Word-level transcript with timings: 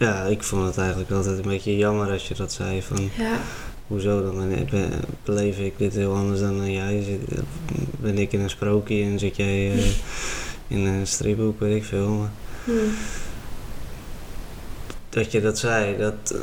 Ja, 0.00 0.22
ik 0.24 0.42
vond 0.42 0.66
het 0.66 0.78
eigenlijk 0.78 1.10
altijd 1.10 1.36
een 1.38 1.48
beetje 1.50 1.76
jammer 1.76 2.10
als 2.10 2.28
je 2.28 2.34
dat 2.34 2.52
zei 2.52 2.82
van... 2.82 3.10
Ja. 3.18 3.38
Hoezo 3.86 4.22
dan? 4.22 4.48
Ben- 4.70 4.90
Beleef 5.24 5.58
ik 5.58 5.78
dit 5.78 5.94
heel 5.94 6.14
anders 6.14 6.40
dan 6.40 6.72
jij? 6.72 7.02
Zit- 7.02 7.40
Ben 8.00 8.18
ik 8.18 8.32
in 8.32 8.40
een 8.40 8.50
sprookje 8.50 9.02
en 9.04 9.18
zit 9.18 9.36
jij 9.36 9.72
eh, 9.72 9.84
in 10.76 10.84
een 10.86 11.06
stripboek, 11.06 11.60
weet 11.60 11.76
ik 11.76 11.84
veel. 11.84 12.08
Maar 12.08 12.30
Hm. 12.64 12.70
dat 15.08 15.32
je 15.32 15.40
dat 15.40 15.58
zei, 15.58 15.96
dat, 15.98 16.14
eh, 16.30 16.38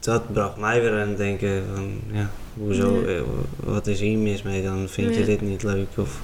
dat 0.00 0.32
bracht 0.32 0.56
mij 0.56 0.80
weer 0.80 1.00
aan 1.00 1.08
het 1.08 1.16
denken 1.16 1.64
van... 1.74 2.00
Ja, 2.12 2.30
hoezo? 2.54 3.00
Ja. 3.00 3.06
eh, 3.16 3.22
Wat 3.64 3.86
is 3.86 4.00
hier 4.00 4.18
mis 4.18 4.42
mee 4.42 4.62
dan? 4.62 4.88
Vind 4.88 5.14
je 5.14 5.24
dit 5.24 5.40
niet 5.40 5.62
leuk? 5.62 5.88
Of 5.96 6.20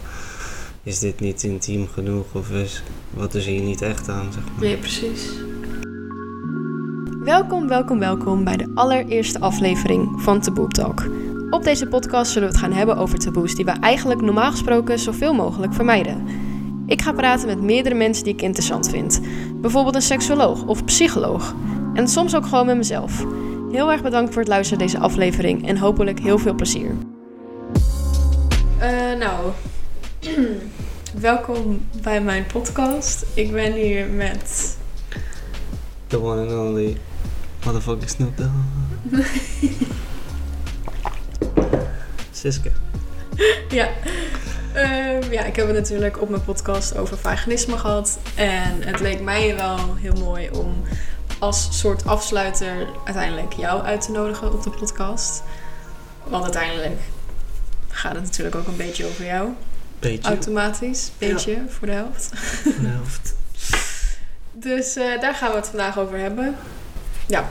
is 0.82 0.98
dit 0.98 1.20
niet 1.20 1.42
intiem 1.42 1.88
genoeg? 1.88 2.26
Of 2.34 2.50
is, 2.50 2.82
wat 3.10 3.34
is 3.34 3.46
hier 3.46 3.62
niet 3.62 3.82
echt 3.82 4.08
aan, 4.08 4.32
zeg 4.32 4.42
maar? 4.44 4.60
Nee, 4.60 4.76
precies. 4.76 5.28
Welkom, 7.24 7.68
welkom, 7.68 7.98
welkom 7.98 8.44
bij 8.44 8.56
de 8.56 8.72
allereerste 8.74 9.40
aflevering 9.40 10.22
van 10.22 10.40
Taboe 10.40 10.68
Talk. 10.68 11.08
Op 11.50 11.62
deze 11.62 11.86
podcast 11.86 12.32
zullen 12.32 12.48
we 12.48 12.54
het 12.54 12.64
gaan 12.64 12.72
hebben 12.72 12.96
over 12.96 13.18
taboes 13.18 13.54
die 13.54 13.64
we 13.64 13.70
eigenlijk 13.70 14.20
normaal 14.20 14.50
gesproken 14.50 14.98
zoveel 14.98 15.34
mogelijk 15.34 15.74
vermijden. 15.74 16.26
Ik 16.86 17.02
ga 17.02 17.12
praten 17.12 17.46
met 17.46 17.60
meerdere 17.60 17.94
mensen 17.94 18.24
die 18.24 18.32
ik 18.32 18.42
interessant 18.42 18.90
vind. 18.90 19.20
Bijvoorbeeld 19.60 19.94
een 19.94 20.02
seksuoloog 20.02 20.66
of 20.66 20.84
psycholoog. 20.84 21.54
En 21.94 22.08
soms 22.08 22.36
ook 22.36 22.46
gewoon 22.46 22.66
met 22.66 22.76
mezelf. 22.76 23.24
Heel 23.72 23.92
erg 23.92 24.02
bedankt 24.02 24.32
voor 24.32 24.42
het 24.42 24.50
luisteren 24.50 24.78
naar 24.78 24.88
deze 24.88 25.04
aflevering 25.04 25.68
en 25.68 25.76
hopelijk 25.76 26.20
heel 26.20 26.38
veel 26.38 26.54
plezier. 26.54 26.96
Eh, 28.78 29.18
nou, 29.18 29.50
welkom 31.20 31.80
bij 32.02 32.20
mijn 32.20 32.46
podcast. 32.52 33.26
Ik 33.34 33.52
ben 33.52 33.72
hier 33.72 34.08
met 34.08 34.76
The 36.06 36.22
one 36.22 36.40
and 36.40 36.50
only 36.50 36.96
motherfucking 37.64 38.10
Snoop 38.10 38.36
Dogg. 38.36 38.50
Siske. 42.30 42.70
Ja. 43.68 43.88
Ehm, 44.74 45.32
ja, 45.32 45.44
ik 45.44 45.56
heb 45.56 45.66
het 45.66 45.76
natuurlijk 45.76 46.20
op 46.20 46.28
mijn 46.28 46.44
podcast 46.44 46.96
over 46.96 47.18
vaginisme 47.18 47.78
gehad. 47.78 48.18
En 48.34 48.82
het 48.82 49.00
leek 49.00 49.20
mij 49.20 49.56
wel 49.56 49.96
heel 49.96 50.14
mooi 50.14 50.50
om 50.50 50.82
als 51.38 51.78
soort 51.78 52.06
afsluiter 52.06 52.88
uiteindelijk 53.04 53.52
jou 53.52 53.82
uit 53.82 54.00
te 54.00 54.10
nodigen 54.10 54.52
op 54.52 54.62
de 54.62 54.70
podcast. 54.70 55.42
Want 56.24 56.42
uiteindelijk 56.42 57.00
gaat 57.88 58.14
het 58.14 58.22
natuurlijk 58.22 58.56
ook 58.56 58.66
een 58.66 58.76
beetje 58.76 59.06
over 59.06 59.24
jou. 59.24 59.48
Beetje. 59.98 60.28
Automatisch. 60.28 61.10
Beetje, 61.18 61.62
voor 61.68 61.86
de 61.86 61.92
helft. 61.92 62.30
voor 62.34 62.72
de 62.80 62.88
helft. 62.88 63.34
Dus 64.52 64.96
eh, 64.96 65.20
daar 65.20 65.34
gaan 65.34 65.50
we 65.50 65.56
het 65.56 65.68
vandaag 65.68 65.98
over 65.98 66.18
hebben. 66.18 66.56
Ja. 67.26 67.48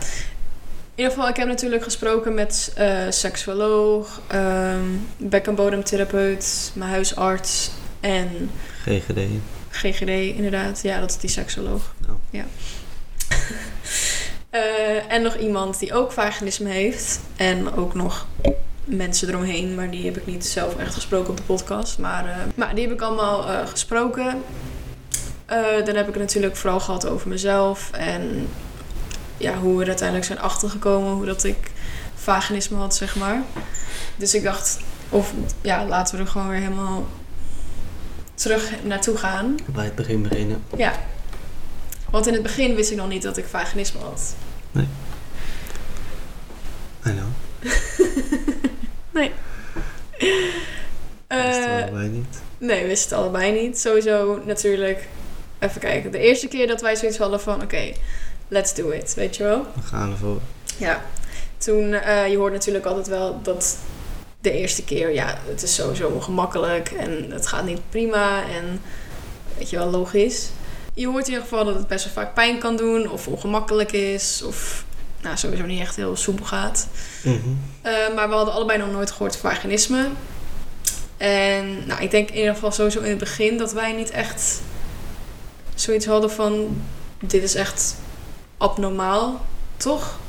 In 0.95 1.07
ieder 1.07 1.11
geval, 1.13 1.29
ik 1.29 1.35
heb 1.35 1.47
natuurlijk 1.47 1.83
gesproken 1.83 2.33
met 2.33 2.71
eh 2.75 2.99
seksuoloog, 3.09 4.21
ehm 4.27 4.85
bek- 5.17 5.47
en 5.47 5.55
bodemtherapeut, 5.55 6.71
mijn 6.75 6.89
huisarts 6.89 7.71
en 7.99 8.51
GGD. 8.83 9.19
GGD 9.69 10.09
inderdaad. 10.35 10.81
Ja, 10.81 10.99
dat 10.99 11.09
is 11.09 11.17
die 11.17 11.29
seksuoloog. 11.29 11.93
Oh. 12.09 12.15
Ja. 12.29 12.43
Eh, 14.49 15.13
en 15.13 15.21
nog 15.21 15.35
iemand 15.35 15.79
die 15.79 15.93
ook 15.93 16.11
vaginisme 16.11 16.69
heeft. 16.69 17.19
En 17.35 17.75
ook 17.75 17.93
nog 17.93 18.27
mensen 18.83 19.29
eromheen, 19.29 19.75
maar 19.75 19.91
die 19.91 20.05
heb 20.05 20.17
ik 20.17 20.25
niet 20.25 20.45
zelf 20.45 20.77
echt 20.77 20.93
gesproken 20.93 21.29
op 21.29 21.37
de 21.37 21.43
podcast. 21.43 21.97
Maar, 21.97 22.25
eh, 22.25 22.35
maar 22.55 22.75
die 22.75 22.83
heb 22.83 22.93
ik 22.93 23.01
allemaal 23.01 23.67
gesproken. 23.67 24.43
Dan 25.85 25.95
heb 25.95 26.07
ik 26.07 26.13
het 26.13 26.17
natuurlijk 26.17 26.55
vooral 26.55 26.79
gehad 26.79 27.07
over 27.07 27.27
mezelf. 27.29 27.89
En 27.91 28.47
ja, 29.41 29.57
hoe 29.57 29.75
we 29.75 29.81
er 29.81 29.87
uiteindelijk 29.87 30.27
zijn 30.27 30.39
achtergekomen. 30.39 31.13
Hoe 31.13 31.25
dat 31.25 31.43
ik 31.43 31.71
vaginisme 32.15 32.77
had, 32.77 32.95
zeg 32.95 33.15
maar. 33.15 33.41
Dus 34.15 34.33
ik 34.33 34.43
dacht, 34.43 34.79
of 35.09 35.31
ja, 35.61 35.85
laten 35.85 36.15
we 36.15 36.21
er 36.23 36.27
gewoon 36.29 36.49
weer 36.49 36.59
helemaal 36.59 37.07
terug 38.33 38.71
naartoe 38.83 39.17
gaan. 39.17 39.55
Bij 39.65 39.85
het 39.85 39.95
begin 39.95 40.21
beginnen. 40.21 40.63
Ja. 40.77 40.93
Want 42.09 42.27
in 42.27 42.33
het 42.33 42.43
begin 42.43 42.75
wist 42.75 42.91
ik 42.91 42.97
nog 42.97 43.07
niet 43.07 43.21
dat 43.21 43.37
ik 43.37 43.45
vaginisme 43.45 43.99
had. 43.99 44.35
I 44.75 44.87
know. 47.11 47.27
nee. 49.11 49.31
Is 51.27 51.55
het 51.55 51.65
Eh, 51.65 51.81
allebei 51.81 52.07
niet. 52.07 52.41
nee, 52.57 52.81
we 52.81 52.87
wisten 52.87 53.15
het 53.15 53.19
allebei 53.25 53.61
niet. 53.61 53.79
Sowieso 53.79 54.41
natuurlijk. 54.45 55.07
Even 55.59 55.81
kijken. 55.81 56.11
De 56.11 56.19
eerste 56.19 56.47
keer 56.47 56.67
dat 56.67 56.81
wij 56.81 56.95
zoiets 56.95 57.17
hadden 57.17 57.41
van... 57.41 57.61
Oké, 57.61 57.93
let's 58.51 58.73
do 58.73 58.89
it. 58.89 59.13
Weet 59.13 59.35
je 59.35 59.43
wel? 59.43 59.65
We 59.75 59.81
gaan 59.81 60.11
ervoor. 60.11 60.39
Ja. 60.77 61.01
Toen, 61.57 61.93
eh, 61.93 62.27
je 62.27 62.37
hoort 62.37 62.53
natuurlijk 62.53 62.85
altijd 62.85 63.07
wel 63.07 63.39
dat 63.41 63.77
de 64.41 64.51
eerste 64.51 64.83
keer... 64.83 65.13
Ja, 65.13 65.37
het 65.45 65.63
is 65.63 65.75
sowieso 65.75 66.07
ongemakkelijk. 66.07 66.91
En 66.91 67.31
het 67.31 67.47
gaat 67.47 67.65
niet 67.65 67.89
prima. 67.89 68.43
En 68.43 68.81
weet 69.57 69.69
je 69.69 69.77
wel, 69.77 69.89
logisch. 69.89 70.49
Je 70.93 71.07
hoort 71.07 71.27
in 71.27 71.33
ieder 71.33 71.47
geval 71.47 71.65
dat 71.65 71.75
het 71.75 71.87
best 71.87 72.03
wel 72.03 72.13
vaak 72.13 72.33
pijn 72.33 72.59
kan 72.59 72.75
doen. 72.75 73.09
Of 73.09 73.27
ongemakkelijk 73.27 73.91
is. 73.91 74.43
Of 74.45 74.85
nou, 75.21 75.37
sowieso 75.37 75.65
niet 75.65 75.79
echt 75.79 75.95
heel 75.95 76.15
soepel 76.15 76.45
gaat. 76.45 76.87
Mhm. 77.23 77.35
Uh, 77.85 78.15
maar 78.15 78.29
we 78.29 78.35
hadden 78.35 78.53
allebei 78.53 78.79
nog 78.79 78.91
nooit 78.91 79.11
gehoord 79.11 79.35
van 79.35 79.51
vaginisme. 79.51 80.07
En 81.17 81.87
nou, 81.87 82.01
ik 82.01 82.11
denk 82.11 82.29
in 82.29 82.37
ieder 82.37 82.53
geval 82.53 82.71
sowieso 82.71 82.99
in 82.99 83.09
het 83.09 83.19
begin 83.19 83.57
dat 83.57 83.73
wij 83.73 83.91
niet 83.91 84.09
echt 84.09 84.61
zoiets 85.75 86.05
hadden 86.05 86.31
van... 86.31 86.81
Dit 87.19 87.43
is 87.43 87.55
echt 87.55 87.95
abnormaal, 88.61 89.45
toch? 89.77 90.19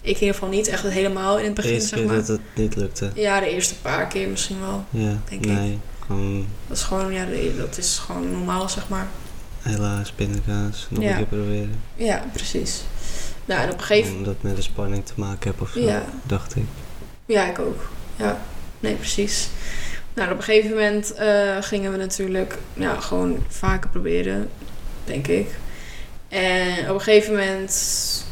Ik 0.00 0.14
in 0.14 0.20
ieder 0.20 0.34
geval 0.34 0.48
niet 0.48 0.68
echt 0.68 0.82
helemaal 0.82 1.38
in 1.38 1.44
het 1.44 1.54
begin, 1.54 1.80
zeg 1.80 2.04
maar. 2.04 2.14
dat 2.14 2.28
het 2.28 2.40
niet 2.54 2.76
lukte. 2.76 3.10
Ja, 3.14 3.40
de 3.40 3.50
eerste 3.50 3.74
paar 3.74 4.06
keer 4.06 4.28
misschien 4.28 4.60
wel. 4.60 4.84
Ja, 4.90 5.18
Denk 5.28 5.44
ik. 5.44 5.50
nee. 5.52 5.78
Gewoon 6.06 6.46
Dat 6.66 6.76
is 6.76 6.82
gewoon, 6.82 7.12
ja, 7.12 7.26
dat 7.58 7.78
is 7.78 7.98
gewoon 7.98 8.30
normaal, 8.30 8.68
zeg 8.68 8.88
maar. 8.88 9.06
helaas 9.62 10.12
pindakaas. 10.12 10.86
Nog 10.90 11.02
Ja. 11.02 11.10
een 11.10 11.16
keer 11.16 11.26
proberen. 11.26 11.80
Ja, 11.94 12.24
precies. 12.32 12.82
Nou, 13.44 13.60
en 13.62 13.70
op 13.72 13.78
een 13.78 13.84
gegeven 13.84 14.16
Omdat 14.16 14.32
het 14.34 14.42
met 14.42 14.56
de 14.56 14.62
spanning 14.62 15.06
te 15.06 15.12
maken 15.16 15.50
heb 15.50 15.60
of 15.60 15.70
zo. 15.70 15.80
Ja. 15.80 16.04
Dacht 16.22 16.56
ik. 16.56 16.64
Ja, 17.26 17.46
ik 17.50 17.58
ook. 17.58 17.88
Ja, 18.16 18.40
nee, 18.80 18.94
precies. 18.94 19.48
Nou, 20.14 20.30
op 20.30 20.36
een 20.36 20.42
gegeven 20.42 20.70
moment 20.70 21.12
eh, 21.14 21.56
gingen 21.60 21.90
we 21.92 21.96
natuurlijk 21.98 22.58
ja, 22.74 23.00
gewoon 23.00 23.38
vaker 23.48 23.90
proberen, 23.90 24.48
denk 25.04 25.26
ik. 25.26 25.46
En 26.28 26.90
op 26.90 26.94
een 26.94 27.00
gegeven 27.00 27.32
moment 27.32 28.24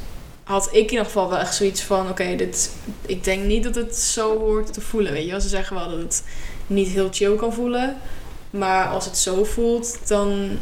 had 0.44 0.66
ik 0.66 0.72
in 0.72 0.90
ieder 0.90 1.04
geval 1.04 1.28
wel 1.28 1.38
echt 1.38 1.54
zoiets 1.54 1.82
van... 1.82 2.08
Oké, 2.08 2.36
dit 2.36 2.70
ik 3.06 3.24
denk 3.24 3.44
niet 3.44 3.62
dat 3.62 3.74
het 3.74 3.96
zo 3.96 4.38
hoort 4.38 4.72
te 4.72 4.80
voelen, 4.80 5.12
weet 5.12 5.24
je 5.24 5.30
wel. 5.30 5.40
Ze 5.40 5.48
zeggen 5.48 5.76
wel 5.76 5.90
dat 5.90 5.98
het 5.98 6.24
niet 6.66 6.88
heel 6.88 7.08
chill 7.12 7.36
kan 7.36 7.52
voelen. 7.52 7.96
Maar 8.50 8.86
als 8.86 9.04
het 9.04 9.18
zo 9.18 9.44
voelt, 9.44 10.08
dan... 10.08 10.58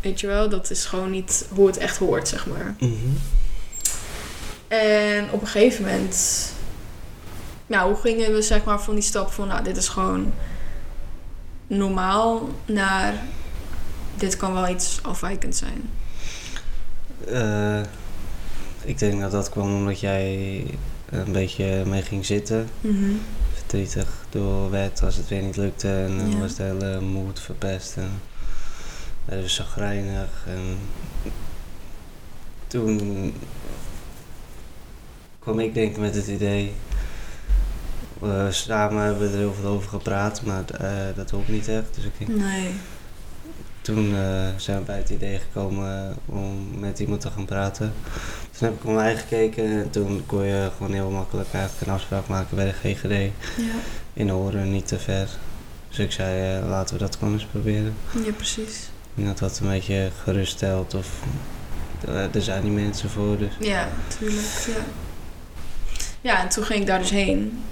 Weet 0.00 0.20
je 0.20 0.26
wel, 0.26 0.48
dat 0.48 0.70
is 0.70 0.84
gewoon 0.84 1.10
niet 1.10 1.46
hoe 1.50 1.66
het 1.66 1.76
echt 1.76 1.96
hoort, 1.96 2.28
zeg 2.28 2.46
maar. 2.46 2.74
Mhm. 2.78 2.94
En 4.68 5.28
op 5.30 5.40
een 5.40 5.46
gegeven 5.46 5.84
moment, 5.84 6.52
nou, 7.66 7.92
hoe 7.92 8.00
gingen 8.00 8.32
we 8.32 8.42
zeg 8.42 8.64
maar 8.64 8.80
van 8.80 8.94
die 8.94 9.02
stap 9.02 9.32
van, 9.32 9.48
nou, 9.48 9.64
dit 9.64 9.76
is 9.76 9.88
gewoon 9.88 10.32
normaal 11.66 12.48
naar, 12.64 13.14
dit 14.16 14.36
kan 14.36 14.52
wel 14.52 14.68
iets 14.68 14.98
afwijkend 15.02 15.56
zijn. 15.56 15.90
Eh, 17.28 17.80
ik 18.84 18.98
denk 18.98 19.20
dat 19.20 19.30
dat 19.30 19.48
kwam 19.50 19.74
omdat 19.74 20.00
jij 20.00 20.64
een 21.10 21.32
beetje 21.32 21.82
mee 21.86 22.02
ging 22.02 22.26
zitten. 22.26 22.68
Verdrietig 23.54 24.08
door 24.30 24.70
werd 24.70 25.02
als 25.02 25.16
het 25.16 25.28
weer 25.28 25.42
niet 25.42 25.56
lukte. 25.56 25.88
En 25.94 26.18
dan 26.18 26.30
Ja. 26.30 26.36
was 26.38 26.54
de 26.54 26.62
hele 26.62 27.00
moed 27.00 27.40
verpest. 27.40 27.96
En 27.96 28.20
we 29.24 29.48
zagrijnig. 29.48 30.28
En 30.46 30.78
toen 32.66 33.34
kwam 35.38 35.58
ik 35.60 35.74
denk 35.74 35.90
ik 35.90 35.98
met 35.98 36.14
het 36.14 36.26
idee... 36.26 36.72
We 38.18 38.48
samen 38.50 39.02
hebben 39.04 39.22
we 39.26 39.32
er 39.32 39.38
heel 39.38 39.54
veel 39.60 39.70
over 39.70 39.88
gepraat, 39.88 40.42
maar 40.42 40.64
eh, 40.70 41.16
dat 41.16 41.30
hoeft 41.30 41.48
niet 41.48 41.68
echt. 41.68 41.94
Dus 41.94 42.04
ik 42.04 42.12
denk, 42.18 42.30
Nee. 42.40 42.70
Toen 43.84 44.14
eh, 44.16 44.48
zijn 44.56 44.78
we 44.78 44.84
bij 44.84 44.96
het 44.96 45.10
idee 45.10 45.38
gekomen 45.38 46.16
om 46.26 46.78
met 46.78 46.98
iemand 46.98 47.20
te 47.20 47.30
gaan 47.30 47.44
praten. 47.44 47.92
Toen 48.58 48.68
heb 48.68 48.72
ik 48.72 48.84
om 48.84 48.94
mij 48.94 49.16
gekeken 49.16 49.64
en 49.64 49.90
toen 49.90 50.22
kon 50.26 50.44
je 50.44 50.70
gewoon 50.76 50.92
heel 50.92 51.10
makkelijk 51.10 51.48
eigenlijk 51.52 51.86
een 51.86 51.94
afspraak 51.94 52.26
maken 52.28 52.56
bij 52.56 52.64
de 52.64 52.72
GGD. 52.72 53.32
Ja, 53.56 53.74
In 54.12 54.28
Horen, 54.28 54.70
niet 54.70 54.86
te 54.86 54.98
ver. 54.98 55.28
Dus 55.88 55.98
ik 55.98 56.12
zei, 56.12 56.58
eh, 56.58 56.68
laten 56.68 56.94
we 56.94 57.00
dat 57.00 57.16
gewoon 57.16 57.32
eens 57.32 57.44
proberen. 57.44 57.94
ja 58.24 58.32
precies. 58.32 58.90
Denk 59.14 59.28
dat 59.28 59.38
dat 59.38 59.58
een 59.58 59.68
beetje 59.68 60.10
geruststelt 60.22 60.94
of 60.94 61.08
eh, 62.06 62.34
er 62.34 62.42
zijn 62.42 62.62
die 62.62 62.70
mensen 62.70 63.10
voor. 63.10 63.38
Dus. 63.38 63.52
Ja, 63.58 63.88
tuurlijk, 64.18 64.46
ja. 64.66 64.84
Ja, 66.20 66.42
en 66.42 66.48
toen 66.48 66.64
ging 66.64 66.80
ik 66.80 66.86
daar 66.86 66.98
dus 66.98 67.10
heen. 67.10 67.62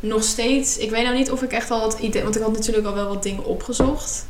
Nog 0.00 0.22
steeds, 0.22 0.78
ik 0.78 0.90
weet 0.90 1.02
nou 1.04 1.16
niet 1.16 1.30
of 1.30 1.42
ik 1.42 1.52
echt 1.52 1.70
al 1.70 1.88
het 1.88 1.98
idee, 1.98 2.22
want 2.22 2.36
ik 2.36 2.42
had 2.42 2.52
natuurlijk 2.52 2.86
al 2.86 2.94
wel 2.94 3.08
wat 3.08 3.22
dingen 3.22 3.44
opgezocht. 3.44 4.26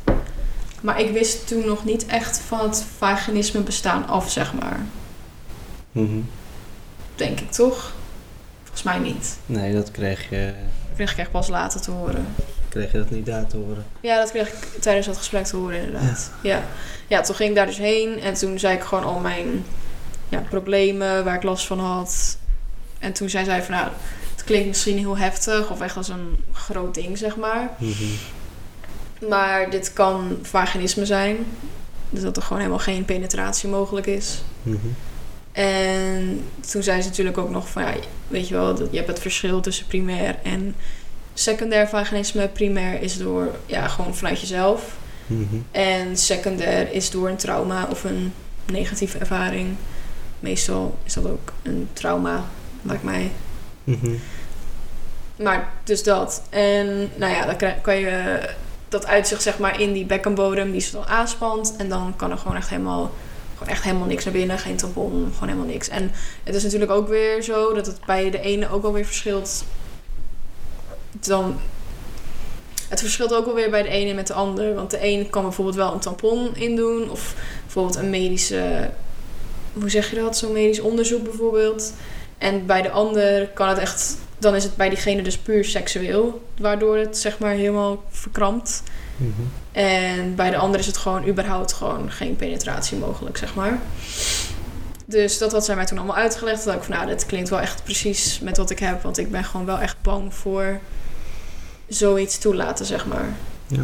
Maar 0.85 0.99
ik 0.99 1.11
wist 1.11 1.47
toen 1.47 1.65
nog 1.65 1.85
niet 1.85 2.05
echt 2.05 2.39
van 2.39 2.59
het 2.59 2.85
vaginisme 2.97 3.61
bestaan 3.61 4.07
af, 4.07 4.31
zeg 4.31 4.53
maar. 4.53 4.79
Mhm. 5.91 6.19
Denk 7.15 7.39
ik 7.39 7.51
toch? 7.51 7.93
Volgens 8.63 8.83
mij 8.83 8.99
niet. 8.99 9.37
Nee, 9.45 9.73
dat 9.73 9.91
kreeg 9.91 10.29
je, 10.29 10.53
Dat 10.87 10.95
kreeg 10.95 11.11
ik 11.11 11.17
echt 11.17 11.31
pas 11.31 11.47
later 11.47 11.81
te 11.81 11.91
horen. 11.91 12.27
kreeg 12.69 12.91
je 12.91 12.97
dat 12.97 13.09
niet 13.09 13.25
daar 13.25 13.47
te 13.47 13.57
horen. 13.57 13.85
Ja, 13.99 14.17
dat 14.17 14.31
kreeg 14.31 14.47
ik 14.47 14.81
tijdens 14.81 15.05
dat 15.05 15.17
gesprek 15.17 15.45
te 15.45 15.55
horen, 15.55 15.81
inderdaad. 15.81 16.31
Ja. 16.41 16.63
ja. 17.07 17.21
toen 17.21 17.35
ging 17.35 17.49
ik 17.49 17.55
daar 17.55 17.65
dus 17.65 17.77
heen 17.77 18.19
en 18.19 18.33
toen 18.33 18.59
zei 18.59 18.75
ik 18.75 18.83
gewoon 18.83 19.03
al 19.03 19.19
mijn 19.19 19.65
ja, 20.29 20.39
problemen 20.39 21.23
waar 21.23 21.35
ik 21.35 21.43
last 21.43 21.65
van 21.65 21.79
had. 21.79 22.37
En 22.99 23.13
toen 23.13 23.29
zei 23.29 23.45
zij 23.45 23.63
van, 23.63 23.75
nou, 23.75 23.87
het 24.35 24.43
klinkt 24.43 24.67
misschien 24.67 24.97
heel 24.97 25.17
heftig 25.17 25.71
of 25.71 25.81
echt 25.81 25.97
als 25.97 26.09
een 26.09 26.37
groot 26.51 26.93
ding, 26.93 27.17
zeg 27.17 27.35
maar. 27.35 27.69
Mhm. 27.77 28.03
Maar 29.29 29.69
dit 29.69 29.93
kan 29.93 30.37
vaginisme 30.41 31.05
zijn. 31.05 31.37
Dus 32.09 32.21
dat 32.21 32.37
er 32.37 32.43
gewoon 32.43 32.57
helemaal 32.57 32.79
geen 32.79 33.05
penetratie 33.05 33.69
mogelijk 33.69 34.07
is. 34.07 34.41
Mhm. 34.63 34.77
En 35.51 36.43
toen 36.71 36.83
zei 36.83 37.01
ze 37.01 37.07
natuurlijk 37.07 37.37
ook 37.37 37.49
nog 37.49 37.69
van, 37.69 37.81
ja, 37.81 37.93
weet 38.27 38.47
je 38.47 38.53
wel, 38.53 38.77
je 38.91 38.97
hebt 38.97 39.07
het 39.07 39.19
verschil 39.19 39.61
tussen 39.61 39.85
primair 39.85 40.35
en 40.43 40.75
secundair 41.33 41.87
vaginisme. 41.87 42.47
Primair 42.47 43.01
is 43.01 43.17
door, 43.17 43.55
ja, 43.65 43.87
gewoon 43.87 44.15
vanuit 44.15 44.39
jezelf. 44.39 44.97
Mhm. 45.27 45.55
En 45.71 46.17
secundair 46.17 46.91
is 46.91 47.09
door 47.09 47.29
een 47.29 47.35
trauma 47.35 47.87
of 47.89 48.03
een 48.03 48.33
negatieve 48.65 49.17
ervaring. 49.17 49.75
Meestal 50.39 50.97
is 51.03 51.13
dat 51.13 51.27
ook 51.27 51.53
een 51.63 51.87
trauma, 51.93 52.43
lijkt 52.81 53.03
mij. 53.03 53.31
Mhm. 53.83 54.11
Maar 55.35 55.69
dus 55.83 56.03
dat. 56.03 56.41
En 56.49 57.09
nou 57.15 57.33
ja, 57.33 57.45
dan 57.45 57.81
kan 57.81 57.95
je 57.95 58.39
dat 58.89 59.05
uitzicht 59.05 59.41
zeg 59.41 59.59
maar 59.59 59.79
in 59.79 59.93
die 59.93 60.05
bekkenbodem 60.05 60.71
die 60.71 60.81
zich 60.81 60.91
dan 60.91 61.07
aanspant. 61.07 61.75
En 61.77 61.89
dan 61.89 62.13
kan 62.15 62.31
er 62.31 62.37
gewoon 62.37 62.57
echt 62.57 62.69
helemaal, 62.69 63.11
gewoon 63.53 63.69
echt 63.69 63.83
helemaal 63.83 64.07
niks 64.07 64.23
naar 64.23 64.33
binnen. 64.33 64.59
Geen 64.59 64.75
tampon, 64.75 65.29
gewoon 65.33 65.49
helemaal 65.49 65.71
niks. 65.71 65.89
En 65.89 66.11
het 66.43 66.55
is 66.55 66.63
natuurlijk 66.63 66.91
ook 66.91 67.07
weer 67.07 67.41
zo 67.41 67.73
dat 67.73 67.85
het 67.85 67.99
bij 68.05 68.29
de 68.29 68.39
ene 68.39 68.69
ook 68.69 68.83
alweer 68.83 69.05
verschilt. 69.05 69.63
Dan, 71.11 71.59
het 72.89 72.99
verschilt 72.99 73.33
ook 73.33 73.47
alweer 73.47 73.69
bij 73.69 73.83
de 73.83 73.89
ene 73.89 74.13
met 74.13 74.27
de 74.27 74.33
ander. 74.33 74.73
Want 74.73 74.91
de 74.91 74.99
ene 74.99 75.29
kan 75.29 75.43
bijvoorbeeld 75.43 75.77
wel 75.77 75.93
een 75.93 75.99
tampon 75.99 76.55
indoen. 76.55 77.09
Of 77.09 77.35
bijvoorbeeld 77.63 77.95
een 77.95 78.09
medische, 78.09 78.89
hoe 79.73 79.89
zeg 79.89 80.09
je 80.09 80.15
dat? 80.15 80.37
Zo'n 80.37 80.51
medisch 80.51 80.79
onderzoek 80.79 81.23
bijvoorbeeld. 81.23 81.93
En 82.37 82.65
bij 82.65 82.81
de 82.81 82.91
ander 82.91 83.47
kan 83.47 83.67
het 83.67 83.77
echt, 83.77 84.17
dan 84.37 84.55
is 84.55 84.63
het 84.63 84.75
bij 84.75 84.89
diegene 84.89 85.21
dus 85.21 85.37
puur 85.37 85.65
seksueel, 85.65 86.41
waardoor 86.57 86.97
het 86.97 87.17
zeg 87.17 87.39
maar 87.39 87.51
helemaal 87.51 88.03
verkrampt. 88.09 88.83
Mhm. 89.17 89.31
En 89.71 90.35
bij 90.35 90.49
de 90.49 90.57
ander 90.57 90.79
is 90.79 90.85
het 90.85 90.97
gewoon 90.97 91.27
überhaupt 91.27 91.73
gewoon 91.73 92.11
geen 92.11 92.35
penetratie 92.35 92.97
mogelijk, 92.97 93.37
zeg 93.37 93.55
maar. 93.55 93.79
Dus 95.05 95.37
dat 95.37 95.51
had 95.51 95.65
zij 95.65 95.75
mij 95.75 95.85
toen 95.85 95.97
allemaal 95.97 96.15
uitgelegd. 96.15 96.65
Dacht 96.65 96.77
ik 96.77 96.83
van, 96.83 96.95
nou, 96.95 97.07
dit 97.07 97.25
klinkt 97.25 97.49
wel 97.49 97.59
echt 97.59 97.83
precies 97.83 98.39
met 98.39 98.57
wat 98.57 98.69
ik 98.69 98.79
heb. 98.79 99.01
Want 99.01 99.17
ik 99.17 99.31
ben 99.31 99.43
gewoon 99.43 99.65
wel 99.65 99.79
echt 99.79 99.95
bang 100.01 100.33
voor 100.33 100.79
zoiets 101.87 102.37
toelaten, 102.37 102.85
zeg 102.85 103.05
maar. 103.05 103.35
Ja, 103.67 103.83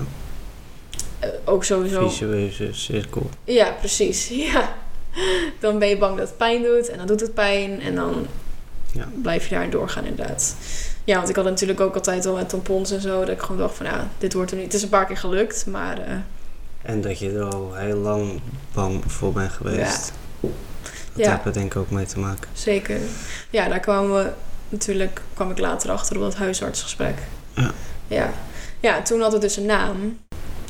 Eh, 1.19 1.29
ook 1.45 1.63
sowieso... 1.63 2.09
visueuze 2.09 2.69
cirkel. 2.71 3.29
Ja, 3.43 3.71
precies. 3.79 4.27
Ja. 4.53 4.75
Dan 5.59 5.79
ben 5.79 5.87
je 5.87 5.97
bang 5.97 6.17
dat 6.17 6.27
het 6.27 6.37
pijn 6.37 6.63
doet 6.63 6.89
en 6.89 6.97
dan 6.97 7.07
doet 7.07 7.19
het 7.19 7.33
pijn 7.33 7.81
en 7.81 7.95
dan 7.95 8.27
Ja. 8.93 9.07
blijf 9.21 9.43
je 9.43 9.49
daarin 9.53 9.69
doorgaan 9.69 10.05
inderdaad. 10.05 10.55
Ja, 11.03 11.15
want 11.17 11.29
ik 11.29 11.35
had 11.35 11.45
natuurlijk 11.45 11.79
ook 11.79 11.95
altijd 11.95 12.25
al 12.25 12.35
met 12.35 12.49
tampons 12.49 12.91
en 12.91 13.01
zo, 13.01 13.19
dat 13.19 13.29
ik 13.29 13.41
gewoon 13.41 13.57
dacht 13.57 13.75
van 13.75 13.85
ja, 13.85 14.07
dit 14.17 14.33
wordt 14.33 14.51
er 14.51 14.57
niet. 14.57 14.65
Het 14.65 14.73
is 14.75 14.81
een 14.83 14.89
paar 14.89 15.05
keer 15.05 15.17
gelukt, 15.17 15.65
maar 15.65 15.97
eh, 15.97 16.13
En 16.81 17.01
dat 17.01 17.19
je 17.19 17.31
er 17.31 17.43
al 17.43 17.73
heel 17.75 17.97
lang 17.97 18.39
bang 18.73 19.03
voor 19.11 19.33
bent 19.33 19.51
geweest. 19.51 20.13
Dat 20.41 20.51
Ja. 21.25 21.31
heeft 21.31 21.45
er 21.45 21.53
denk 21.53 21.73
ik 21.73 21.79
ook 21.81 21.89
mee 21.89 22.05
te 22.05 22.19
maken. 22.19 22.49
zeker. 22.53 22.97
Ja, 23.49 23.67
daar 23.67 23.79
kwamen 23.79 24.15
we 24.23 24.29
natuurlijk, 24.69 25.21
kwam 25.33 25.51
ik 25.51 25.57
later 25.59 25.91
achter 25.91 26.15
op 26.15 26.21
dat 26.21 26.35
huisartsgesprek. 26.35 27.17
Ja. 27.55 27.71
Ja. 28.07 28.29
Ja, 28.79 29.01
toen 29.01 29.21
had 29.21 29.31
het 29.31 29.41
dus 29.41 29.57
een 29.57 29.65
naam. 29.65 30.17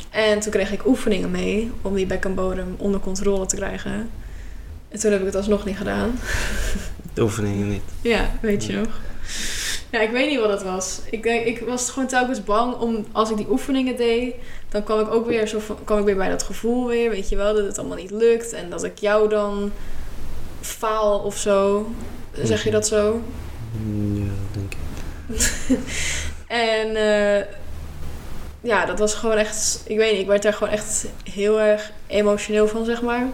En 0.10 0.40
toen 0.40 0.52
kreeg 0.52 0.72
ik 0.72 0.86
oefeningen 0.86 1.32
mee 1.32 1.72
om 1.82 1.96
die 1.96 2.06
bekkenbodem 2.06 2.76
onder 2.78 3.00
controle 3.00 3.46
te 3.46 3.56
krijgen. 3.56 4.10
En 4.90 5.00
toen 5.00 5.12
heb 5.12 5.20
ik 5.20 5.26
het 5.26 5.36
alsnog 5.36 5.66
niet 5.66 5.78
gedaan. 5.78 6.20
De 7.14 7.22
oefeningen 7.22 7.70
niet. 7.70 7.84
Ja, 8.02 8.32
weet 8.42 8.66
je 8.66 8.74
nog. 8.74 9.00
Ja, 9.92 10.00
ik 10.00 10.12
weet 10.12 10.30
niet 10.30 10.40
wat 10.40 10.50
het 10.50 10.64
was. 10.64 11.00
Ik, 11.10 11.24
denk, 11.24 11.46
ik 11.46 11.60
was 11.60 11.90
gewoon 11.90 12.08
telkens 12.08 12.44
bang 12.44 12.76
om, 12.76 13.06
als 13.12 13.30
ik 13.30 13.38
die 13.38 13.50
oefeningen 13.50 13.96
deed, 13.96 14.36
dan 14.70 14.84
kwam 14.84 15.00
ik 15.00 15.14
ook 15.14 15.26
weer, 15.26 15.48
zo 15.48 15.60
van, 15.60 15.78
kwam 15.84 16.00
ik 16.00 16.06
weer 16.06 16.16
bij 16.16 16.30
dat 16.30 16.44
gevoel 16.44 16.88
weer, 16.88 17.10
weet 17.10 17.30
je 17.30 17.36
wel, 17.36 17.54
dat 17.54 17.66
het 17.66 17.78
allemaal 17.78 17.98
niet 17.98 18.12
lukt 18.12 18.54
en 18.54 18.70
dat 18.70 18.84
ik 18.84 18.98
jou 18.98 19.30
dan 19.30 19.72
faal 20.62 21.20
of 21.20 21.38
zo. 21.38 21.90
Zeg 22.44 22.64
je 22.64 22.72
dat 22.72 22.88
zo? 22.88 23.22
Ja, 24.14 24.24
dat 24.24 24.54
denk 24.54 24.74
ik. 24.74 25.78
En 26.48 26.96
eh, 26.96 27.46
ja, 28.62 28.86
dat 28.86 29.00
was 29.00 29.14
gewoon 29.14 29.38
echt, 29.38 29.82
ik 29.86 29.98
weet 29.98 30.12
niet, 30.12 30.22
ik 30.22 30.28
werd 30.28 30.44
daar 30.44 30.54
gewoon 30.54 30.74
echt 30.74 31.06
heel 31.24 31.60
erg 31.60 31.92
emotioneel 32.08 32.68
van, 32.68 32.86
zeg 32.86 33.02
maar. 33.02 33.26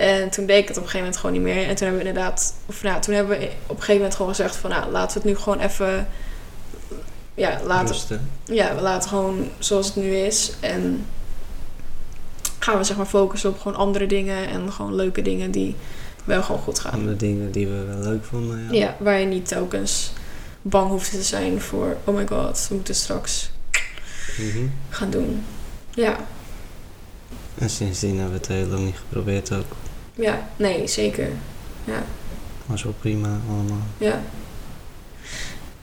En 0.00 0.30
toen 0.30 0.46
deed 0.46 0.58
ik 0.62 0.68
het 0.68 0.76
op 0.76 0.82
een 0.82 0.88
gegeven 0.90 0.98
moment 0.98 1.16
gewoon 1.16 1.32
niet 1.32 1.42
meer. 1.54 1.68
En 1.68 1.74
toen 1.74 1.86
hebben 1.86 2.02
we 2.02 2.08
inderdaad, 2.08 2.54
of 2.66 2.82
nou, 2.82 3.00
toen 3.00 3.14
hebben 3.14 3.38
we 3.38 3.44
op 3.44 3.70
een 3.70 3.76
gegeven 3.76 3.94
moment 3.94 4.14
gewoon 4.14 4.30
gezegd 4.34 4.56
van, 4.56 4.70
nou, 4.70 4.90
laten 4.90 5.22
we 5.22 5.28
het 5.28 5.36
nu 5.36 5.42
gewoon 5.42 5.60
even, 5.60 6.08
ja, 7.34 7.60
laten, 7.64 7.88
Rusten. 7.94 8.30
ja, 8.44 8.74
we 8.74 8.80
laten 8.80 9.08
gewoon 9.08 9.48
zoals 9.58 9.86
het 9.86 9.96
nu 9.96 10.16
is. 10.16 10.52
En 10.60 11.06
gaan 12.58 12.78
we 12.78 12.84
zeg 12.84 12.96
maar 12.96 13.06
focussen 13.06 13.50
op 13.50 13.60
gewoon 13.60 13.76
andere 13.78 14.06
dingen 14.06 14.48
en 14.48 14.72
gewoon 14.72 14.94
leuke 14.94 15.22
dingen 15.22 15.50
die 15.50 15.76
wel 16.24 16.42
gewoon 16.42 16.60
goed 16.60 16.78
gaan. 16.78 16.92
Andere 16.92 17.16
dingen 17.16 17.50
die 17.52 17.66
we 17.66 17.84
wel 17.84 17.98
leuk 17.98 18.24
vonden. 18.24 18.58
Ja. 18.70 18.78
Ja, 18.80 18.96
waar 18.98 19.18
je 19.20 19.26
niet 19.26 19.48
telkens 19.48 20.12
bang 20.62 20.88
hoeft 20.90 21.10
te 21.10 21.22
zijn 21.22 21.60
voor, 21.60 21.96
oh 22.04 22.14
my 22.16 22.26
god, 22.26 22.66
we 22.68 22.74
moeten 22.74 22.94
straks 22.94 23.50
Mhm. 24.38 24.66
gaan 24.90 25.10
doen. 25.10 25.44
Ja, 25.94 26.16
En 27.58 27.70
sindsdien 27.70 28.14
hebben 28.18 28.30
we 28.32 28.36
het 28.38 28.46
heel 28.48 28.66
lang 28.66 28.84
niet 28.84 28.96
geprobeerd 28.96 29.52
ook. 29.52 29.64
Ja, 30.20 30.48
nee, 30.56 30.86
zeker. 30.86 31.28
Ja, 31.84 32.02
Was 32.66 32.82
wel 32.82 32.94
prima 33.00 33.28
allemaal. 33.48 33.86
ja. 33.98 34.20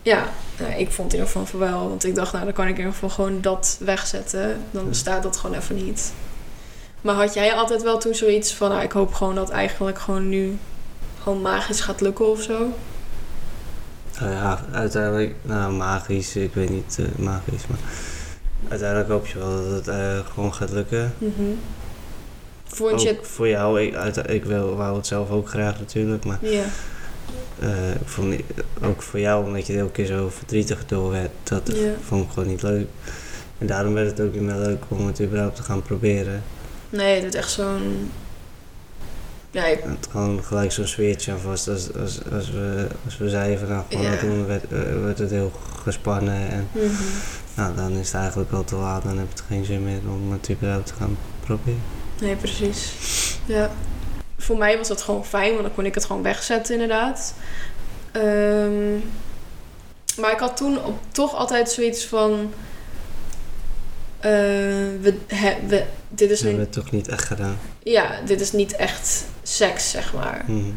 Ja, 0.01 0.29
nou, 0.59 0.71
ik 0.71 0.91
vond 0.91 1.13
in 1.13 1.19
ieder 1.19 1.31
geval 1.31 1.45
van 1.45 1.59
wel, 1.59 1.89
want 1.89 2.03
ik 2.05 2.15
dacht, 2.15 2.31
nou, 2.33 2.45
dan 2.45 2.53
kan 2.53 2.65
ik 2.65 2.71
in 2.71 2.77
ieder 2.77 2.93
geval 2.93 3.09
gewoon 3.09 3.41
dat 3.41 3.77
wegzetten. 3.79 4.57
Dan 4.71 4.87
bestaat 4.89 5.23
dat 5.23 5.37
gewoon 5.37 5.55
even 5.57 5.75
niet. 5.75 6.13
Maar 7.01 7.15
had 7.15 7.33
jij 7.33 7.53
altijd 7.53 7.83
wel 7.83 7.97
toen 7.97 8.15
zoiets 8.15 8.53
van, 8.53 8.69
nou, 8.69 8.81
ik 8.83 8.91
hoop 8.91 9.13
gewoon 9.13 9.35
dat 9.35 9.49
eigenlijk 9.49 9.99
gewoon 9.99 10.29
nu 10.29 10.57
gewoon 11.23 11.41
magisch 11.41 11.79
gaat 11.81 12.01
lukken 12.01 12.31
of 12.31 12.41
zo? 12.41 12.73
Nou 14.19 14.31
ja, 14.31 14.59
uiteindelijk, 14.71 15.35
nou 15.41 15.73
magisch, 15.73 16.35
ik 16.35 16.53
weet 16.53 16.69
niet 16.69 16.97
eh, 16.99 17.25
magisch, 17.25 17.67
maar 17.67 17.79
uiteindelijk 18.69 19.09
hoop 19.09 19.27
je 19.27 19.37
wel 19.37 19.63
dat 19.63 19.71
het 19.71 19.87
eh, 19.87 20.19
gewoon 20.33 20.53
gaat 20.53 20.71
lukken. 20.71 21.13
Mhm. 21.17 21.43
Vond 22.67 23.01
je 23.01 23.09
Ook 23.17 23.25
voor 23.25 23.47
jou, 23.47 23.81
ik, 23.81 23.95
uit, 23.95 24.29
ik 24.29 24.45
wil, 24.45 24.75
wou 24.75 24.95
het 24.97 25.07
zelf 25.07 25.29
ook 25.29 25.49
graag 25.49 25.79
natuurlijk, 25.79 26.25
maar 26.25 26.37
het... 26.41 26.51
Ja, 26.53 26.63
eh, 27.59 27.91
ik 27.91 28.07
vond, 28.07 28.29
niet- 28.29 28.43
ook 28.83 29.01
voor 29.01 29.19
jou, 29.19 29.45
omdat 29.45 29.67
je 29.67 29.77
elke 29.77 29.91
keer 29.91 30.05
zo 30.05 30.29
verdrietig 30.29 30.85
door 30.85 31.11
werd, 31.11 31.29
dat 31.43 31.61
Ja. 31.75 31.91
vond 32.07 32.23
ik 32.25 32.29
gewoon 32.33 32.49
niet 32.49 32.61
leuk. 32.61 32.87
En 33.57 33.67
daarom 33.67 33.93
werd 33.93 34.09
het 34.09 34.19
ook 34.27 34.33
niet 34.33 34.41
meer 34.41 34.55
leuk 34.55 34.83
om 34.87 35.07
het 35.07 35.21
überhaupt 35.21 35.55
te 35.55 35.63
gaan 35.63 35.81
proberen. 35.81 36.43
nee, 36.89 37.15
het 37.23 37.33
is 37.33 37.39
echt 37.39 37.51
zo'n... 37.51 38.11
Ja, 39.51 39.65
ik- 39.65 39.79
Het 39.83 40.07
gewoon 40.11 40.43
gelijk 40.43 40.71
zo'n 40.71 40.87
sfeertje 40.87 41.31
aan 41.31 41.39
vast. 41.39 41.67
Als, 41.67 41.93
als, 42.01 42.19
als, 42.31 42.51
we, 42.51 42.87
als 43.05 43.17
we 43.17 43.29
zeiden 43.29 43.59
van 43.59 43.67
nou, 43.67 43.83
gewoon 43.89 44.03
Ja. 44.05 44.11
dat 44.11 44.19
doen, 44.19 44.45
werd, 44.45 44.63
eh, 44.63 45.03
werd 45.03 45.17
het 45.19 45.29
heel 45.31 45.51
gespannen. 45.83 46.49
En 46.49 46.67
mhm. 46.71 46.85
nou, 47.55 47.75
dan 47.75 47.91
is 47.91 48.05
het 48.11 48.15
eigenlijk 48.21 48.51
al 48.51 48.63
te 48.63 48.75
laat. 48.75 49.03
Dan 49.03 49.17
heb 49.17 49.27
je 49.35 49.43
geen 49.47 49.65
zin 49.65 49.83
meer 49.83 49.99
om 50.09 50.31
het 50.31 50.49
überhaupt 50.51 50.85
te 50.87 50.93
gaan 50.93 51.17
proberen. 51.39 51.81
Nee, 52.21 52.35
precies. 52.35 52.91
Ja. 53.45 53.71
Voor 54.37 54.57
mij 54.57 54.77
was 54.77 54.87
dat 54.87 55.01
gewoon 55.01 55.25
fijn, 55.25 55.51
want 55.51 55.63
dan 55.63 55.73
kon 55.73 55.85
ik 55.85 55.93
het 55.95 56.05
gewoon 56.05 56.21
wegzetten, 56.21 56.73
inderdaad. 56.73 57.33
Ehm, 58.11 58.93
maar 60.21 60.31
ik 60.31 60.39
had 60.39 60.57
toen 60.57 60.83
op, 60.83 60.99
toch 61.11 61.35
altijd 61.35 61.71
zoiets 61.71 62.05
van. 62.05 62.53
eh, 64.19 64.31
we, 65.01 65.17
he- 65.27 65.57
we, 65.67 65.83
dit 66.09 66.29
is 66.31 66.39
Dat 66.39 66.47
hebben 66.49 66.65
we 66.65 66.71
toch 66.81 66.91
niet 66.91 67.07
echt 67.07 67.23
gedaan. 67.23 67.57
ja, 67.83 68.19
dit 68.25 68.41
is 68.41 68.51
niet 68.51 68.75
echt 68.75 69.23
seks, 69.43 69.89
zeg 69.89 70.13
maar. 70.13 70.43
Mhm. 70.47 70.71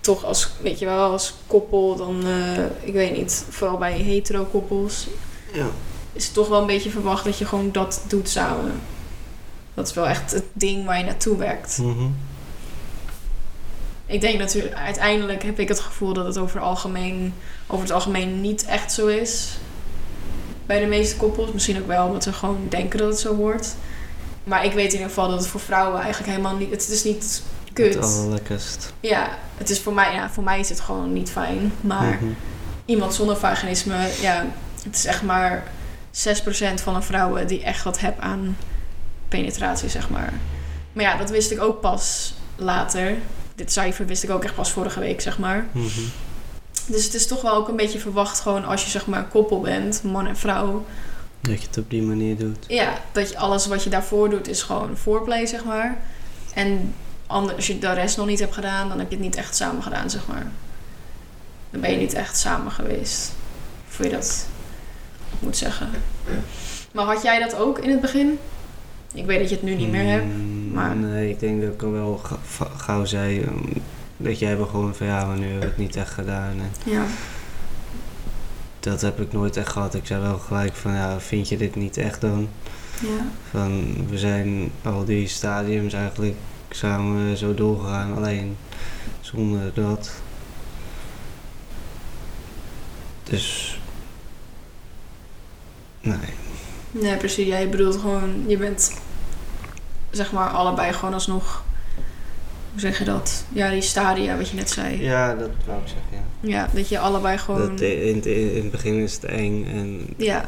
Toch 0.00 0.24
als, 0.24 0.50
weet 0.62 0.78
je 0.78 0.84
wel, 0.84 1.10
als 1.10 1.34
koppel, 1.46 1.96
dan, 1.96 2.26
eh, 2.26 2.64
ik 2.88 2.92
weet 2.92 3.16
niet, 3.16 3.44
vooral 3.48 3.76
bij 3.78 3.92
hetero 3.92 4.44
koppels, 4.44 5.06
Ja. 5.52 5.66
is 6.12 6.24
het 6.24 6.34
toch 6.34 6.48
wel 6.48 6.60
een 6.60 6.66
beetje 6.66 6.90
verwacht 6.90 7.24
dat 7.24 7.38
je 7.38 7.44
gewoon 7.46 7.72
dat 7.72 8.00
doet 8.08 8.28
samen. 8.28 8.80
Dat 9.78 9.88
is 9.88 9.94
wel 9.94 10.06
echt 10.08 10.30
het 10.32 10.44
ding 10.52 10.84
waar 10.86 10.98
je 10.98 11.04
naartoe 11.04 11.36
werkt. 11.36 11.78
Mhm. 11.78 12.06
Ik 14.06 14.20
denk 14.20 14.38
natuurlijk, 14.38 14.74
uiteindelijk 14.74 15.42
heb 15.42 15.58
ik 15.58 15.68
het 15.68 15.80
gevoel 15.80 16.12
dat 16.12 16.26
het 16.26 16.38
over, 16.38 16.60
algemeen, 16.60 17.34
over 17.66 17.84
het 17.84 17.92
algemeen 17.94 18.40
niet 18.40 18.64
echt 18.64 18.92
zo 18.92 19.06
is. 19.06 19.58
Bij 20.66 20.80
de 20.80 20.86
meeste 20.86 21.16
koppels. 21.16 21.52
Misschien 21.52 21.78
ook 21.78 21.86
wel 21.86 22.06
omdat 22.06 22.22
ze 22.22 22.32
gewoon 22.32 22.66
denken 22.68 22.98
dat 22.98 23.08
het 23.08 23.18
zo 23.18 23.34
wordt. 23.34 23.76
Maar 24.44 24.64
ik 24.64 24.72
weet 24.72 24.86
in 24.86 24.92
ieder 24.92 25.08
geval 25.08 25.28
dat 25.28 25.38
het 25.38 25.48
voor 25.48 25.60
vrouwen 25.60 26.00
eigenlijk 26.00 26.30
helemaal 26.30 26.56
niet... 26.56 26.70
Het 26.70 26.88
is 26.88 27.04
niet 27.04 27.42
kut. 27.72 27.94
Het 27.94 28.04
allerlekkerst. 28.04 28.92
Ja, 29.00 29.28
het 29.56 29.70
is 29.70 29.80
voor 29.80 29.94
mij, 29.94 30.12
ja, 30.14 30.30
voor 30.30 30.44
mij 30.44 30.60
is 30.60 30.68
het 30.68 30.80
gewoon 30.80 31.12
niet 31.12 31.30
fijn. 31.30 31.72
Maar 31.80 32.18
Mhm. 32.20 32.32
iemand 32.84 33.14
zonder 33.14 33.36
vaginisme, 33.36 34.08
ja, 34.20 34.46
het 34.84 34.94
is 34.96 35.04
echt 35.04 35.22
maar 35.22 35.62
6% 36.10 36.80
van 36.80 36.94
de 36.94 37.02
vrouwen 37.02 37.46
die 37.46 37.62
echt 37.62 37.82
wat 37.84 38.00
hebben 38.00 38.22
aan 38.22 38.56
penetratie, 39.28 39.88
zeg 39.88 40.10
maar. 40.10 40.32
Maar 40.92 41.04
ja, 41.04 41.16
dat 41.16 41.30
wist 41.30 41.50
ik 41.50 41.60
ook 41.60 41.80
pas 41.80 42.34
later. 42.56 43.14
Dit 43.54 43.72
cijfer 43.72 44.06
wist 44.06 44.22
ik 44.22 44.30
ook 44.30 44.44
echt 44.44 44.54
pas 44.54 44.70
vorige 44.72 45.00
week, 45.00 45.20
zeg 45.20 45.38
maar. 45.38 45.66
Mhm. 45.72 46.00
Dus 46.86 47.04
het 47.04 47.14
is 47.14 47.26
toch 47.26 47.42
wel 47.42 47.54
ook 47.54 47.68
een 47.68 47.76
beetje 47.76 47.98
verwacht, 47.98 48.40
gewoon 48.40 48.64
als 48.64 48.84
je 48.84 48.90
zeg 48.90 49.06
maar 49.06 49.18
een 49.18 49.28
koppel 49.28 49.60
bent, 49.60 50.02
man 50.02 50.26
en 50.26 50.36
vrouw. 50.36 50.84
Dat 51.40 51.60
je 51.60 51.66
het 51.66 51.78
op 51.78 51.90
die 51.90 52.02
manier 52.02 52.36
doet. 52.36 52.64
Ja, 52.68 52.98
dat 53.12 53.28
je 53.30 53.38
alles 53.38 53.66
wat 53.66 53.84
je 53.84 53.90
daarvoor 53.90 54.30
doet 54.30 54.48
is 54.48 54.62
gewoon 54.62 54.96
foreplay, 54.96 55.46
zeg 55.46 55.64
maar. 55.64 55.98
En 56.54 56.94
ander- 57.26 57.54
als 57.54 57.66
je 57.66 57.78
de 57.78 57.92
rest 57.92 58.16
nog 58.16 58.26
niet 58.26 58.38
hebt 58.38 58.54
gedaan, 58.54 58.88
dan 58.88 58.98
heb 58.98 59.08
je 59.10 59.14
het 59.16 59.24
niet 59.24 59.36
echt 59.36 59.56
samen 59.56 59.82
gedaan, 59.82 60.10
zeg 60.10 60.26
maar. 60.26 60.46
Dan 61.70 61.80
ben 61.80 61.90
je 61.90 61.96
niet 61.96 62.14
echt 62.14 62.38
samen 62.38 62.72
geweest. 62.72 63.32
Of 63.88 64.02
je 64.02 64.08
dat 64.10 64.46
moet 65.38 65.56
zeggen. 65.56 65.90
Maar 66.92 67.04
had 67.04 67.22
jij 67.22 67.38
dat 67.38 67.54
ook 67.54 67.78
in 67.78 67.90
het 67.90 68.00
begin? 68.00 68.38
Ik 69.14 69.26
weet 69.26 69.38
dat 69.38 69.48
je 69.48 69.54
het 69.54 69.64
nu 69.64 69.74
niet 69.74 69.90
meer 69.90 70.10
hebt. 70.10 70.24
Mm, 70.24 70.70
maar- 70.72 70.96
Nee, 70.96 71.30
ik 71.30 71.40
denk 71.40 71.62
dat 71.62 71.72
ik 71.72 71.82
al 71.82 71.90
wel 71.90 72.20
gauw 72.76 73.04
zei... 73.04 73.40
um, 73.42 73.62
dat 74.16 74.38
jij 74.38 74.56
gewoon 74.56 74.94
van 74.94 75.06
ja, 75.06 75.24
maar 75.24 75.36
nu 75.36 75.42
hebben 75.44 75.60
we 75.60 75.66
het 75.66 75.76
niet 75.78 75.96
echt 75.96 76.10
gedaan. 76.12 76.50
En 76.50 76.90
Ja. 76.92 77.04
dat 78.80 79.00
heb 79.00 79.20
ik 79.20 79.32
nooit 79.32 79.56
echt 79.56 79.68
gehad. 79.72 79.94
Ik 79.94 80.06
zei 80.06 80.20
wel 80.22 80.38
gelijk 80.38 80.74
van 80.74 80.92
ja, 80.92 81.20
vind 81.20 81.48
je 81.48 81.56
dit 81.56 81.74
niet 81.76 81.96
echt 81.96 82.20
dan? 82.20 82.48
Ja. 83.00 83.24
Van 83.50 83.94
we 84.08 84.18
zijn 84.18 84.70
al 84.82 85.04
die 85.04 85.28
stadiums 85.28 85.92
eigenlijk 85.92 86.34
samen 86.70 87.36
zo 87.36 87.54
doorgegaan. 87.54 88.16
Alleen 88.16 88.56
zonder 89.20 89.70
dat. 89.74 90.10
Dus... 93.24 93.78
Nee. 96.00 96.16
Nee, 97.00 97.16
precies. 97.16 97.46
Jij 97.46 97.68
bedoelt 97.68 97.96
gewoon, 97.96 98.44
je 98.46 98.56
bent 98.56 98.92
zeg 100.10 100.32
maar 100.32 100.48
allebei 100.48 100.92
gewoon 100.92 101.14
alsnog, 101.14 101.64
hoe 102.72 102.80
zeg 102.80 102.98
je 102.98 103.04
dat? 103.04 103.44
Ja, 103.52 103.70
die 103.70 103.80
stadia, 103.80 104.36
wat 104.36 104.48
je 104.48 104.56
net 104.56 104.70
zei. 104.70 105.02
Ja, 105.02 105.34
dat 105.34 105.50
wou 105.66 105.80
ik 105.80 105.88
zeggen, 105.88 106.08
ja. 106.10 106.48
Ja, 106.48 106.68
dat 106.72 106.88
je 106.88 106.98
allebei 106.98 107.38
gewoon, 107.38 107.68
Dat, 107.68 107.80
in, 107.80 108.24
in, 108.24 108.54
in 108.54 108.62
het 108.62 108.70
begin 108.70 108.94
is 108.94 109.14
het 109.14 109.24
eng 109.24 109.66
en 109.66 110.06
ja, 110.16 110.46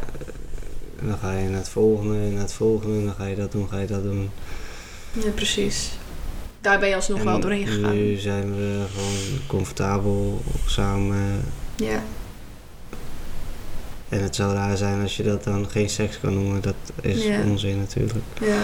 dan 1.02 1.18
ga 1.18 1.32
je 1.32 1.48
naar 1.48 1.58
het 1.58 1.68
volgende 1.68 2.14
en 2.14 2.32
naar 2.32 2.42
het 2.42 2.52
volgende. 2.52 3.04
Dan 3.04 3.14
ga 3.14 3.26
je 3.26 3.36
dat 3.36 3.52
doen, 3.52 3.68
ga 3.68 3.78
je 3.78 3.86
dat 3.86 4.02
doen. 4.02 4.30
ja, 5.12 5.30
precies. 5.34 5.90
Daar 6.60 6.78
ben 6.78 6.88
je 6.88 6.94
alsnog 6.94 7.18
en 7.18 7.24
wel 7.24 7.40
doorheen 7.40 7.66
gegaan. 7.66 7.94
nu 7.94 8.16
zijn 8.16 8.54
we 8.56 8.84
gewoon 8.94 9.40
comfortabel 9.46 10.42
samen. 10.66 11.44
Ja, 11.76 12.02
En 14.10 14.22
het 14.22 14.34
zou 14.36 14.54
raar 14.54 14.76
zijn 14.76 15.02
als 15.02 15.16
je 15.16 15.22
dat 15.22 15.44
dan 15.44 15.68
geen 15.70 15.90
seks 15.90 16.20
kan 16.20 16.34
noemen. 16.34 16.60
Dat 16.60 16.74
is 17.00 17.24
Ja. 17.24 17.40
onzin 17.40 17.78
natuurlijk. 17.78 18.24
ja. 18.40 18.62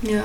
Ja. 0.00 0.22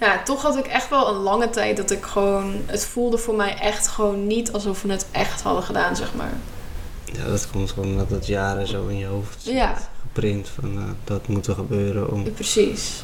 Ja, 0.00 0.22
toch 0.22 0.42
had 0.42 0.56
ik 0.56 0.66
echt 0.66 0.88
wel 0.88 1.08
een 1.08 1.20
lange 1.22 1.50
tijd 1.50 1.76
dat 1.76 1.90
ik 1.90 2.04
gewoon... 2.04 2.54
Het 2.66 2.84
voelde 2.84 3.18
voor 3.18 3.34
mij 3.34 3.58
echt 3.58 3.88
gewoon 3.88 4.26
niet 4.26 4.52
alsof 4.52 4.82
we 4.82 4.92
het 4.92 5.06
echt 5.10 5.42
hadden 5.42 5.62
gedaan, 5.62 5.96
zeg 5.96 6.14
maar. 6.14 6.32
Ja, 7.04 7.24
dat 7.24 7.50
komt 7.50 7.70
gewoon 7.70 7.88
omdat 7.88 8.10
het 8.10 8.26
jaren 8.26 8.66
zo 8.66 8.86
in 8.86 8.98
je 8.98 9.06
hoofd 9.06 9.42
zit 9.42 9.54
Ja. 9.54 9.74
geprint. 10.00 10.48
Van 10.48 10.74
nou, 10.74 10.88
dat 11.04 11.28
moet 11.28 11.46
er 11.46 11.54
gebeuren 11.54 12.10
om... 12.10 12.24
Ja, 12.24 12.30
Precies. 12.30 13.02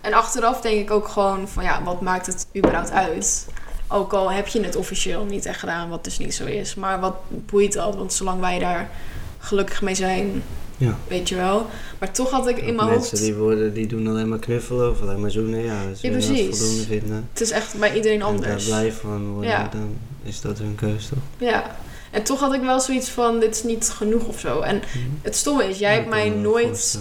En 0.00 0.12
achteraf 0.12 0.60
denk 0.60 0.80
ik 0.80 0.90
ook 0.90 1.08
gewoon 1.08 1.48
van 1.48 1.64
ja, 1.64 1.82
wat 1.82 2.00
maakt 2.00 2.26
het 2.26 2.46
überhaupt 2.56 2.90
uit? 2.90 3.46
Ook 3.88 4.12
al 4.12 4.30
heb 4.32 4.46
je 4.46 4.60
het 4.62 4.76
officieel 4.76 5.24
niet 5.24 5.46
echt 5.46 5.58
gedaan, 5.58 5.88
wat 5.88 6.04
dus 6.04 6.18
niet 6.18 6.34
zo 6.34 6.44
is. 6.44 6.74
Maar 6.74 7.00
wat 7.00 7.14
boeit 7.28 7.72
dat? 7.72 7.96
Want 7.96 8.12
zolang 8.12 8.40
wij 8.40 8.58
daar 8.58 8.90
gelukkig 9.38 9.82
mee 9.82 9.94
zijn, 9.94 10.42
Ja. 10.76 10.96
weet 11.08 11.28
je 11.28 11.34
wel. 11.34 11.66
Maar 11.98 12.12
toch 12.12 12.30
had 12.30 12.48
ik 12.48 12.56
in 12.58 12.74
mijn 12.74 12.88
mensen 12.88 13.10
hoofd... 13.10 13.22
die, 13.22 13.34
worden, 13.34 13.74
die 13.74 13.86
doen 13.86 14.06
alleen 14.08 14.28
maar 14.28 14.38
knuffelen 14.38 14.90
of 14.90 15.00
alleen 15.02 15.20
maar 15.20 15.30
zoenen. 15.30 15.60
Ja, 15.64 15.80
Ja, 15.82 15.86
dat 16.10 16.10
precies. 16.10 16.58
voldoende 16.58 16.82
vinden. 16.84 17.28
Het 17.32 17.40
is 17.40 17.50
echt 17.50 17.78
bij 17.78 17.94
iedereen 17.94 18.12
En 18.20 18.26
daar 18.26 18.28
anders. 18.28 18.64
blij 18.64 18.92
van 18.92 19.32
worden, 19.32 19.50
Ja. 19.50 19.68
dan 19.72 19.96
is 20.22 20.40
dat 20.40 20.58
hun 20.58 20.74
keus 20.74 21.06
toch? 21.08 21.48
Ja. 21.48 21.76
En 22.10 22.22
toch 22.22 22.40
had 22.40 22.54
ik 22.54 22.60
wel 22.60 22.80
zoiets 22.80 23.08
van, 23.08 23.40
dit 23.40 23.54
is 23.54 23.62
niet 23.62 23.90
genoeg 23.90 24.24
of 24.26 24.40
zo. 24.40 24.60
En 24.60 24.82
het 25.22 25.36
stomme 25.36 25.68
is, 25.68 25.78
jij 25.78 25.90
Ja, 25.90 25.96
hebt 25.96 26.08
mij 26.10 26.28
nooit... 26.28 26.98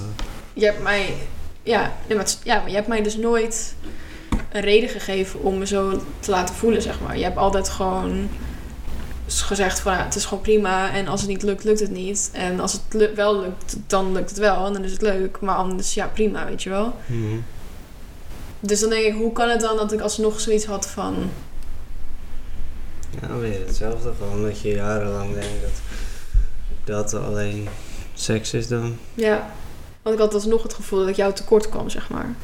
Je 0.54 0.66
hebt 0.66 0.84
mij... 0.84 1.14
Ja, 1.64 1.80
nee, 2.08 2.18
maar, 2.18 2.26
het- 2.26 2.40
ja, 2.44 2.56
maar 2.60 2.70
je 2.70 2.76
hebt 2.76 2.88
mij 2.88 3.02
dus 3.04 3.18
nooit 3.18 3.76
een 4.54 4.62
reden 4.62 4.90
gegeven 4.90 5.42
om 5.42 5.58
me 5.58 5.66
zo 5.66 6.02
te 6.20 6.32
laten 6.32 6.56
voelen, 6.56 6.82
zeg 6.82 7.00
maar. 7.00 7.18
Je 7.18 7.24
hebt 7.24 7.38
altijd 7.38 7.70
gewoon 7.70 8.30
gezegd 9.28 9.80
van, 9.80 9.94
ja, 9.94 10.04
het 10.04 10.16
is 10.16 10.26
gewoon 10.26 10.44
prima. 10.44 10.94
En 10.94 11.08
als 11.08 11.22
het 11.22 11.30
niet 11.30 11.44
lukt, 11.44 11.64
lukt 11.64 11.80
het 11.80 11.92
niet. 11.92 12.30
En 12.34 12.60
als 12.60 12.74
het 12.74 13.14
wel 13.16 13.40
lukt, 13.40 13.76
dan 13.88 14.12
lukt 14.12 14.30
het 14.30 14.40
wel. 14.40 14.66
En 14.66 14.74
dan 14.74 14.84
is 14.84 14.92
het 14.92 15.02
leuk. 15.02 15.40
Maar 15.42 15.56
anders, 15.56 15.94
ja, 15.94 16.08
prima, 16.08 16.46
weet 16.46 16.64
je 16.64 16.70
wel. 16.70 16.94
Mhm. 17.06 17.38
Dus 18.60 18.80
dan 18.80 18.90
denk 18.90 19.06
ik, 19.06 19.14
hoe 19.14 19.32
kan 19.32 19.50
het 19.50 19.62
dan 19.62 19.78
dat 19.78 19.92
ik 19.92 20.00
alsnog 20.00 20.40
zoiets 20.40 20.66
had 20.66 20.88
van... 20.88 21.16
Ja, 23.22 23.38
weer 23.38 23.66
hetzelfde. 23.66 24.12
Gewoon 24.18 24.44
dat 24.44 24.62
je 24.62 24.70
jarenlang 24.70 25.34
denkt 25.34 25.82
dat 26.84 27.10
dat 27.10 27.22
alleen 27.22 27.68
seks 28.14 28.54
is 28.54 28.68
dan. 28.68 28.98
Ja, 29.14 29.52
want 30.02 30.16
ik 30.16 30.22
had 30.22 30.34
alsnog 30.34 30.64
het 30.64 30.74
gevoel 30.74 31.00
dat 31.00 31.08
ik 31.08 31.16
jou 31.16 31.34
tekort 31.34 31.70
kwam, 31.70 31.90
zeg 31.90 32.10
maar. 32.10 32.36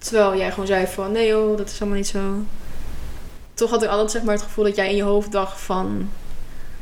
Terwijl 0.00 0.36
jij 0.36 0.50
gewoon 0.50 0.66
zei 0.66 0.86
van, 0.86 1.12
nee 1.12 1.26
joh, 1.28 1.56
dat 1.56 1.66
is 1.66 1.72
helemaal 1.72 1.96
niet 1.96 2.06
zo. 2.06 2.20
Toch 3.54 3.70
had 3.70 3.82
ik 3.82 3.88
altijd 3.88 4.10
zeg 4.10 4.22
maar 4.22 4.34
het 4.34 4.42
gevoel 4.42 4.64
dat 4.64 4.76
jij 4.76 4.88
in 4.90 4.96
je 4.96 5.02
hoofd 5.02 5.32
dacht 5.32 5.60
van... 5.60 6.08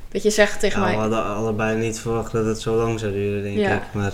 Dat 0.08 0.22
je 0.22 0.30
zegt 0.30 0.60
tegen 0.60 0.80
Ja, 0.80 0.84
we 0.86 0.90
mij... 0.92 1.00
hadden 1.00 1.24
allebei 1.24 1.76
niet 1.78 1.98
verwacht 2.00 2.32
dat 2.32 2.44
het 2.44 2.60
zo 2.60 2.76
lang 2.76 3.00
zou 3.00 3.12
duren, 3.12 3.42
denk 3.42 3.58
Ja. 3.58 3.74
ik. 3.76 3.82
Maar 3.92 4.12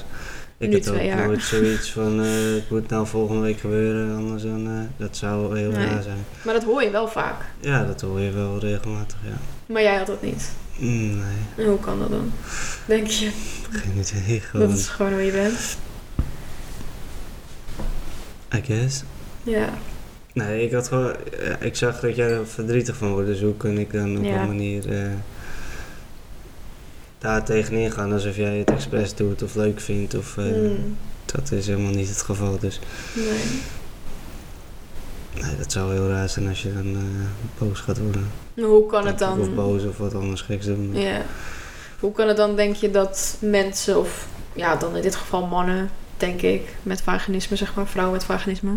ik 0.58 0.68
Nu 0.68 0.74
had 0.78 0.90
ook 0.90 1.00
jaar. 1.00 1.26
nooit 1.26 1.42
zoiets 1.52 1.90
van, 1.90 2.20
eh, 2.22 2.54
het 2.54 2.70
moet 2.70 2.88
nou 2.88 3.06
volgende 3.06 3.40
week 3.42 3.60
gebeuren, 3.60 4.16
anders 4.16 4.42
dan, 4.42 4.66
eh, 4.68 5.06
dat 5.06 5.16
zou 5.16 5.58
heel 5.58 5.70
Nee. 5.70 5.86
raar 5.86 6.02
zijn. 6.02 6.24
Maar 6.42 6.54
dat 6.54 6.64
hoor 6.64 6.82
je 6.82 6.90
wel 6.90 7.08
vaak. 7.08 7.40
Ja, 7.60 7.84
dat 7.84 8.00
hoor 8.00 8.20
je 8.20 8.30
wel 8.30 8.58
regelmatig, 8.58 9.16
ja. 9.24 9.36
Maar 9.66 9.82
jij 9.82 9.96
had 9.96 10.06
dat 10.06 10.22
niet. 10.22 10.50
Nee, 10.76 11.22
En 11.56 11.64
hoe 11.64 11.80
kan 11.80 11.98
dat 11.98 12.10
dan? 12.10 12.32
Denk 12.86 13.06
je, 13.06 13.30
geen 13.70 13.92
idee. 14.22 14.40
Gewoon, 14.40 14.68
dat 14.68 14.78
is 14.78 14.88
gewoon 14.88 15.12
hoe 15.12 15.22
je 15.22 15.32
bent? 15.32 15.76
I 18.54 18.62
guess. 18.62 19.02
Ja. 19.42 19.68
Nee, 20.32 20.64
ik 20.64 20.72
had 20.72 20.88
gewoon, 20.88 21.14
ja, 21.42 21.56
ik 21.60 21.76
zag 21.76 22.00
dat 22.00 22.16
jij 22.16 22.30
er 22.30 22.46
verdrietig 22.46 22.96
van 22.96 23.12
wordt, 23.12 23.26
dus 23.26 23.40
hoe 23.40 23.56
kan 23.56 23.78
ik 23.78 23.92
dan 23.92 24.16
op 24.18 24.24
Ja. 24.24 24.40
een 24.42 24.46
manier 24.46 24.92
eh, 25.02 25.10
daar 27.18 27.44
tegenin 27.44 27.90
gaan 27.92 28.12
alsof 28.12 28.36
jij 28.36 28.58
het 28.58 28.70
expres 28.70 29.14
doet 29.14 29.42
of 29.42 29.54
leuk 29.54 29.80
vindt 29.80 30.14
of 30.14 30.36
eh, 30.36 30.44
Mm, 30.44 30.96
dat 31.24 31.52
is 31.52 31.66
helemaal 31.66 31.92
niet 31.92 32.08
het 32.08 32.22
geval. 32.22 32.58
Dus 32.58 32.80
nee. 33.14 33.60
nee, 35.42 35.56
dat 35.58 35.72
zou 35.72 35.92
heel 35.92 36.08
raar 36.08 36.28
zijn 36.28 36.48
als 36.48 36.62
je 36.62 36.72
dan 36.74 36.86
eh, 36.94 37.58
boos 37.58 37.80
gaat 37.80 37.98
worden. 37.98 38.30
Hoe 38.54 38.86
kan 38.86 39.06
het 39.06 39.18
dan... 39.18 39.40
Of 39.40 39.54
boos 39.54 39.84
of 39.84 39.98
wat 39.98 40.14
anders 40.14 40.40
geks 40.40 40.66
doen. 40.66 40.90
Ja. 40.94 41.22
Hoe 42.00 42.12
kan 42.12 42.28
het 42.28 42.36
dan, 42.36 42.56
denk 42.56 42.76
je, 42.76 42.90
dat 42.90 43.36
mensen, 43.40 43.98
of 43.98 44.26
ja, 44.52 44.76
dan 44.76 44.96
in 44.96 45.02
dit 45.02 45.14
geval 45.16 45.46
mannen, 45.46 45.90
denk 46.16 46.42
ik, 46.42 46.62
met 46.82 47.02
vaginisme, 47.02 47.56
zeg 47.56 47.74
maar, 47.74 47.86
vrouwen 47.86 48.14
met 48.16 48.24
vaginisme, 48.24 48.76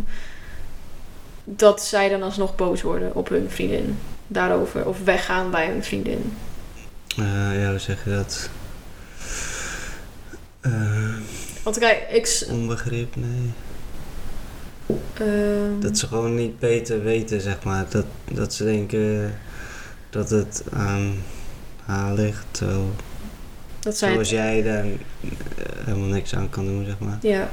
dat 1.44 1.82
zij 1.84 2.10
dan 2.10 2.24
alsnog 2.24 2.56
boos 2.56 2.82
worden 2.82 3.15
op 3.15 3.29
hun 3.29 3.50
vriendin 3.50 3.98
daarover, 4.27 4.86
of 4.86 5.03
weggaan 5.03 5.51
bij 5.51 5.67
hun 5.67 5.84
vriendin? 5.84 6.34
Eh, 7.17 7.62
ja, 7.62 7.70
hoe 7.70 7.79
zeg 7.79 8.03
je 8.03 8.10
dat? 8.10 8.50
Eh, 10.62 11.15
Want 11.63 11.77
kijk, 11.77 12.08
ik. 12.12 12.46
onbegrip, 12.50 13.15
nee. 13.15 13.51
ehm, 15.13 15.79
Dat 15.79 15.98
ze 15.98 16.08
gewoon 16.08 16.36
niet 16.36 16.60
beter 16.60 17.03
weten, 17.03 17.41
zeg 17.41 17.63
maar. 17.63 17.86
Dat, 17.89 18.06
dat 18.32 18.53
ze 18.53 18.63
denken 18.63 19.34
dat 20.10 20.29
het 20.29 20.63
aan 20.74 21.24
haar 21.86 22.13
ligt. 22.13 22.46
Zo, 22.51 22.91
dat 23.88 23.98
zoals 23.98 24.29
jij 24.29 24.62
daar 24.63 24.84
eh, 24.86 24.89
helemaal 25.86 26.08
niks 26.08 26.36
aan 26.36 26.50
kan 26.50 26.65
doen, 26.65 26.86
zeg 26.86 27.00
maar. 27.00 27.17
Ja. 27.22 27.50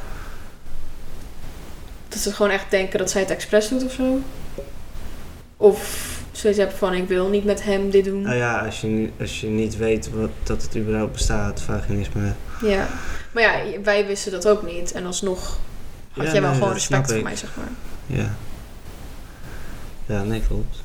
Dat 2.08 2.18
ze 2.18 2.32
gewoon 2.32 2.50
echt 2.52 2.70
denken 2.70 2.98
dat 2.98 3.10
zij 3.10 3.20
het 3.20 3.30
expres 3.30 3.68
doet 3.68 3.84
of 3.84 3.92
zo? 3.92 4.20
Of 5.56 6.10
zoiets 6.32 6.58
hebben 6.58 6.78
van: 6.78 6.94
ik 6.94 7.08
wil 7.08 7.28
niet 7.28 7.44
met 7.44 7.62
hem 7.64 7.90
dit 7.90 8.04
doen. 8.04 8.22
Nou 8.22 8.36
ja, 8.36 8.58
als 8.64 8.80
je, 8.80 8.86
niet- 8.86 9.10
als 9.20 9.40
je 9.40 9.46
niet 9.46 9.76
weet 9.76 10.10
wat, 10.10 10.30
dat 10.42 10.62
het 10.62 10.76
überhaupt 10.76 11.12
bestaat, 11.12 11.60
vaginisme. 11.62 12.32
Ja. 12.62 12.88
Maar 13.32 13.42
ja, 13.42 13.80
wij 13.82 14.06
wisten 14.06 14.32
dat 14.32 14.48
ook 14.48 14.62
niet. 14.62 14.92
En 14.92 15.06
alsnog 15.06 15.58
had 16.10 16.26
Ja, 16.26 16.32
jij 16.32 16.40
wel 16.40 16.50
nee, 16.50 16.58
gewoon 16.58 16.74
respect 16.74 17.06
voor 17.08 17.16
ik. 17.16 17.22
mij, 17.22 17.36
zeg 17.36 17.50
maar. 17.56 17.68
Ja. 18.18 18.34
Ja, 20.06 20.22
nee, 20.22 20.42
klopt. 20.46 20.76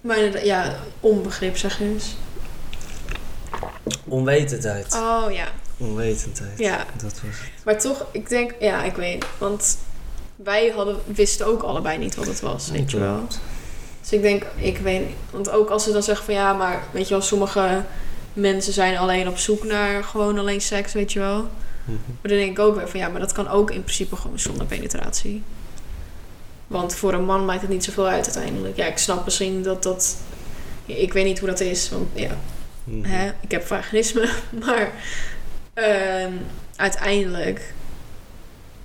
Maar 0.00 0.44
ja, 0.44 0.74
onbegrip 1.00 1.56
zeg 1.56 1.80
eens. 1.80 2.16
Onwetendheid. 4.04 4.94
Oh 4.94 5.32
ja, 5.32 5.48
onwetendheid. 5.76 6.58
Ja. 6.58 6.86
Dat 6.92 7.12
was 7.12 7.20
het. 7.22 7.64
Maar 7.64 7.78
toch, 7.78 8.06
ik 8.12 8.28
denk, 8.28 8.54
ja, 8.60 8.82
ik 8.82 8.94
weet. 8.94 9.24
Want 9.38 9.78
wij 10.36 10.72
hadden, 10.76 10.96
wisten 11.04 11.46
ook 11.46 11.62
allebei 11.62 11.98
niet 11.98 12.14
wat 12.14 12.26
het 12.26 12.40
was, 12.40 12.70
weet 12.70 12.90
je 12.90 12.98
wel. 12.98 13.26
Dus 14.00 14.12
ik 14.12 14.22
denk, 14.22 14.46
ik 14.56 14.78
weet. 14.78 15.02
Want 15.30 15.50
ook 15.50 15.70
als 15.70 15.84
ze 15.84 15.92
dan 15.92 16.02
zeggen 16.02 16.24
van 16.24 16.34
ja, 16.34 16.52
maar 16.52 16.82
weet 16.90 17.08
je 17.08 17.14
wel, 17.14 17.22
sommige 17.22 17.84
mensen 18.32 18.72
zijn 18.72 18.96
alleen 18.96 19.28
op 19.28 19.38
zoek 19.38 19.64
naar 19.64 20.04
gewoon 20.04 20.38
alleen 20.38 20.60
seks, 20.60 20.92
weet 20.92 21.12
je 21.12 21.18
wel. 21.18 21.48
Mhm. 21.84 21.96
Maar 22.20 22.30
dan 22.30 22.38
denk 22.38 22.50
ik 22.50 22.58
ook 22.58 22.76
weer 22.76 22.88
van 22.88 23.00
ja, 23.00 23.08
maar 23.08 23.20
dat 23.20 23.32
kan 23.32 23.48
ook 23.48 23.70
in 23.70 23.82
principe 23.82 24.16
gewoon 24.16 24.38
zonder 24.38 24.66
penetratie. 24.66 25.42
Want 26.66 26.94
voor 26.94 27.12
een 27.12 27.24
man 27.24 27.44
maakt 27.44 27.60
het 27.60 27.70
niet 27.70 27.84
zoveel 27.84 28.06
uit 28.06 28.24
uiteindelijk. 28.24 28.76
Ja, 28.76 28.86
ik 28.86 28.98
snap 28.98 29.24
misschien 29.24 29.62
dat 29.62 29.82
dat. 29.82 30.16
Ik 30.86 31.12
weet 31.12 31.24
niet 31.24 31.38
hoe 31.38 31.48
dat 31.48 31.60
is, 31.60 31.90
want 31.90 32.08
ja, 32.12 32.36
Mhm. 32.86 33.04
hè, 33.10 33.32
ik 33.40 33.50
heb 33.50 33.66
vaginisme. 33.66 34.28
Maar 34.64 34.90
ehm, 35.74 36.32
uiteindelijk, 36.76 37.74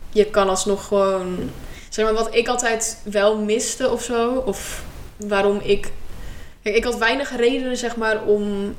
je 0.10 0.26
kan 0.26 0.50
alsnog 0.50 0.88
gewoon. 0.88 1.50
Zeg 1.90 2.06
maar, 2.06 2.14
wat 2.14 2.36
ik 2.36 2.48
altijd 2.48 2.98
wel 3.04 3.38
miste 3.38 3.90
of 3.90 4.04
zo, 4.04 4.32
of 4.46 4.84
waarom 5.18 5.60
ik. 5.64 5.92
Kijk, 6.64 6.76
ik 6.76 6.84
had 6.84 6.98
weinig 6.98 7.36
redenen, 7.36 7.78
zeg 7.78 7.96
maar, 7.96 8.22
om. 8.24 8.76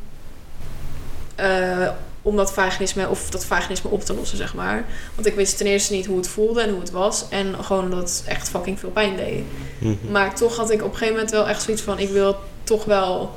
eh, 1.35 1.89
om 2.25 2.37
dat 2.37 2.53
vaginisme 2.53 3.09
of 3.09 3.31
dat 3.31 3.45
vaginisme 3.45 3.91
op 3.91 4.05
te 4.05 4.15
lossen, 4.15 4.37
zeg 4.37 4.55
maar. 4.55 4.85
Want 5.15 5.27
ik 5.27 5.35
wist 5.35 5.57
ten 5.57 5.67
eerste 5.67 5.93
niet 5.93 6.07
hoe 6.07 6.17
het 6.17 6.29
voelde 6.29 6.63
en 6.63 6.71
hoe 6.71 6.81
het 6.81 6.91
was. 6.91 7.25
En 7.29 7.65
gewoon 7.65 7.91
dat 7.91 7.99
het 7.99 8.23
echt 8.27 8.49
fucking 8.49 8.79
veel 8.79 8.91
pijn 8.91 9.17
deed. 9.17 9.45
Mhm. 9.79 10.11
Maar 10.11 10.35
toch 10.35 10.57
had 10.57 10.71
ik 10.71 10.79
op 10.83 10.87
een 10.91 10.93
gegeven 10.93 11.15
moment 11.15 11.31
wel 11.31 11.49
echt 11.49 11.63
zoiets 11.63 11.83
van... 11.83 11.99
ik 11.99 12.09
wil 12.09 12.37
toch 12.65 12.85
wel 12.85 13.35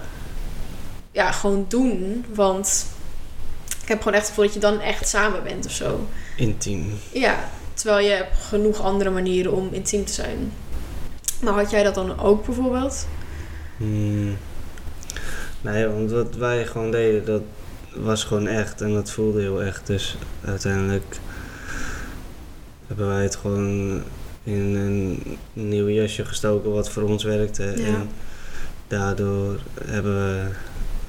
ja, 1.15 1.31
gewoon 1.31 1.65
doen. 1.67 2.25
Want 2.33 2.85
ik 3.81 3.87
heb 3.87 3.97
gewoon 3.97 4.13
echt 4.13 4.21
het 4.21 4.29
gevoel 4.29 4.45
dat 4.45 4.53
je 4.53 4.59
dan 4.59 4.79
echt 4.79 5.07
samen 5.07 5.43
bent 5.43 5.65
of 5.65 5.71
zo. 5.71 6.07
Intiem. 6.37 6.93
Ja, 7.11 7.49
terwijl 7.73 8.05
je 8.05 8.11
hebt 8.11 8.37
genoeg 8.37 8.81
andere 8.81 9.09
manieren 9.09 9.51
om 9.51 9.69
intiem 9.71 10.05
te 10.05 10.13
zijn. 10.13 10.51
Maar 11.41 11.53
had 11.53 11.71
jij 11.71 11.83
dat 11.83 11.95
dan 11.95 12.19
ook 12.19 12.45
bijvoorbeeld? 12.45 13.07
Hmm. 13.77 14.37
Nee, 15.61 15.87
want 15.87 16.11
wat 16.11 16.35
wij 16.35 16.65
gewoon 16.65 16.91
deden, 16.91 17.25
dat 17.25 17.41
was 17.93 18.23
gewoon 18.23 18.47
echt 18.47 18.81
en 18.81 18.93
dat 18.93 19.11
voelde 19.11 19.41
heel 19.41 19.63
echt. 19.63 19.87
Dus 19.87 20.17
uiteindelijk 20.45 21.19
hebben 22.87 23.07
wij 23.07 23.23
het 23.23 23.35
gewoon 23.35 24.01
in 24.43 24.75
een 24.75 25.23
nieuw 25.53 25.89
jasje 25.89 26.25
gestoken 26.25 26.71
wat 26.71 26.89
voor 26.89 27.03
ons 27.03 27.23
werkte. 27.23 27.63
Ja. 27.63 27.85
En 27.85 28.09
daardoor 28.87 29.59
hebben 29.85 30.15
we 30.15 30.49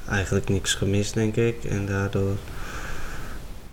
eigenlijk 0.08 0.48
niks 0.48 0.75
gemist, 0.75 1.14
denk 1.14 1.36
ik. 1.36 1.64
En 1.64 1.86
daardoor 1.86 2.36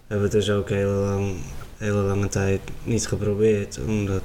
hebben 0.08 0.30
we 0.30 0.38
het 0.38 0.46
dus 0.46 0.50
ook 0.56 0.70
heel 0.70 0.92
lang, 0.92 1.36
hele 1.78 2.02
lange 2.02 2.28
tijd 2.28 2.60
niet 2.84 3.08
geprobeerd. 3.08 3.80
Omdat 3.88 4.22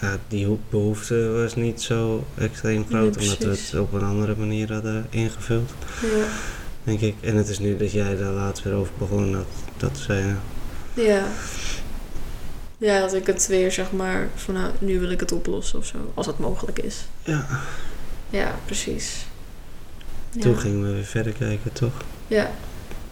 ja, 0.00 0.16
die 0.28 0.46
ho- 0.46 0.58
behoefte 0.70 1.28
was 1.30 1.54
niet 1.54 1.82
zo 1.82 2.24
extreem 2.38 2.84
groot. 2.88 3.16
Nee, 3.16 3.24
omdat 3.24 3.38
we 3.38 3.48
het 3.50 3.74
op 3.80 3.92
een 3.92 4.02
andere 4.04 4.36
manier 4.36 4.72
hadden 4.72 5.06
ingevuld, 5.10 5.70
Ja. 6.02 6.24
denk 6.84 7.00
ik. 7.00 7.14
En 7.20 7.36
het 7.36 7.48
is 7.48 7.58
nu 7.58 7.76
dat 7.76 7.92
jij 7.92 8.16
daar 8.16 8.32
laatst 8.32 8.64
weer 8.64 8.74
over 8.74 8.92
begon, 8.98 9.32
dat, 9.32 9.46
dat 9.76 9.98
zei 9.98 10.34
Ja. 10.94 11.24
Ja, 12.78 13.00
dat 13.00 13.14
ik 13.14 13.26
het 13.26 13.46
weer 13.46 13.72
zeg 13.72 13.92
maar 13.92 14.28
van 14.34 14.54
nou, 14.54 14.72
nu 14.78 15.00
wil 15.00 15.10
ik 15.10 15.20
het 15.20 15.32
oplossen 15.32 15.78
of 15.78 15.86
zo. 15.86 15.96
Als 16.14 16.26
het 16.26 16.38
mogelijk 16.38 16.78
is. 16.78 17.04
Ja, 17.24 17.46
Ja, 18.30 18.54
precies. 18.64 19.26
Toen 20.40 20.58
gingen 20.58 20.82
we 20.86 20.92
weer 20.92 21.04
verder 21.04 21.32
kijken, 21.32 21.72
toch? 21.72 21.92
Ja. 22.26 22.50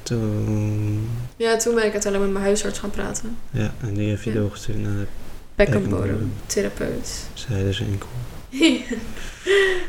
Toen, 0.02 1.08
ja, 1.36 1.56
toen 1.56 1.74
ben 1.74 1.84
ik 1.86 1.92
uiteindelijk 1.92 2.22
met 2.22 2.32
mijn 2.32 2.44
huisarts 2.44 2.78
gaan 2.78 2.90
praten. 2.90 3.36
ja, 3.50 3.74
en 3.80 3.94
die 3.94 4.08
heeft 4.08 4.24
je 4.24 4.32
doorgestuurd 4.32 4.78
naar 4.78 4.92
de 4.96 5.06
Bekkenbodem, 5.54 6.32
therapeut. 6.46 7.10
zijde 7.34 7.84
enkel. 7.84 8.08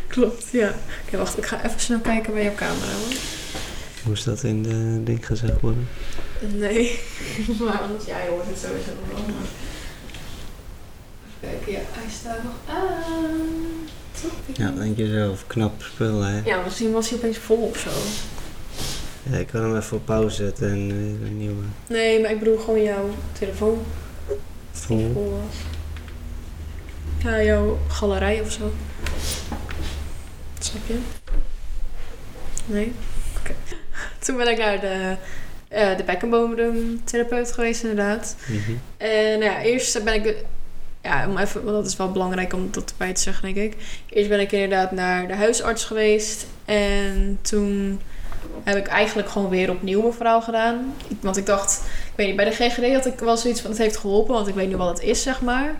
Klopt, 0.07 0.45
ja. 0.51 0.73
Oké, 1.07 1.17
wacht. 1.17 1.37
Ik 1.37 1.45
ga 1.45 1.65
even 1.65 1.79
snel 1.79 1.99
kijken 1.99 2.33
bij 2.33 2.43
jouw 2.43 2.55
camera, 2.55 2.85
hoor. 2.91 3.13
Moest 4.05 4.25
dat 4.25 4.43
in 4.43 4.63
de 4.63 5.01
ding 5.03 5.25
gezegd 5.25 5.59
worden? 5.61 5.87
Nee. 6.55 6.99
maar 7.59 7.79
anders 7.81 8.05
jij 8.05 8.27
hoort 8.27 8.45
het 8.47 8.57
sowieso 8.59 8.91
nog 8.99 9.09
wel. 9.17 9.35
maar- 9.35 9.47
Even 11.43 11.59
kijken, 11.65 11.71
ja. 11.71 11.79
Hij 11.91 12.11
staat 12.19 12.43
nog 12.43 12.53
aan. 12.67 13.35
Ja, 14.53 14.71
denk 14.71 14.97
je 14.97 15.07
zelf. 15.07 15.47
Knap 15.47 15.81
spul, 15.83 16.21
hè? 16.21 16.41
Ja, 16.45 16.61
misschien 16.63 16.91
was 16.91 17.09
hij 17.09 17.17
opeens 17.17 17.37
vol 17.37 17.57
of 17.57 17.77
zo. 17.77 17.89
Ja, 19.31 19.37
ik 19.37 19.47
kan 19.47 19.61
hem 19.61 19.75
even 19.77 19.97
op 19.97 20.05
pauze 20.05 20.35
zetten 20.35 20.69
en 20.69 20.87
weer 20.87 21.27
een 21.27 21.37
nieuwe 21.37 21.63
Nee, 21.87 22.19
maar 22.21 22.31
ik 22.31 22.39
bedoel 22.39 22.57
gewoon 22.57 22.83
jouw 22.83 23.09
telefoon 23.39 23.83
die 24.27 24.37
vol. 24.71 25.11
vol 25.13 25.31
was. 25.31 25.55
Ja, 27.23 27.43
jouw 27.43 27.79
galerij 27.87 28.41
of 28.41 28.51
zo. 28.51 28.71
Snap 30.59 30.81
je? 30.87 30.97
Nee? 32.65 32.93
Oké. 33.39 33.53
Toen 34.25 34.37
ben 34.37 34.47
ik 34.47 34.57
naar 34.57 34.79
de, 34.79 35.15
eh 35.67 35.97
de 35.97 36.03
bekkenbodemtherapeut 36.03 37.51
geweest, 37.51 37.81
inderdaad. 37.83 38.35
Mhm. 38.47 38.71
En 38.97 39.39
nou 39.39 39.51
ja, 39.51 39.61
eerst 39.61 40.03
ben 40.03 40.13
ik... 40.13 40.35
Ja, 41.03 41.27
om 41.27 41.37
even, 41.37 41.63
want 41.63 41.75
dat 41.75 41.85
is 41.85 41.95
wel 41.95 42.11
belangrijk 42.11 42.53
om 42.53 42.67
dat 42.71 42.89
erbij 42.89 43.13
te 43.13 43.21
zeggen, 43.21 43.53
denk 43.53 43.73
ik. 43.73 44.01
Eerst 44.09 44.29
ben 44.29 44.39
ik 44.39 44.51
inderdaad 44.51 44.91
naar 44.91 45.27
de 45.27 45.35
huisarts 45.35 45.85
geweest. 45.85 46.45
En 46.65 47.39
toen 47.41 48.01
heb 48.63 48.77
ik 48.77 48.87
eigenlijk 48.87 49.29
gewoon 49.29 49.49
weer 49.49 49.69
opnieuw 49.69 50.01
mijn 50.01 50.13
verhaal 50.13 50.41
gedaan. 50.41 50.93
Want 51.19 51.37
ik 51.37 51.45
dacht, 51.45 51.81
ik 51.85 52.13
weet 52.15 52.27
niet, 52.27 52.35
bij 52.35 52.45
de 52.45 52.51
GGD 52.51 52.93
had 52.93 53.05
ik 53.05 53.19
wel 53.19 53.37
zoiets 53.37 53.61
van, 53.61 53.69
het 53.69 53.79
heeft 53.79 53.97
geholpen, 53.97 54.33
want 54.33 54.47
ik 54.47 54.55
weet 54.55 54.69
nu 54.69 54.77
wat 54.77 54.97
het 54.97 55.07
is, 55.07 55.21
zeg 55.21 55.41
maar. 55.41 55.75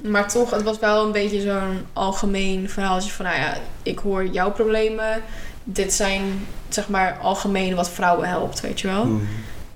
Maar 0.00 0.28
toch, 0.28 0.50
het 0.50 0.62
was 0.62 0.78
wel 0.78 1.04
een 1.04 1.12
beetje 1.12 1.40
zo'n 1.40 1.86
algemeen 1.92 2.70
verhaaltje 2.70 3.10
van, 3.10 3.24
nou 3.24 3.36
ja, 3.36 3.56
ik 3.82 3.98
hoor 3.98 4.26
jouw 4.26 4.52
problemen. 4.52 5.22
Dit 5.64 5.92
zijn, 5.92 6.46
zeg 6.68 6.88
maar, 6.88 7.18
algemeen 7.18 7.74
wat 7.74 7.90
vrouwen 7.90 8.28
helpt, 8.28 8.60
weet 8.60 8.80
je 8.80 8.86
wel. 8.86 9.04
Mhm. 9.04 9.24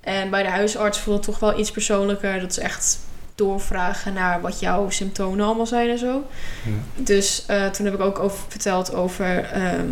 En 0.01 0.31
bij 0.31 0.43
de 0.43 0.49
huisarts 0.49 0.99
voelde 0.99 1.19
het 1.19 1.29
toch 1.29 1.39
wel 1.39 1.59
iets 1.59 1.71
persoonlijker. 1.71 2.41
Dat 2.41 2.51
is 2.51 2.59
echt 2.59 2.99
doorvragen 3.35 4.13
naar 4.13 4.41
wat 4.41 4.61
jouw 4.61 4.91
symptomen 4.91 5.45
allemaal 5.45 5.67
zijn 5.67 5.91
en 5.91 5.99
zo. 5.99 6.27
Ja. 6.65 7.03
Dus 7.03 7.45
eh, 7.47 7.67
toen 7.67 7.85
heb 7.85 7.95
ik 7.95 8.01
ook 8.01 8.19
over, 8.19 8.39
verteld 8.49 8.95
over 8.95 9.45
ehm, 9.45 9.89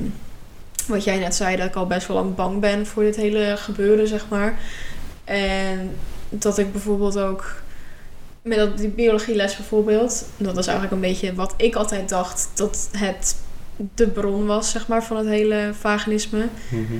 wat 0.86 1.04
jij 1.04 1.18
net 1.18 1.34
zei, 1.34 1.56
dat 1.56 1.66
ik 1.66 1.74
al 1.74 1.86
best 1.86 2.06
wel 2.06 2.16
lang 2.16 2.34
bang 2.34 2.60
ben 2.60 2.86
voor 2.86 3.02
dit 3.02 3.16
hele 3.16 3.54
gebeuren, 3.56 4.08
zeg 4.08 4.28
maar. 4.28 4.58
En 5.24 5.96
dat 6.28 6.58
ik 6.58 6.72
bijvoorbeeld 6.72 7.18
ook 7.18 7.54
met 8.42 8.58
dat, 8.58 8.78
die 8.78 8.88
biologieles 8.88 9.56
bijvoorbeeld, 9.56 10.24
dat 10.36 10.54
was 10.54 10.66
eigenlijk 10.66 10.96
een 10.96 11.08
beetje 11.10 11.34
wat 11.34 11.54
ik 11.56 11.74
altijd 11.74 12.08
dacht 12.08 12.48
dat 12.54 12.88
het 12.96 13.36
de 13.94 14.06
bron 14.06 14.46
was, 14.46 14.70
zeg 14.70 14.88
maar, 14.88 15.04
van 15.04 15.16
het 15.16 15.26
hele 15.26 15.70
vaginisme. 15.80 16.48
Mhm. 16.68 16.98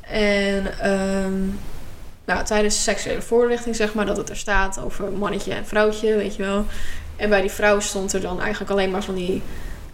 En 0.00 0.78
ehm, 0.78 1.32
nou, 2.24 2.44
tijdens 2.44 2.82
seksuele 2.82 3.22
voorlichting, 3.22 3.76
zeg 3.76 3.94
maar, 3.94 4.06
dat 4.06 4.16
het 4.16 4.28
er 4.28 4.36
staat 4.36 4.80
over 4.84 5.12
mannetje 5.12 5.52
en 5.52 5.66
vrouwtje, 5.66 6.16
weet 6.16 6.36
je 6.36 6.42
wel. 6.42 6.64
En 7.16 7.28
bij 7.28 7.40
die 7.40 7.50
vrouw 7.50 7.80
stond 7.80 8.12
er 8.12 8.20
dan 8.20 8.40
eigenlijk 8.40 8.70
alleen 8.70 8.90
maar 8.90 9.04
van 9.04 9.14
die, 9.14 9.42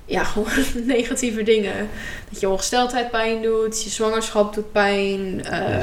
ja, 0.05 0.25
gewoon 0.33 0.49
negatieve 0.85 1.43
dingen. 1.43 1.89
Dat 2.31 2.41
je 2.41 2.49
ongesteldheid 2.49 3.11
pijn 3.11 3.43
doet, 3.43 3.83
je 3.83 3.91
zwangerschap 3.91 4.55
doet 4.55 4.73
pijn, 4.73 5.45
eh, 5.45 5.77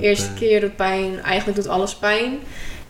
eerste 0.00 0.32
keer 0.32 0.60
doet 0.60 0.76
pijn, 0.76 1.22
eigenlijk 1.22 1.58
doet 1.58 1.68
alles 1.68 1.94
pijn. 1.94 2.38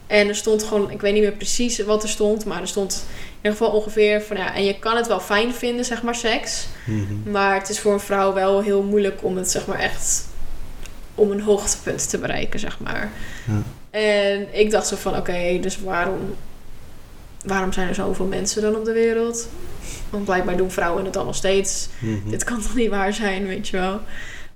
En 0.07 0.27
er 0.27 0.35
stond 0.35 0.63
gewoon, 0.63 0.91
ik 0.91 1.01
weet 1.01 1.13
niet 1.13 1.21
meer 1.21 1.31
precies 1.31 1.79
wat 1.79 2.03
er 2.03 2.09
stond, 2.09 2.45
maar 2.45 2.61
er 2.61 2.67
stond 2.67 3.05
in 3.05 3.35
ieder 3.35 3.51
geval 3.51 3.71
ongeveer 3.71 4.21
van 4.21 4.37
ja, 4.37 4.55
en 4.55 4.63
je 4.63 4.79
kan 4.79 4.95
het 4.95 5.07
wel 5.07 5.19
fijn 5.19 5.53
vinden, 5.53 5.85
zeg 5.85 6.03
maar, 6.03 6.15
seks. 6.15 6.67
mhm. 6.85 7.31
Maar 7.31 7.59
het 7.59 7.69
is 7.69 7.79
voor 7.79 7.93
een 7.93 7.99
vrouw 7.99 8.33
wel 8.33 8.61
heel 8.61 8.81
moeilijk 8.81 9.23
om 9.23 9.37
het 9.37 9.51
zeg 9.51 9.65
maar 9.65 9.79
echt 9.79 10.28
om 11.19 11.31
een 11.31 11.41
hoogtepunt 11.41 12.09
te 12.09 12.17
bereiken, 12.17 12.59
zeg 12.59 12.79
maar. 12.79 13.11
Ja. 13.47 13.61
En 13.89 14.47
ik 14.59 14.71
dacht 14.71 14.87
zo 14.87 14.95
van 14.95 15.17
oké, 15.17 15.59
dus 15.61 15.79
waarom, 15.79 16.35
waarom 17.45 17.73
zijn 17.73 17.87
er 17.87 17.95
zoveel 17.95 18.25
mensen 18.25 18.61
dan 18.61 18.75
op 18.75 18.85
de 18.85 18.93
wereld? 18.93 19.47
Want 20.09 20.25
blijkbaar 20.25 20.57
doen 20.57 20.71
vrouwen 20.71 21.03
het 21.03 21.13
dan 21.13 21.25
nog 21.25 21.35
steeds. 21.35 21.87
Mhm. 21.99 22.29
Dit 22.29 22.43
kan 22.43 22.61
toch 22.61 22.75
niet 22.75 22.89
waar 22.89 23.13
zijn, 23.13 23.47
weet 23.47 23.67
je 23.67 23.77
wel. 23.77 23.99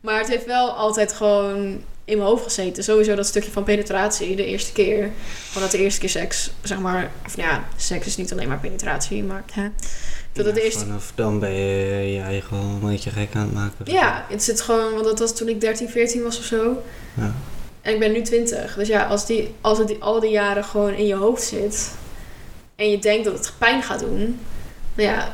Maar 0.01 0.19
het 0.19 0.27
heeft 0.27 0.45
wel 0.45 0.71
altijd 0.71 1.13
gewoon 1.13 1.81
in 2.05 2.17
mijn 2.17 2.29
hoofd 2.29 2.43
gezeten. 2.43 2.83
Sowieso 2.83 3.15
dat 3.15 3.25
stukje 3.25 3.51
van 3.51 3.63
penetratie, 3.63 4.35
de 4.35 4.45
eerste 4.45 4.71
keer. 4.71 5.11
Gewoon 5.47 5.63
dat 5.63 5.71
de 5.71 5.77
eerste 5.77 5.99
keer 5.99 6.09
seks, 6.09 6.51
zeg 6.61 6.79
maar... 6.79 7.11
Of 7.25 7.37
nou 7.37 7.49
ja, 7.49 7.63
seks 7.75 8.05
is 8.05 8.17
niet 8.17 8.31
alleen 8.31 8.47
maar 8.47 8.59
penetratie, 8.59 9.23
maar... 9.23 9.43
Hè, 9.51 9.67
dat 10.33 10.45
het 10.45 10.55
Ja, 10.55 10.61
de 10.61 10.65
eerste 10.67 10.79
Vanaf 10.79 11.11
dan 11.15 11.39
ben 11.39 11.53
je 11.53 12.11
je 12.11 12.21
eigen 12.21 12.57
een 12.57 12.79
beetje 12.79 13.09
gek 13.09 13.35
aan 13.35 13.41
het 13.41 13.53
maken. 13.53 13.93
Ja, 13.93 14.25
het 14.29 14.43
zit 14.43 14.61
gewoon, 14.61 14.93
want 14.93 15.03
dat 15.03 15.19
was 15.19 15.35
toen 15.35 15.47
ik 15.47 15.61
13, 15.61 15.89
14 15.89 16.23
was 16.23 16.37
of 16.37 16.43
zo. 16.43 16.81
Ja. 17.13 17.33
En 17.81 17.93
ik 17.93 17.99
ben 17.99 18.11
nu 18.11 18.21
20. 18.21 18.75
Dus 18.75 18.87
ja, 18.87 19.05
als, 19.05 19.25
die, 19.25 19.53
als 19.61 19.77
het 19.77 19.87
die, 19.87 20.03
al 20.03 20.19
die 20.19 20.31
jaren 20.31 20.63
gewoon 20.63 20.93
in 20.93 21.05
je 21.05 21.15
hoofd 21.15 21.43
zit. 21.43 21.91
En 22.75 22.89
je 22.89 22.99
denkt 22.99 23.25
dat 23.25 23.33
het 23.33 23.53
pijn 23.57 23.83
gaat 23.83 23.99
doen. 23.99 24.39
Nou 24.95 25.09
ja, 25.09 25.33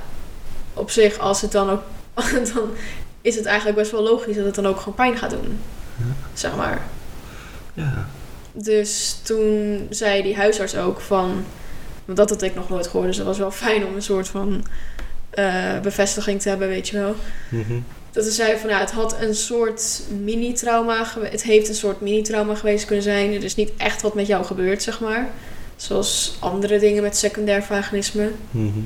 op 0.73 0.89
zich, 0.89 1.17
als 1.17 1.41
het 1.41 1.51
dan 1.51 1.69
ook. 1.69 1.81
Dan 2.53 2.69
is 3.21 3.35
het 3.35 3.45
eigenlijk 3.45 3.77
best 3.77 3.91
wel 3.91 4.01
logisch 4.01 4.35
dat 4.35 4.45
het 4.45 4.55
dan 4.55 4.67
ook 4.67 4.77
gewoon 4.77 4.93
pijn 4.93 5.17
gaat 5.17 5.29
doen. 5.29 5.59
Ja. 5.97 6.05
Zeg 6.33 6.55
maar. 6.55 6.81
Ja. 7.73 8.07
Dus 8.51 9.19
toen 9.23 9.87
zei 9.89 10.21
die 10.21 10.35
huisarts 10.35 10.75
ook 10.75 11.01
van... 11.01 11.45
Want 12.09 12.21
dat 12.21 12.29
had 12.29 12.41
ik 12.41 12.55
nog 12.55 12.69
nooit 12.69 12.87
gehoord. 12.87 13.07
Dus 13.07 13.17
dat 13.17 13.25
was 13.25 13.37
wel 13.37 13.51
fijn 13.51 13.85
om 13.85 13.95
een 13.95 14.01
soort 14.01 14.27
van 14.27 14.65
eh, 15.29 15.79
bevestiging 15.79 16.41
te 16.41 16.49
hebben, 16.49 16.67
weet 16.67 16.87
je 16.89 16.97
wel. 16.97 17.15
Mhm. 17.49 17.79
Dat 18.11 18.23
ze 18.23 18.31
zei 18.31 18.57
van, 18.57 18.69
ja, 18.69 18.79
het 18.79 18.91
had 18.91 19.21
een 19.21 19.35
soort 19.35 20.01
mini-trauma 20.23 21.03
geweest. 21.03 21.31
Het 21.31 21.43
heeft 21.43 21.67
een 21.67 21.75
soort 21.75 22.01
mini-trauma 22.01 22.55
geweest 22.55 22.85
kunnen 22.85 23.03
zijn. 23.03 23.33
Er 23.33 23.43
is 23.43 23.55
niet 23.55 23.71
echt 23.77 24.01
wat 24.01 24.13
met 24.13 24.27
jou 24.27 24.45
gebeurd, 24.45 24.83
zeg 24.83 24.99
maar. 24.99 25.29
Zoals 25.75 26.37
andere 26.39 26.79
dingen 26.79 27.03
met 27.03 27.17
secundair 27.17 27.63
vaginisme. 27.63 28.31
Mhm. 28.51 28.79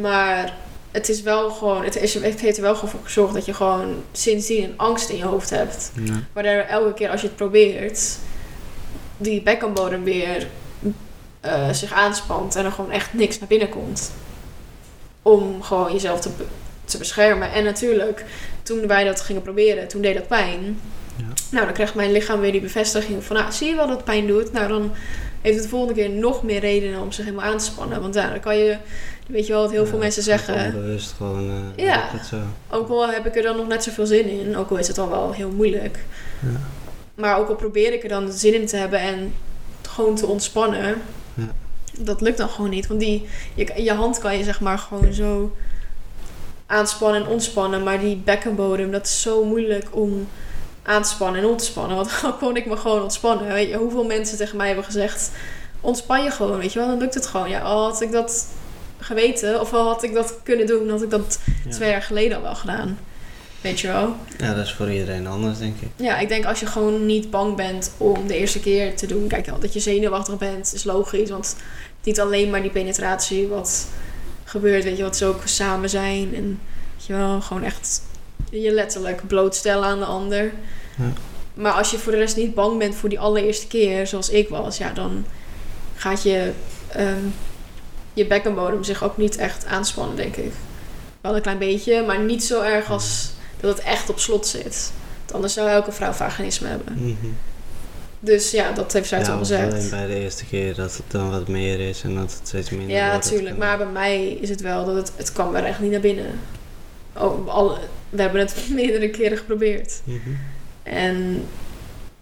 Maar 0.00 0.56
het 0.90 1.08
is 1.08 1.22
wel 1.22 1.50
gewoon... 1.50 1.84
Het, 1.84 1.96
is, 1.96 2.14
het 2.14 2.40
heeft 2.40 2.56
er 2.56 2.62
wel 2.62 2.74
gewoon 2.74 2.90
voor 2.90 3.00
gezorgd 3.02 3.34
dat 3.34 3.44
je 3.44 3.54
gewoon 3.54 4.02
sindsdien 4.12 4.64
een 4.64 4.78
angst 4.78 5.08
in 5.08 5.16
je 5.16 5.24
hoofd 5.24 5.50
hebt. 5.50 5.92
Ja. 6.04 6.22
Waardoor 6.32 6.52
elke 6.52 6.94
keer 6.94 7.10
als 7.10 7.20
je 7.20 7.26
het 7.26 7.36
probeert, 7.36 8.16
die 9.16 9.42
bekkenbodem 9.42 10.04
weer 10.04 10.46
eh, 11.42 11.70
zich 11.72 11.92
aanspant 11.92 12.56
en 12.56 12.64
er 12.64 12.72
gewoon 12.72 12.90
echt 12.90 13.14
niks 13.14 13.38
naar 13.38 13.48
binnen 13.48 13.68
komt. 13.68 14.10
Om 15.22 15.62
gewoon 15.62 15.92
jezelf 15.92 16.20
te, 16.20 16.30
te 16.84 16.98
beschermen. 16.98 17.52
En 17.52 17.64
natuurlijk, 17.64 18.24
toen 18.62 18.86
wij 18.86 19.04
dat 19.04 19.20
gingen 19.20 19.42
proberen, 19.42 19.88
toen 19.88 20.02
deed 20.02 20.14
dat 20.14 20.26
pijn. 20.28 20.80
Ja. 21.16 21.24
Nou, 21.50 21.64
dan 21.64 21.74
krijgt 21.74 21.94
mijn 21.94 22.12
lichaam 22.12 22.40
weer 22.40 22.52
die 22.52 22.60
bevestiging 22.60 23.24
van, 23.24 23.36
nou, 23.36 23.52
zie 23.52 23.68
je 23.68 23.74
wel 23.74 23.86
dat 23.86 24.04
pijn 24.04 24.26
doet? 24.26 24.52
Nou, 24.52 24.68
dan 24.68 24.92
heeft 25.40 25.54
het 25.54 25.64
de 25.64 25.70
volgende 25.70 25.94
keer 25.94 26.10
nog 26.10 26.42
meer 26.42 26.60
redenen 26.60 27.00
om 27.00 27.12
zich 27.12 27.24
helemaal 27.24 27.50
aan 27.50 27.58
te 27.58 27.64
spannen. 27.64 28.00
Want 28.00 28.14
ja, 28.14 28.30
dan 28.30 28.40
kan 28.40 28.56
je, 28.58 28.76
weet 29.26 29.46
je 29.46 29.52
wel, 29.52 29.62
wat 29.62 29.70
heel 29.70 29.86
veel 29.86 29.98
mensen 29.98 30.22
zeggen. 30.22 30.64
Onbewust 30.74 31.12
gewoon. 31.16 31.72
eh, 31.76 31.84
Ja. 31.84 32.08
zo. 32.30 32.36
Ook 32.70 32.88
al 32.88 33.08
heb 33.10 33.26
ik 33.26 33.36
er 33.36 33.42
dan 33.42 33.56
nog 33.56 33.68
net 33.68 33.82
zoveel 33.82 34.06
zin 34.06 34.28
in, 34.40 34.56
ook 34.56 34.70
al 34.70 34.76
is 34.76 34.86
het 34.86 34.96
dan 34.96 35.08
wel 35.10 35.32
heel 35.32 35.50
moeilijk. 35.50 35.98
Ja. 36.40 36.60
Maar 37.14 37.38
ook 37.38 37.48
al 37.48 37.54
probeer 37.54 37.92
ik 37.92 38.02
er 38.02 38.08
dan 38.08 38.32
zin 38.32 38.54
in 38.54 38.66
te 38.66 38.76
hebben 38.76 39.00
en 39.00 39.34
gewoon 39.82 40.14
te 40.16 40.26
ontspannen, 40.26 41.02
Ja. 41.34 41.48
dat 41.98 42.20
lukt 42.20 42.38
dan 42.38 42.48
gewoon 42.48 42.70
niet. 42.70 42.86
Want 42.86 43.00
die, 43.00 43.28
je, 43.54 43.82
je 43.82 43.92
hand 43.92 44.18
kan 44.18 44.38
je 44.38 44.44
zeg 44.44 44.60
maar 44.60 44.78
gewoon 44.78 45.12
zo 45.12 45.56
aanspannen 46.66 47.22
en 47.22 47.28
ontspannen. 47.28 47.82
Maar 47.82 48.00
die 48.00 48.16
bekkenbodem, 48.16 48.90
dat 48.90 49.06
is 49.06 49.22
zo 49.22 49.44
moeilijk 49.44 49.86
om 49.90 50.28
aan 50.82 51.02
te 51.02 51.08
spannen 51.08 51.40
en 51.42 51.48
on 51.48 51.56
te 51.56 51.64
spannen. 51.64 51.96
Want 51.96 52.10
dan 52.22 52.38
kon 52.38 52.56
ik 52.56 52.66
me 52.66 52.76
gewoon 52.76 53.02
ontspannen. 53.02 53.52
Weet 53.52 53.68
je, 53.68 53.76
hoeveel 53.76 54.04
mensen 54.04 54.36
tegen 54.36 54.56
mij 54.56 54.66
hebben 54.66 54.84
gezegd, 54.84 55.30
ontspan 55.80 56.22
je 56.22 56.30
gewoon, 56.30 56.58
weet 56.58 56.72
je 56.72 56.78
wel. 56.78 56.88
Dan 56.88 56.98
lukt 56.98 57.14
het 57.14 57.26
gewoon. 57.26 57.48
Ja, 57.48 57.60
al 57.60 57.82
had 57.84 58.00
ik 58.00 58.12
dat 58.12 58.46
geweten 58.98 59.60
of 59.60 59.72
al 59.72 59.86
had 59.86 60.02
ik 60.02 60.14
dat 60.14 60.38
kunnen 60.42 60.66
doen, 60.66 60.90
had 60.90 61.02
ik 61.02 61.10
dat 61.10 61.38
Ja. 61.64 61.70
twee 61.70 61.90
jaar 61.90 62.02
geleden 62.02 62.36
al 62.36 62.42
wel 62.42 62.54
gedaan. 62.54 62.98
Weet 63.62 63.80
je 63.80 63.86
wel? 63.86 64.16
ja, 64.38 64.54
dat 64.54 64.64
is 64.64 64.72
voor 64.72 64.92
iedereen 64.92 65.26
anders, 65.26 65.58
denk 65.58 65.76
ik. 65.80 65.88
Ja, 65.96 66.18
ik 66.18 66.28
denk 66.28 66.44
als 66.44 66.60
je 66.60 66.66
gewoon 66.66 67.06
niet 67.06 67.30
bang 67.30 67.56
bent 67.56 67.92
om 67.96 68.26
de 68.26 68.36
eerste 68.36 68.60
keer 68.60 68.96
te 68.96 69.06
doen. 69.06 69.26
Kijk, 69.26 69.60
dat 69.60 69.72
je 69.72 69.80
zenuwachtig 69.80 70.38
bent 70.38 70.74
is 70.74 70.84
logisch. 70.84 71.30
Want 71.30 71.56
niet 72.02 72.20
alleen 72.20 72.50
maar 72.50 72.62
die 72.62 72.70
penetratie 72.70 73.48
wat 73.48 73.86
gebeurt. 74.44 74.84
Weet 74.84 74.96
je, 74.96 75.02
wat 75.02 75.16
ze 75.16 75.26
ook 75.26 75.42
samen 75.44 75.90
zijn. 75.90 76.34
En 76.34 76.60
weet 76.96 77.06
je 77.06 77.12
wel, 77.12 77.40
gewoon 77.40 77.62
echt 77.62 78.02
je 78.50 78.72
letterlijk 78.72 79.26
blootstellen 79.26 79.88
aan 79.88 79.98
de 79.98 80.04
ander. 80.04 80.52
Ja. 80.98 81.12
Maar 81.54 81.72
als 81.72 81.90
je 81.90 81.98
voor 81.98 82.12
de 82.12 82.18
rest 82.18 82.36
niet 82.36 82.54
bang 82.54 82.78
bent 82.78 82.94
voor 82.94 83.08
die 83.08 83.20
allereerste 83.20 83.66
keer, 83.66 84.06
zoals 84.06 84.30
ik 84.30 84.48
was, 84.48 84.78
ja, 84.78 84.92
dan 84.92 85.24
gaat 85.94 86.22
je, 86.22 86.52
ehm, 86.88 87.24
je 88.12 88.26
bekkenbodem 88.26 88.84
zich 88.84 89.04
ook 89.04 89.16
niet 89.16 89.36
echt 89.36 89.66
aanspannen, 89.66 90.16
denk 90.16 90.36
ik. 90.36 90.52
Wel 91.20 91.36
een 91.36 91.42
klein 91.42 91.58
beetje, 91.58 92.02
maar 92.06 92.20
niet 92.20 92.44
zo 92.44 92.62
erg 92.62 92.90
als 92.90 93.32
dat 93.62 93.76
het 93.76 93.86
echt 93.86 94.10
op 94.10 94.18
slot 94.18 94.46
zit. 94.46 94.92
Want 95.18 95.32
anders 95.34 95.52
zou 95.52 95.68
elke 95.68 95.92
vrouw 95.92 96.12
vaginisme 96.12 96.68
hebben. 96.68 96.94
Mhm. 96.98 97.26
Dus 98.20 98.50
ja, 98.50 98.72
dat 98.72 98.92
heeft 98.92 99.08
zij 99.08 99.20
ja, 99.20 99.32
of 99.32 99.38
gezegd. 99.38 99.72
alleen 99.72 99.90
bij 99.90 100.06
de 100.06 100.14
eerste 100.14 100.44
keer 100.44 100.74
dat 100.74 100.96
het 100.96 101.02
dan 101.08 101.30
wat 101.30 101.48
meer 101.48 101.80
is 101.88 102.02
en 102.02 102.14
dat 102.14 102.32
het 102.38 102.48
steeds 102.48 102.70
minder 102.70 102.96
Ja, 102.96 103.12
natuurlijk. 103.12 103.56
Maar 103.56 103.76
bij 103.76 103.86
mij 103.86 104.26
is 104.28 104.48
het 104.48 104.60
wel 104.60 104.84
dat 104.84 104.94
het, 104.96 105.12
het 105.16 105.32
kwam 105.32 105.54
er 105.54 105.64
echt 105.64 105.80
niet 105.80 105.90
naar 105.90 106.00
binnen. 106.00 106.40
Oh, 107.16 107.48
al, 107.48 107.78
we 108.10 108.22
hebben 108.22 108.40
het 108.40 108.54
meerdere 108.70 109.10
keren 109.10 109.38
geprobeerd. 109.38 110.00
Mhm. 110.04 110.18
En 110.82 111.44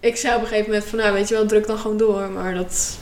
ik 0.01 0.17
zei 0.17 0.35
op 0.37 0.41
een 0.43 0.47
gegeven 0.49 0.71
moment 0.71 0.89
van, 0.89 0.99
nou 0.99 1.13
weet 1.13 1.29
je 1.29 1.35
wel, 1.35 1.47
druk 1.47 1.67
dan 1.67 1.79
gewoon 1.79 1.97
door. 1.97 2.31
Maar 2.31 2.55
dat 2.55 2.99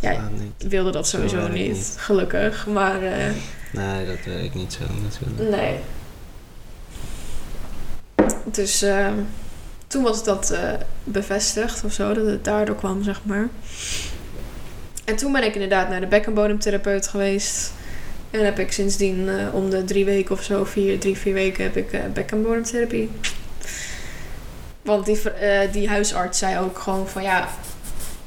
Ja, 0.00 0.28
niet. 0.38 0.70
wilde 0.70 0.90
dat 0.90 1.08
sowieso 1.08 1.48
niet. 1.48 1.94
gelukkig. 1.96 2.66
Maar 2.66 3.02
eh, 3.02 3.24
Nee, 3.72 4.06
dat 4.06 4.16
werkt 4.24 4.54
niet 4.54 4.72
zo 4.72 4.84
natuurlijk. 5.02 5.56
nee. 5.56 5.74
Dus 8.44 8.82
eh, 8.82 9.12
toen 9.90 10.02
was 10.02 10.24
dat 10.24 10.50
eh, 10.50 10.72
bevestigd 11.04 11.84
of 11.84 11.92
zo, 11.92 12.14
dat 12.14 12.26
het 12.26 12.44
daardoor 12.44 12.76
kwam, 12.76 13.02
zeg 13.02 13.20
maar. 13.24 13.48
En 15.04 15.16
toen 15.16 15.32
ben 15.32 15.44
ik 15.44 15.54
inderdaad 15.54 15.88
naar 15.88 16.00
de 16.00 16.06
bekkenbodemtherapeut 16.06 17.08
geweest. 17.08 17.72
En 18.30 18.44
heb 18.44 18.58
ik 18.58 18.72
sindsdien 18.72 19.28
eh, 19.28 19.54
om 19.54 19.70
de 19.70 19.84
drie 19.84 20.04
weken 20.04 20.34
of 20.34 20.42
zo, 20.42 20.64
vier, 20.64 20.98
drie, 20.98 21.16
vier 21.16 21.34
weken, 21.34 21.64
heb 21.64 21.76
ik 21.76 21.92
eh, 21.92 22.00
bekkenbodemtherapie. 22.12 23.10
Want 24.82 25.06
die, 25.06 25.20
die 25.72 25.88
huisarts 25.88 26.38
zei 26.38 26.58
ook 26.58 26.78
gewoon 26.78 27.08
van 27.08 27.22
ja, 27.22 27.48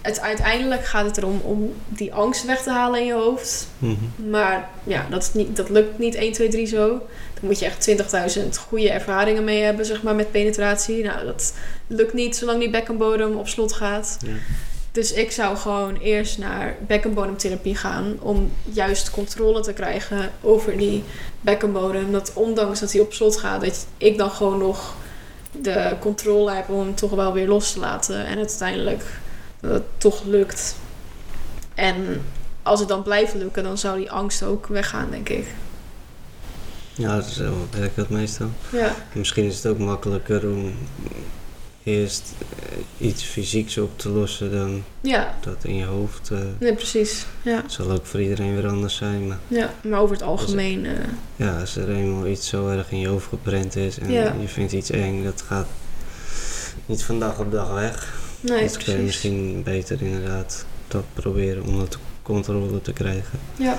het, 0.02 0.20
uiteindelijk 0.20 0.86
gaat 0.86 1.06
het 1.06 1.18
erom 1.18 1.42
om 1.44 1.74
die 1.88 2.14
angst 2.14 2.46
weg 2.46 2.62
te 2.62 2.70
halen 2.70 3.00
in 3.00 3.06
je 3.06 3.14
hoofd. 3.14 3.68
Mhm. 3.78 4.30
Maar 4.30 4.70
ja, 4.84 5.06
dat, 5.10 5.22
is 5.22 5.34
niet, 5.34 5.56
dat 5.56 5.70
lukt 5.70 5.98
niet 6.00 6.16
1, 6.16 6.32
2, 6.32 6.48
3 6.48 6.66
zo. 6.66 7.08
Moet 7.44 7.60
je 7.60 7.66
echt 7.66 7.90
20.000 8.38 8.50
goede 8.68 8.90
ervaringen 8.90 9.44
mee 9.44 9.62
hebben, 9.62 9.86
zeg 9.86 10.04
maar, 10.04 10.16
met 10.16 10.32
penetratie. 10.32 11.04
Nou, 11.04 11.26
dat 11.26 11.54
lukt 11.88 12.14
niet 12.14 12.36
zolang 12.36 12.60
die 12.60 12.70
bekkenbodem 12.70 13.36
op 13.36 13.48
slot 13.48 13.74
gaat. 13.74 14.18
Ja. 14.26 14.32
Dus 14.92 15.14
ik 15.14 15.32
zou 15.32 15.58
gewoon 15.58 15.96
eerst 15.96 16.38
naar 16.38 16.76
bekkenbodemtherapie 16.88 17.76
gaan 17.76 18.16
om 18.20 18.52
juist 18.64 19.12
controle 19.12 19.62
te 19.62 19.74
krijgen 19.74 20.32
over 20.42 20.78
die 20.78 21.04
bekkenbodem. 21.42 22.12
Dat 22.12 22.32
ondanks 22.34 22.80
dat 22.80 22.92
hij 22.92 23.02
op 23.02 23.14
slot 23.14 23.38
gaat, 23.38 23.62
dat 23.62 23.86
ik 23.98 24.18
dan 24.18 24.32
gewoon 24.32 24.58
nog 24.58 24.96
de 25.52 25.96
controle 26.00 26.52
heb 26.52 26.70
om 26.70 26.80
hem 26.80 26.96
toch 26.96 27.12
wel 27.12 27.34
weer 27.34 27.48
los 27.48 27.72
te 27.72 27.80
laten. 27.80 28.26
En 28.26 28.38
uiteindelijk 28.38 29.04
dat 29.60 29.72
het 29.72 29.84
toch 29.98 30.24
lukt. 30.24 30.76
En 31.74 32.22
als 32.64 32.80
het 32.80 32.90
dan 32.90 33.04
blijft 33.04 33.34
lukken, 33.34 33.64
dan 33.64 33.78
zou 33.78 33.98
die 33.98 34.12
angst 34.12 34.44
ook 34.44 34.68
weggaan, 34.68 35.08
denk 35.12 35.30
ik. 35.30 35.46
Ja, 36.96 37.22
zo 37.22 37.68
werkt 37.78 37.96
dat 37.96 38.10
meestal. 38.10 38.50
Ja, 38.72 38.96
Misschien 39.14 39.44
is 39.46 39.56
het 39.56 39.66
ook 39.66 39.78
makkelijker 39.78 40.50
om 40.50 40.74
eerst 41.84 42.34
eh, 43.00 43.08
iets 43.08 43.24
fysieks 43.24 43.78
op 43.78 44.00
te 44.00 44.10
lossen 44.10 44.52
dan 44.52 44.84
ja. 45.02 45.36
dat 45.42 45.56
in 45.64 45.76
je 45.76 45.86
hoofd. 45.86 46.30
eh, 46.32 46.40
Nee, 46.60 46.74
precies. 46.74 47.26
Ja. 47.42 47.56
Het 47.62 47.72
zal 47.72 47.92
ook 47.92 48.06
voor 48.06 48.22
iedereen 48.22 48.56
weer 48.56 48.68
anders 48.68 48.96
zijn, 48.96 49.28
maar 49.28 49.38
ja, 49.48 49.74
maar 49.84 50.00
over 50.00 50.16
het 50.16 50.26
algemeen. 50.26 50.86
eh, 50.86 50.92
ja, 51.36 51.60
als 51.60 51.76
er 51.76 51.90
eenmaal 51.96 52.28
iets 52.28 52.48
zo 52.48 52.68
erg 52.68 52.92
in 52.92 53.00
je 53.00 53.08
hoofd 53.08 53.28
geprent 53.28 53.76
is 53.76 54.00
en 54.00 54.12
Ja. 54.12 54.36
je 54.42 54.48
vindt 54.48 54.72
iets 54.72 54.90
eng, 54.90 55.24
dat 55.24 55.42
gaat 55.48 55.68
niet 56.86 57.04
van 57.04 57.20
dag 57.20 57.40
op 57.40 57.52
dag 57.52 57.74
weg. 57.74 58.14
nee, 58.42 58.62
dus 58.64 58.72
kun 58.78 58.80
je 58.80 58.84
precies. 58.92 59.06
misschien 59.06 59.64
beter 59.64 60.02
inderdaad 60.02 60.66
dat 60.88 61.04
proberen 61.14 61.64
om 61.64 61.78
dat 61.80 61.98
controle 62.22 62.82
te 62.82 62.94
krijgen. 62.94 63.40
Ja, 63.56 63.78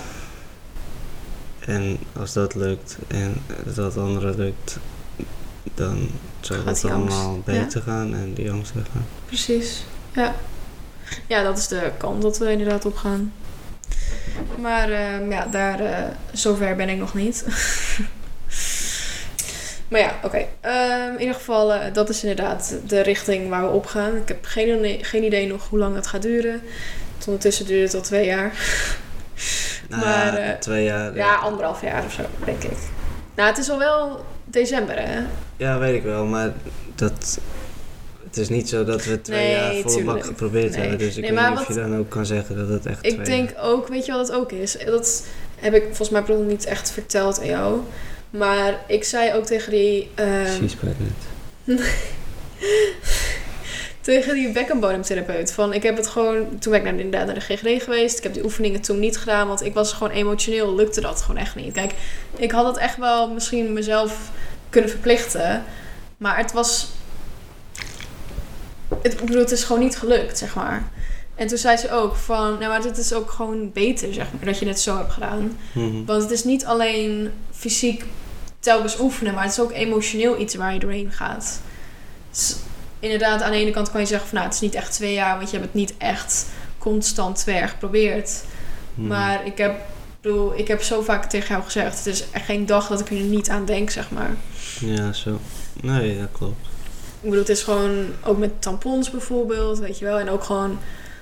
En 1.66 1.98
als 2.16 2.32
dat 2.32 2.54
lukt 2.54 2.96
en 3.08 3.34
dat 3.74 3.96
andere 3.96 4.34
lukt, 4.36 4.76
dan 5.74 6.08
zal 6.40 6.56
Gaat 6.56 6.82
het 6.82 6.90
angst, 6.90 7.14
allemaal 7.16 7.42
ja. 7.46 7.62
beter 7.62 7.82
gaan 7.82 8.14
en 8.14 8.34
die 8.34 8.50
angst 8.50 8.72
weggaan. 8.74 9.06
precies. 9.26 9.84
Ja. 10.12 10.34
ja, 11.26 11.42
dat 11.42 11.58
is 11.58 11.68
de 11.68 11.90
kant 11.98 12.22
dat 12.22 12.38
we 12.38 12.50
inderdaad 12.50 12.84
op 12.84 12.96
gaan. 12.96 13.32
Maar 14.60 14.90
ehm, 14.90 15.30
ja, 15.30 15.46
daar, 15.46 15.80
eh, 15.80 16.04
zover 16.32 16.76
ben 16.76 16.88
ik 16.88 16.98
nog 16.98 17.14
niet. 17.14 17.44
maar 19.88 20.00
ja, 20.00 20.14
oké. 20.22 20.46
Ehm, 20.60 21.12
in 21.12 21.20
ieder 21.20 21.34
geval, 21.34 21.72
eh, 21.74 21.94
dat 21.94 22.08
is 22.08 22.22
inderdaad 22.22 22.74
de 22.86 23.00
richting 23.00 23.48
waar 23.48 23.62
we 23.62 23.68
op 23.68 23.86
gaan. 23.86 24.16
Ik 24.16 24.28
heb 24.28 24.44
geen, 24.44 24.78
idee- 24.78 25.04
geen 25.04 25.24
idee 25.24 25.46
nog 25.46 25.68
hoe 25.68 25.78
lang 25.78 25.94
het 25.94 26.06
gaat 26.06 26.22
duren. 26.22 26.60
Tot 27.18 27.26
Ondertussen 27.26 27.66
duurt 27.66 27.92
het 27.92 27.94
al 27.94 28.00
twee 28.06 28.26
jaar. 28.26 28.52
Nou 29.88 30.04
Maar, 30.04 30.40
ja, 30.40 30.52
eh, 30.52 30.58
twee 30.58 30.84
jaar. 30.84 31.14
Ja, 31.16 31.34
anderhalf 31.34 31.82
jaar 31.82 32.04
of 32.04 32.12
zo, 32.12 32.22
denk 32.44 32.62
ik. 32.62 32.78
Nou, 33.34 33.48
het 33.48 33.58
is 33.58 33.70
al 33.70 33.78
wel 33.78 34.24
december, 34.44 34.96
hè? 34.98 35.20
Ja, 35.56 35.78
weet 35.78 35.94
ik 35.94 36.02
wel, 36.02 36.24
maar 36.24 36.52
dat. 36.94 37.38
Het 38.24 38.36
is 38.42 38.48
niet 38.48 38.68
zo 38.68 38.84
dat 38.84 39.04
we 39.04 39.20
twee 39.20 39.38
Nee, 39.46 39.50
jaar 39.52 39.70
volle 39.72 39.82
tuurlijk. 39.96 40.06
bak 40.06 40.24
geprobeerd 40.24 40.70
Nee. 40.70 40.80
hebben. 40.80 40.98
Dus 40.98 41.16
ik 41.16 41.22
Nee, 41.22 41.32
weet 41.32 41.40
niet 41.48 41.58
of 41.58 41.66
wat- 41.66 41.76
je 41.76 41.82
dan 41.82 41.96
ook 41.98 42.08
kan 42.10 42.26
zeggen 42.26 42.56
dat 42.56 42.68
het 42.68 42.86
echt 42.86 42.98
twee 42.98 43.12
Ik 43.12 43.24
denk 43.24 43.50
ook, 43.60 43.88
weet 43.88 44.06
je 44.06 44.12
wat 44.12 44.28
het 44.28 44.36
ook 44.36 44.52
is? 44.52 44.76
Dat 44.86 45.24
heb 45.58 45.74
ik 45.74 45.82
volgens 45.84 46.10
mij 46.10 46.22
nog 46.26 46.46
niet 46.46 46.64
echt 46.64 46.90
verteld 46.90 47.40
aan 47.40 47.46
jou. 47.46 47.80
Maar 48.30 48.80
ik 48.86 49.04
zei 49.04 49.32
ook 49.34 49.44
tegen 49.44 49.70
die, 49.72 50.10
ehm, 50.14 50.42
Precies 50.56 50.76
bij 50.80 50.94
het. 50.98 51.82
Tegen 54.04 54.34
die 54.34 54.52
bekkenbodemtherapeut. 54.52 55.52
Van 55.52 55.72
ik 55.72 55.82
heb 55.82 55.96
het 55.96 56.06
gewoon, 56.06 56.58
toen 56.58 56.72
ben 56.72 56.80
ik 56.80 56.90
naar, 56.90 57.00
inderdaad 57.00 57.26
naar 57.26 57.34
de 57.34 57.40
GGD 57.40 57.82
geweest. 57.82 58.16
Ik 58.16 58.22
heb 58.22 58.34
die 58.34 58.44
oefeningen 58.44 58.80
toen 58.80 58.98
niet 58.98 59.16
gedaan, 59.16 59.48
want 59.48 59.64
ik 59.64 59.74
was 59.74 59.92
gewoon 59.92 60.12
emotioneel, 60.12 60.74
lukte 60.74 61.00
dat 61.00 61.22
gewoon 61.22 61.40
echt 61.40 61.54
niet. 61.54 61.72
Kijk, 61.72 61.94
ik 62.36 62.50
had 62.50 62.66
het 62.66 62.76
echt 62.76 62.96
wel 62.96 63.30
misschien 63.30 63.72
mezelf 63.72 64.30
kunnen 64.70 64.90
verplichten. 64.90 65.64
Maar 66.16 66.36
het 66.36 66.52
was 66.52 66.88
het, 69.02 69.12
ik 69.12 69.20
bedoel, 69.20 69.40
het 69.40 69.50
is 69.50 69.64
gewoon 69.64 69.82
niet 69.82 69.96
gelukt, 69.96 70.38
zeg 70.38 70.54
maar. 70.54 70.88
En 71.34 71.46
toen 71.46 71.58
zei 71.58 71.76
ze 71.76 71.90
ook 71.90 72.16
van, 72.16 72.58
nou 72.58 72.66
maar 72.66 72.82
dit 72.82 72.98
is 72.98 73.12
ook 73.12 73.30
gewoon 73.30 73.72
beter, 73.72 74.14
zeg 74.14 74.26
maar, 74.32 74.44
dat 74.44 74.58
je 74.58 74.66
het 74.66 74.80
zo 74.80 74.96
hebt 74.96 75.12
gedaan. 75.12 75.58
Mhm. 75.72 76.04
Want 76.04 76.22
het 76.22 76.30
is 76.30 76.44
niet 76.44 76.64
alleen 76.64 77.32
fysiek 77.50 78.04
telkens 78.60 78.98
oefenen, 79.00 79.34
maar 79.34 79.42
het 79.42 79.52
is 79.52 79.60
ook 79.60 79.72
emotioneel 79.72 80.40
iets 80.40 80.54
waar 80.54 80.72
je 80.72 80.78
doorheen 80.78 81.12
gaat. 81.12 81.60
Dus 82.30 82.56
inderdaad, 83.04 83.42
aan 83.42 83.50
de 83.50 83.56
ene 83.56 83.70
kant 83.70 83.90
kan 83.90 84.00
je 84.00 84.06
zeggen 84.06 84.28
van, 84.28 84.36
nou, 84.36 84.48
het 84.48 84.56
is 84.56 84.62
niet 84.62 84.74
echt 84.74 84.92
twee 84.92 85.14
jaar, 85.14 85.36
want 85.36 85.50
je 85.50 85.56
hebt 85.56 85.68
het 85.68 85.80
niet 85.80 85.94
echt 85.98 86.46
constant 86.78 87.36
twee 87.36 87.56
jaar 87.56 87.68
geprobeerd. 87.68 88.44
Mhm. 88.94 89.06
Maar 89.08 89.46
ik 89.46 89.58
heb, 89.58 89.72
ik 89.72 90.20
bedoel, 90.20 90.58
ik 90.58 90.68
heb 90.68 90.82
zo 90.82 91.02
vaak 91.02 91.24
tegen 91.24 91.48
jou 91.48 91.62
gezegd, 91.62 91.96
het 91.96 92.06
is 92.06 92.24
echt 92.30 92.44
geen 92.44 92.66
dag 92.66 92.88
dat 92.88 93.00
ik 93.00 93.10
er 93.10 93.14
niet 93.14 93.48
aan 93.48 93.64
denk, 93.64 93.90
zeg 93.90 94.10
maar. 94.10 94.30
Ja, 94.80 95.12
zo. 95.12 95.40
Nee, 95.80 96.18
dat 96.18 96.28
klopt. 96.32 96.66
Ik 97.20 97.30
bedoel, 97.30 97.38
het 97.38 97.48
is 97.48 97.62
gewoon 97.62 98.06
ook 98.24 98.38
met 98.38 98.62
tampons 98.62 99.10
bijvoorbeeld, 99.10 99.78
weet 99.78 99.98
je 99.98 100.04
wel. 100.04 100.18
En 100.18 100.30
ook 100.30 100.44
gewoon 100.44 100.78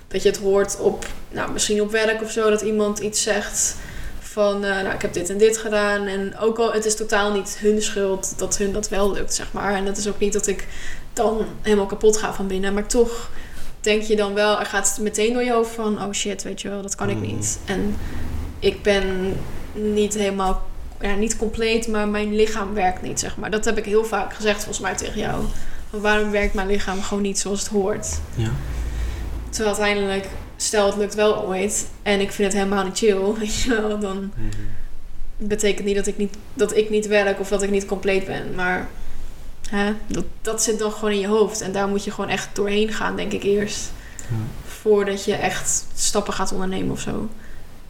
dat 0.08 0.22
je 0.22 0.28
het 0.28 0.38
hoort 0.38 0.78
op, 0.80 1.06
nou, 1.30 1.52
misschien 1.52 1.80
op 1.80 1.90
werk 1.90 2.22
of 2.22 2.30
zo, 2.30 2.50
dat 2.50 2.60
iemand 2.60 2.98
iets 2.98 3.22
zegt 3.22 3.76
van, 4.20 4.64
eh, 4.64 4.82
nou, 4.82 4.94
ik 4.94 5.02
heb 5.02 5.12
dit 5.12 5.30
en 5.30 5.38
dit 5.38 5.58
gedaan. 5.58 6.06
En 6.06 6.38
ook 6.38 6.58
al, 6.58 6.72
het 6.72 6.84
is 6.84 6.96
totaal 6.96 7.32
niet 7.32 7.58
hun 7.58 7.82
schuld 7.82 8.38
dat 8.38 8.58
hun 8.58 8.72
dat 8.72 8.88
wel 8.88 9.12
lukt, 9.12 9.34
zeg 9.34 9.52
maar. 9.52 9.74
En 9.74 9.86
het 9.86 9.96
is 9.96 10.08
ook 10.08 10.18
niet 10.18 10.32
dat 10.32 10.46
ik 10.46 10.66
dan 11.12 11.44
helemaal 11.62 11.86
kapot 11.86 12.16
ga 12.16 12.34
van 12.34 12.46
binnen. 12.46 12.74
Maar 12.74 12.86
toch 12.86 13.30
denk 13.80 14.02
je 14.02 14.16
dan 14.16 14.34
wel, 14.34 14.58
er 14.60 14.66
gaat 14.66 14.98
meteen 15.00 15.32
door 15.32 15.42
je 15.44 15.52
hoofd 15.52 15.74
van, 15.74 16.02
oh 16.02 16.12
shit, 16.12 16.42
weet 16.42 16.60
je 16.60 16.68
wel, 16.68 16.82
dat 16.82 16.94
kan 16.94 17.08
ik 17.10 17.16
Mhm. 17.16 17.26
niet. 17.26 17.58
En 17.64 17.96
ik 18.58 18.82
ben 18.82 19.36
niet 19.72 20.14
helemaal, 20.14 20.62
ja, 21.00 21.14
niet 21.14 21.36
compleet, 21.36 21.88
maar 21.88 22.08
mijn 22.08 22.34
lichaam 22.34 22.74
werkt 22.74 23.02
niet, 23.02 23.20
zeg 23.20 23.36
maar. 23.36 23.50
Dat 23.50 23.64
heb 23.64 23.78
ik 23.78 23.84
heel 23.84 24.04
vaak 24.04 24.34
gezegd, 24.34 24.56
volgens 24.56 24.80
mij, 24.80 24.94
tegen 24.96 25.18
jou. 25.20 25.44
Waarom 25.90 26.30
werkt 26.30 26.54
mijn 26.54 26.66
lichaam 26.66 27.02
gewoon 27.02 27.22
niet 27.22 27.38
zoals 27.38 27.60
het 27.60 27.68
hoort? 27.68 28.06
Ja. 28.34 28.50
Terwijl 29.50 29.76
uiteindelijk, 29.76 30.26
stel 30.56 30.86
het 30.86 30.96
lukt 30.96 31.14
wel 31.14 31.44
ooit 31.46 31.86
en 32.02 32.20
ik 32.20 32.32
vind 32.32 32.52
het 32.52 32.62
helemaal 32.62 32.84
niet 32.84 32.98
chill, 32.98 33.32
weet 33.38 33.60
je 33.60 33.80
wel, 33.80 33.98
dan 33.98 34.16
Mhm. 34.36 34.48
betekent 35.36 35.86
niet 35.86 35.96
dat 35.96 36.06
ik 36.06 36.18
niet, 36.18 36.34
dat 36.54 36.76
ik 36.76 36.90
niet 36.90 37.06
werk 37.06 37.40
of 37.40 37.48
dat 37.48 37.62
ik 37.62 37.70
niet 37.70 37.86
compleet 37.86 38.26
ben. 38.26 38.54
Maar 38.54 38.88
hè, 39.72 39.92
dat, 40.06 40.24
dat 40.42 40.62
zit 40.62 40.78
dan 40.78 40.92
gewoon 40.92 41.10
in 41.10 41.20
je 41.20 41.26
hoofd. 41.26 41.60
En 41.60 41.72
daar 41.72 41.88
moet 41.88 42.04
je 42.04 42.10
gewoon 42.10 42.30
echt 42.30 42.48
doorheen 42.52 42.92
gaan, 42.92 43.16
denk 43.16 43.32
ik 43.32 43.42
eerst. 43.42 43.92
Ja. 44.16 44.36
Voordat 44.66 45.24
je 45.24 45.34
echt 45.34 45.84
stappen 45.94 46.32
gaat 46.32 46.52
ondernemen 46.52 46.90
of 46.90 47.00
zo. 47.00 47.28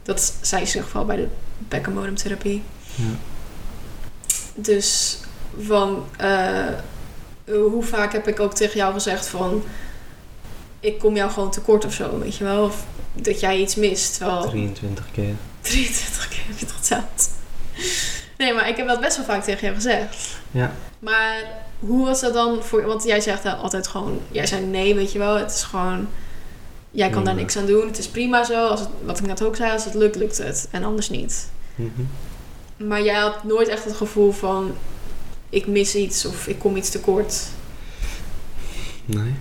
Dat 0.03 0.35
zei 0.41 0.67
ze 0.67 0.71
in 0.71 0.75
ieder 0.75 0.83
geval 0.83 1.05
bij 1.05 1.17
de 1.17 1.29
bekkenbodemtherapie. 1.59 2.63
Ja. 2.95 3.05
Dus 4.55 5.19
van 5.61 6.05
eh, 6.17 6.67
hoe 7.45 7.83
vaak 7.83 8.13
heb 8.13 8.29
ik 8.29 8.41
ook 8.41 8.55
tegen 8.55 8.77
jou 8.77 8.93
gezegd 8.93 9.27
van 9.27 9.65
ik 10.81 10.99
kom 10.99 11.17
jou 11.17 11.31
gewoon 11.31 11.51
tekort 11.51 11.85
of 11.85 11.93
zo, 11.93 12.19
weet 12.19 12.37
je 12.37 12.45
wel? 12.45 12.65
Of 12.65 12.85
dat 13.13 13.41
jij 13.41 13.59
iets 13.59 13.75
mist. 13.75 14.17
Terwijl 14.17 14.49
23 14.49 15.05
keer. 15.13 15.35
23 15.61 16.29
keer 16.29 16.43
heb 16.47 16.59
je 16.59 16.67
het 16.67 16.75
geteld. 16.75 17.31
Nee, 18.43 18.55
maar 18.55 18.69
ik 18.69 18.77
heb 18.77 18.87
dat 18.87 19.01
best 19.01 19.17
wel 19.17 19.27
vaak 19.27 19.43
tegen 19.43 19.61
jou 19.61 19.75
gezegd. 19.75 20.39
Ja. 20.51 20.73
Maar 20.99 21.45
hoe 21.79 22.05
was 22.05 22.21
dat 22.21 22.35
dan 22.35 22.63
voor 22.63 22.87
Want 22.87 23.05
jij 23.05 23.21
zegt 23.21 23.43
dan 23.43 23.59
altijd 23.59 23.87
gewoon... 23.87 24.21
Jij 24.31 24.47
zei 24.47 24.65
nee, 24.65 24.95
weet 24.95 25.13
je 25.13 25.19
wel. 25.19 25.37
Het 25.37 25.51
is 25.51 25.63
gewoon... 25.63 26.09
Jij 26.91 27.11
kan 27.11 27.25
daar 27.25 27.35
niks 27.35 27.57
aan 27.57 27.67
doen. 27.67 27.87
Het 27.87 27.99
is 27.99 28.09
prima 28.09 28.45
zo. 28.45 28.67
Als 28.67 28.81
het, 28.81 28.89
wat 29.05 29.19
ik 29.19 29.27
net 29.27 29.45
ook 29.45 29.57
zei. 29.57 29.73
Als 29.73 29.85
het 29.85 29.95
lukt, 29.95 30.17
lukt 30.17 30.39
het. 30.39 30.69
En 30.71 30.85
anders 30.85 31.11
niet. 31.11 31.51
Mhm. 31.75 32.03
Maar 32.89 33.03
jij 33.03 33.21
had 33.21 33.45
nooit 33.45 33.69
echt 33.69 33.85
het 33.85 33.95
gevoel 33.95 34.33
van... 34.33 34.75
Ik 35.49 35.67
mis 35.67 35.95
iets 35.95 36.25
of 36.25 36.47
ik 36.47 36.59
kom 36.59 36.77
iets 36.77 36.91
tekort. 36.91 37.43
Nee. 39.05 39.35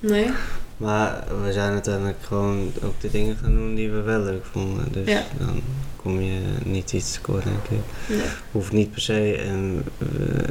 Nee? 0.00 0.30
Maar 0.76 1.24
we 1.44 1.52
zijn 1.52 1.72
uiteindelijk 1.72 2.18
gewoon 2.22 2.72
ook 2.84 3.00
de 3.00 3.10
dingen 3.10 3.36
gaan 3.36 3.54
doen 3.54 3.74
die 3.74 3.90
we 3.90 4.00
wel 4.00 4.20
leuk 4.20 4.44
vonden. 4.52 4.92
Dus 4.92 5.08
Ja. 5.08 5.22
dan 5.38 5.62
kom 6.02 6.20
je 6.20 6.40
niet 6.64 6.92
iets 6.92 7.12
tekort, 7.12 7.44
denk 7.44 7.64
ik. 7.80 7.84
Nee. 8.16 8.26
Hoeft 8.50 8.72
niet 8.72 8.90
per 8.90 9.00
se. 9.00 9.36
En 9.36 9.84
we, 9.98 10.44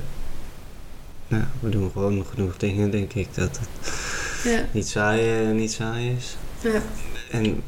nou, 1.27 1.43
we 1.59 1.69
doen 1.69 1.91
gewoon 1.91 2.25
genoeg 2.33 2.57
dingen, 2.57 2.91
denk 2.91 3.13
ik. 3.13 3.35
Dat 3.35 3.59
het 3.59 3.93
Ja. 4.43 4.65
niet 4.71 4.87
saai, 4.87 5.45
eh, 5.47 5.51
niet 5.55 5.71
saai 5.71 6.15
is. 6.17 6.35
Ja. 6.61 6.81
En 7.31 7.63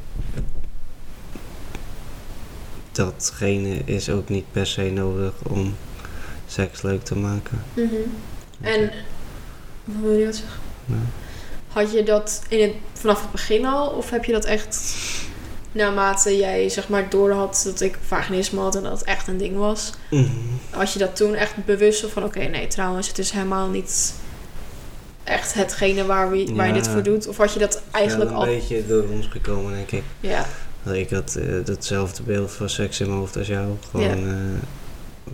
datgene 2.92 3.82
is 3.86 4.10
ook 4.10 4.30
niet 4.30 4.52
per 4.52 4.68
se 4.68 4.82
nodig 4.82 5.34
om 5.44 5.76
seks 6.48 6.82
leuk 6.82 7.04
te 7.04 7.16
maken. 7.18 7.64
Mhm. 7.74 7.94
En... 8.62 8.92
Wat 9.84 9.96
wil 10.02 10.12
je 10.18 10.26
wat 10.26 10.36
zeggen? 10.36 10.60
Ja. 10.86 10.96
Had 11.68 11.92
je 11.92 12.04
dat 12.04 12.42
in 12.48 12.62
het, 12.62 12.74
vanaf 12.94 13.22
het 13.22 13.32
begin 13.32 13.66
al? 13.66 13.88
Of 13.90 14.10
heb 14.10 14.26
je 14.26 14.32
dat 14.32 14.46
echt 14.46 14.96
naarmate 15.74 16.38
jij 16.38 16.70
zeg 16.70 16.90
maar 16.90 17.10
door 17.10 17.32
had 17.32 17.62
dat 17.66 17.82
ik 17.82 17.98
vaginisme 18.08 18.60
had 18.60 18.76
en 18.76 18.84
dat 18.84 18.92
het 19.00 19.04
echt 19.08 19.28
een 19.28 19.38
ding 19.38 19.58
was? 19.58 19.92
Had 20.70 20.94
je 20.94 21.00
dat 21.00 21.16
toen 21.16 21.34
echt 21.36 21.66
bewust 21.66 22.06
van 22.06 22.24
oké, 22.24 22.40
nee 22.40 22.68
trouwens, 22.68 23.08
het 23.08 23.18
is 23.20 23.32
helemaal 23.32 23.68
niet 23.68 24.14
echt 25.24 25.54
hetgene 25.54 26.06
waar, 26.06 26.30
we, 26.30 26.46
waar 26.54 26.68
je 26.68 26.74
Ja. 26.74 26.80
dit 26.80 26.88
voor 26.88 27.04
doet? 27.04 27.28
Of 27.28 27.38
had 27.38 27.54
je 27.54 27.60
dat 27.60 27.82
eigenlijk 27.92 28.30
Ja, 28.32 28.36
al... 28.36 28.48
een 28.48 28.54
beetje 28.60 28.88
door 28.88 29.04
ons 29.12 29.28
gekomen, 29.28 29.74
denk 29.74 29.92
ik. 29.92 30.04
Ja, 30.20 30.46
Dat 30.84 30.94
Ik 30.96 31.10
had 31.10 31.36
eh, 31.36 31.46
datzelfde 31.66 32.24
beeld 32.24 32.52
van 32.52 32.70
seks 32.70 33.00
in 33.00 33.08
mijn 33.08 33.20
hoofd 33.20 33.38
als 33.38 33.48
jou. 33.48 33.68
Gewoon 33.92 34.28
eh, 34.28 34.34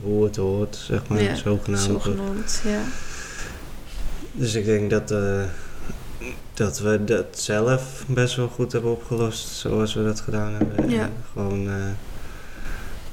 hoe 0.04 0.24
het 0.24 0.36
hoort, 0.36 0.76
zeg 0.76 1.02
maar, 1.08 1.22
Ja, 1.22 1.36
zogenaamd. 1.36 1.84
zogenaamd, 1.84 2.62
ja. 2.66 2.82
Dus 4.32 4.54
ik 4.56 4.66
denk 4.66 4.90
dat, 4.90 5.12
eh, 5.12 5.42
dat 6.60 6.80
we 6.80 7.04
dat 7.04 7.26
zelf 7.32 8.04
best 8.08 8.36
wel 8.36 8.48
goed 8.48 8.72
hebben 8.72 8.92
opgelost 8.92 9.48
zoals 9.48 9.94
we 9.94 10.04
dat 10.04 10.20
gedaan 10.20 10.54
hebben. 10.54 10.90
Ja. 10.90 11.02
En 11.02 11.14
gewoon 11.34 11.68
eh, 11.68 11.76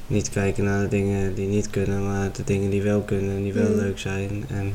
niet 0.07 0.31
kijken 0.31 0.65
naar 0.65 0.81
de 0.83 0.89
dingen 0.89 1.35
die 1.35 1.47
niet 1.49 1.71
kunnen, 1.71 2.07
maar 2.07 2.33
de 2.33 2.45
dingen 2.45 2.71
die 2.71 2.83
wel 2.83 3.01
kunnen 3.01 3.37
en 3.37 3.43
die 3.43 3.53
wel 3.53 3.69
Mm. 3.71 3.77
leuk 3.77 3.99
zijn. 3.99 4.45
En 4.49 4.75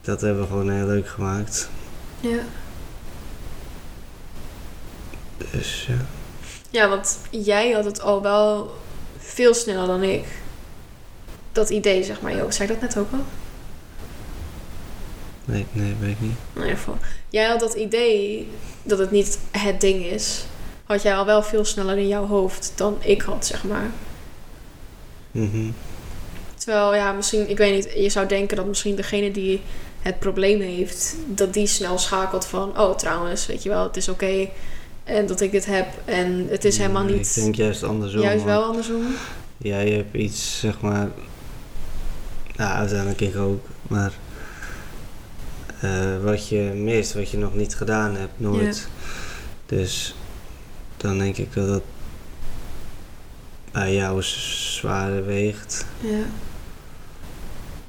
dat 0.00 0.20
hebben 0.20 0.42
we 0.42 0.48
gewoon 0.48 0.70
heel 0.70 0.86
leuk 0.86 1.08
gemaakt. 1.08 1.68
Ja. 2.20 2.38
Dus 5.52 5.86
ja. 5.88 5.94
ja, 6.70 6.88
want 6.88 7.18
jij 7.30 7.70
had 7.70 7.84
het 7.84 8.00
al 8.00 8.22
wel 8.22 8.74
veel 9.18 9.54
sneller 9.54 9.86
dan 9.86 10.02
ik. 10.02 10.24
Dat 11.52 11.70
idee, 11.70 12.04
zeg 12.04 12.20
maar. 12.20 12.36
Joh, 12.36 12.50
zei 12.50 12.68
ik 12.68 12.80
dat 12.80 12.88
net 12.94 12.98
ook 12.98 13.12
al? 13.12 13.24
Nee, 15.50 15.66
nee, 15.72 15.94
weet 16.00 16.10
ik 16.10 16.20
niet. 16.20 16.36
In 16.52 16.60
ieder 16.60 16.76
geval. 16.76 16.96
Jij 17.28 17.46
had 17.46 17.60
dat 17.60 17.74
idee 17.74 18.48
dat 18.82 18.98
het 18.98 19.10
niet 19.10 19.38
het 19.50 19.80
ding 19.80 20.04
is. 20.04 20.44
Had 20.84 21.02
jij 21.02 21.16
al 21.16 21.26
wel 21.26 21.42
veel 21.42 21.64
sneller 21.64 21.98
in 21.98 22.08
jouw 22.08 22.26
hoofd 22.26 22.72
dan 22.74 22.96
ik 23.00 23.22
had, 23.22 23.46
zeg 23.46 23.64
maar. 23.64 23.90
Mhm. 25.30 25.70
Terwijl, 26.54 26.94
ja, 26.94 27.12
misschien, 27.12 27.50
ik 27.50 27.58
weet 27.58 27.74
niet, 27.74 28.02
je 28.02 28.08
zou 28.08 28.26
denken 28.26 28.56
dat 28.56 28.66
misschien 28.66 28.96
degene 28.96 29.30
die 29.30 29.60
het 30.00 30.18
probleem 30.18 30.60
heeft, 30.60 31.16
dat 31.26 31.54
die 31.54 31.66
snel 31.66 31.98
schakelt 31.98 32.44
van, 32.46 32.78
oh 32.78 32.96
trouwens, 32.96 33.46
weet 33.46 33.62
je 33.62 33.68
wel, 33.68 33.82
het 33.82 33.96
is 33.96 34.08
oké. 34.08 34.48
en 35.04 35.26
dat 35.26 35.40
ik 35.40 35.50
dit 35.50 35.66
heb 35.66 35.86
en 36.04 36.46
het 36.48 36.64
is 36.64 36.78
helemaal 36.78 37.04
niet. 37.04 37.36
Ik 37.36 37.42
denk 37.42 37.54
juist 37.54 37.82
andersom. 37.82 38.20
juist 38.20 38.44
wel 38.44 38.62
andersom. 38.62 39.02
Jij 39.56 39.90
hebt 39.90 40.14
iets, 40.14 40.58
zeg 40.58 40.80
maar. 40.80 41.08
Nou, 42.56 42.72
uiteindelijk 42.72 43.20
ik 43.20 43.36
ook. 43.36 43.66
Maar. 43.82 44.12
Eh, 45.80 46.22
wat 46.22 46.48
je 46.48 46.60
mist, 46.60 47.14
wat 47.14 47.30
je 47.30 47.38
nog 47.38 47.54
niet 47.54 47.74
gedaan 47.74 48.16
hebt, 48.16 48.32
nooit. 48.36 48.88
Dus. 49.66 50.14
Dan 50.96 51.18
denk 51.18 51.36
ik 51.36 51.54
dat 51.54 51.68
dat. 51.68 51.82
bij 53.72 53.94
jou 53.94 54.22
zwaarder 54.22 55.26
weegt. 55.26 55.86
Ja. 56.00 56.24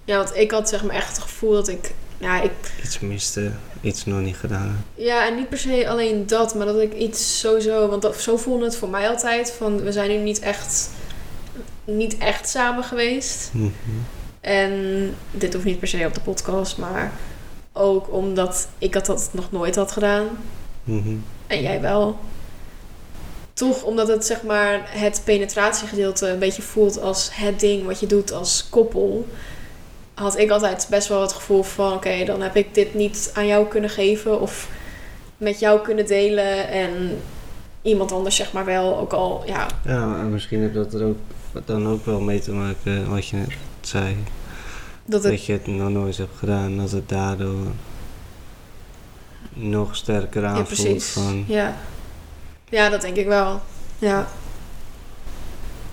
Ja, 0.05 0.17
want 0.17 0.35
ik 0.35 0.51
had 0.51 0.69
zeg 0.69 0.83
maar 0.83 0.95
echt 0.95 1.07
het 1.07 1.19
gevoel 1.19 1.51
dat 1.51 1.67
ik, 1.67 1.91
ja, 2.17 2.41
ik 2.41 2.51
Iets 2.83 2.99
miste, 2.99 3.51
iets 3.81 4.05
nog 4.05 4.19
niet 4.19 4.35
gedaan. 4.35 4.85
Ja, 4.95 5.27
en 5.27 5.35
niet 5.35 5.49
per 5.49 5.57
se 5.57 5.89
alleen 5.89 6.27
dat, 6.27 6.55
maar 6.55 6.65
dat 6.65 6.81
ik 6.81 6.93
iets 6.93 7.39
sowieso... 7.39 7.87
Want 7.87 8.01
dat, 8.01 8.21
zo 8.21 8.37
voelde 8.37 8.65
het 8.65 8.75
voor 8.75 8.89
mij 8.89 9.09
altijd. 9.09 9.51
Van, 9.51 9.81
we 9.83 9.91
zijn 9.91 10.09
nu 10.09 10.17
niet 10.17 10.39
echt, 10.39 10.89
niet 11.83 12.17
echt 12.17 12.49
samen 12.49 12.83
geweest. 12.83 13.49
Mhm. 13.53 13.69
En 14.41 14.73
dit 15.31 15.53
hoeft 15.53 15.65
niet 15.65 15.79
per 15.79 15.87
se 15.87 16.05
op 16.05 16.13
de 16.13 16.21
podcast, 16.21 16.77
maar 16.77 17.11
ook 17.73 18.13
omdat 18.13 18.67
ik 18.77 18.93
dat, 18.93 19.05
dat 19.05 19.29
nog 19.31 19.51
nooit 19.51 19.75
had 19.75 19.91
gedaan. 19.91 20.27
Mhm. 20.83 21.15
En 21.47 21.61
jij 21.61 21.81
wel. 21.81 22.19
Toch 23.53 23.83
omdat 23.83 24.07
het 24.07 24.25
zeg 24.25 24.43
maar 24.43 24.81
het 24.85 25.21
penetratiegedeelte 25.23 26.29
een 26.29 26.39
beetje 26.39 26.61
voelt 26.61 27.01
als 27.01 27.29
het 27.33 27.59
ding 27.59 27.85
wat 27.85 27.99
je 27.99 28.07
doet 28.07 28.31
als 28.31 28.67
koppel. 28.69 29.27
Had 30.13 30.37
ik 30.37 30.49
altijd 30.49 30.87
best 30.89 31.07
wel 31.07 31.21
het 31.21 31.33
gevoel 31.33 31.63
van 31.63 31.93
oké, 31.93 32.23
dan 32.25 32.41
heb 32.41 32.55
ik 32.55 32.73
dit 32.73 32.93
niet 32.93 33.31
aan 33.33 33.47
jou 33.47 33.67
kunnen 33.67 33.89
geven 33.89 34.41
of 34.41 34.69
met 35.37 35.59
jou 35.59 35.81
kunnen 35.81 36.05
delen. 36.05 36.67
En 36.67 37.21
iemand 37.81 38.11
anders 38.11 38.35
zeg 38.35 38.53
maar 38.53 38.65
wel, 38.65 38.97
ook 38.97 39.13
al 39.13 39.43
ja, 39.45 39.67
Ja, 39.85 40.05
maar 40.05 40.25
misschien 40.25 40.59
heeft 40.59 40.73
dat 40.73 40.93
er 40.93 41.03
ook, 41.03 41.17
dan 41.65 41.87
ook 41.87 42.05
wel 42.05 42.19
mee 42.19 42.39
te 42.39 42.51
maken, 42.51 43.09
wat 43.09 43.27
je 43.27 43.35
net 43.35 43.49
zei. 43.81 44.15
Dat 45.05 45.23
het 45.23 45.31
Dat 45.31 45.45
je 45.45 45.53
het 45.53 45.67
nog 45.67 45.89
nooit 45.89 46.17
hebt 46.17 46.37
gedaan, 46.37 46.77
dat 46.77 46.91
het 46.91 47.09
daardoor 47.09 47.67
nog 49.53 49.95
sterker 49.95 50.41
Ja, 50.41 50.47
aanvoelt 50.47 50.67
precies. 50.67 51.11
van, 51.11 51.43
Ja. 51.47 51.75
ja, 52.69 52.89
dat 52.89 53.01
denk 53.01 53.15
ik 53.15 53.27
wel. 53.27 53.61
Ja, 53.99 54.27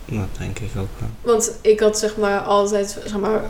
dat 0.05 0.29
denk 0.38 0.59
ik 0.59 0.71
ook 0.77 0.88
wel. 0.99 1.09
want 1.21 1.59
ik 1.61 1.81
had 1.81 1.99
zeg 1.99 2.16
maar 2.16 2.40
altijd, 2.40 2.99
zeg 3.05 3.18
maar... 3.18 3.42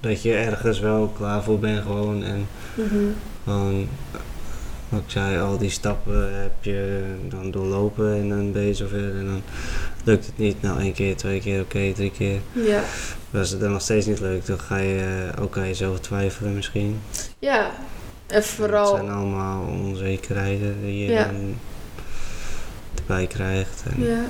Dat 0.00 0.22
je 0.22 0.34
ergens 0.34 0.78
wel 0.78 1.12
klaar 1.16 1.42
voor 1.42 1.58
bent 1.58 1.82
gewoon 1.82 2.22
en 2.22 2.48
mhm. 2.74 3.04
gewoon, 3.44 3.88
wat 4.88 5.00
ik 5.00 5.10
zei, 5.10 5.38
al 5.40 5.58
die 5.58 5.70
stappen 5.70 6.40
heb 6.42 6.52
je 6.60 7.02
dan 7.28 7.50
doorlopen 7.50 8.14
en 8.14 8.28
dan 8.28 8.52
ben 8.52 8.62
je 8.62 8.74
zover 8.74 9.16
en 9.18 9.26
dan 9.26 9.42
lukt 10.04 10.26
het 10.26 10.38
niet. 10.38 10.62
Nou, 10.62 10.80
één 10.80 10.92
keer, 10.92 11.16
twee 11.16 11.40
keer, 11.40 11.60
oké, 11.60 11.92
drie 11.92 12.10
keer. 12.10 12.38
Ja. 12.52 12.80
Als 13.34 13.50
het 13.50 13.60
dan 13.60 13.72
nog 13.72 13.80
steeds 13.80 14.06
niet 14.06 14.20
lukt, 14.20 14.46
dan 14.46 14.58
ga 14.60 14.76
je 14.76 15.30
eh, 15.36 15.42
ook 15.42 15.56
aan 15.56 15.66
jezelf 15.66 16.00
twijfelen 16.00 16.54
misschien. 16.54 17.00
Ja, 17.38 17.64
en 18.26 18.34
Het 18.34 18.46
vooral... 18.46 18.96
zijn 18.96 19.10
allemaal 19.10 19.64
onzekerheden 19.66 20.76
die 20.82 20.98
je 21.04 21.10
Ja. 21.12 21.24
dan 21.24 21.54
erbij 22.94 23.26
krijgt. 23.26 23.82
En, 23.96 24.04
Ja. 24.04 24.24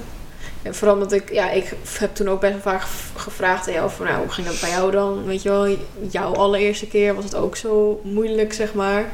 En 0.62 0.74
vooral 0.74 0.94
omdat 0.96 1.12
ik, 1.12 1.32
ja, 1.32 1.50
ik 1.50 1.74
heb 1.98 2.14
toen 2.14 2.28
ook 2.28 2.40
best 2.40 2.52
wel 2.52 2.62
vaak 2.62 2.80
gev- 2.80 3.16
gevraagd 3.16 3.66
aan 3.66 3.72
jou 3.72 3.90
van, 3.90 4.06
nou, 4.06 4.18
hoe 4.18 4.30
ging 4.32 4.46
dat 4.46 4.60
bij 4.60 4.70
jou 4.70 4.90
dan? 4.90 5.24
Weet 5.24 5.42
je 5.42 5.48
wel, 5.48 5.76
jouw 6.10 6.32
allereerste 6.34 6.86
keer 6.86 7.14
was 7.14 7.24
het 7.24 7.34
ook 7.34 7.56
zo 7.56 8.00
moeilijk, 8.04 8.52
zeg 8.52 8.74
maar. 8.74 9.04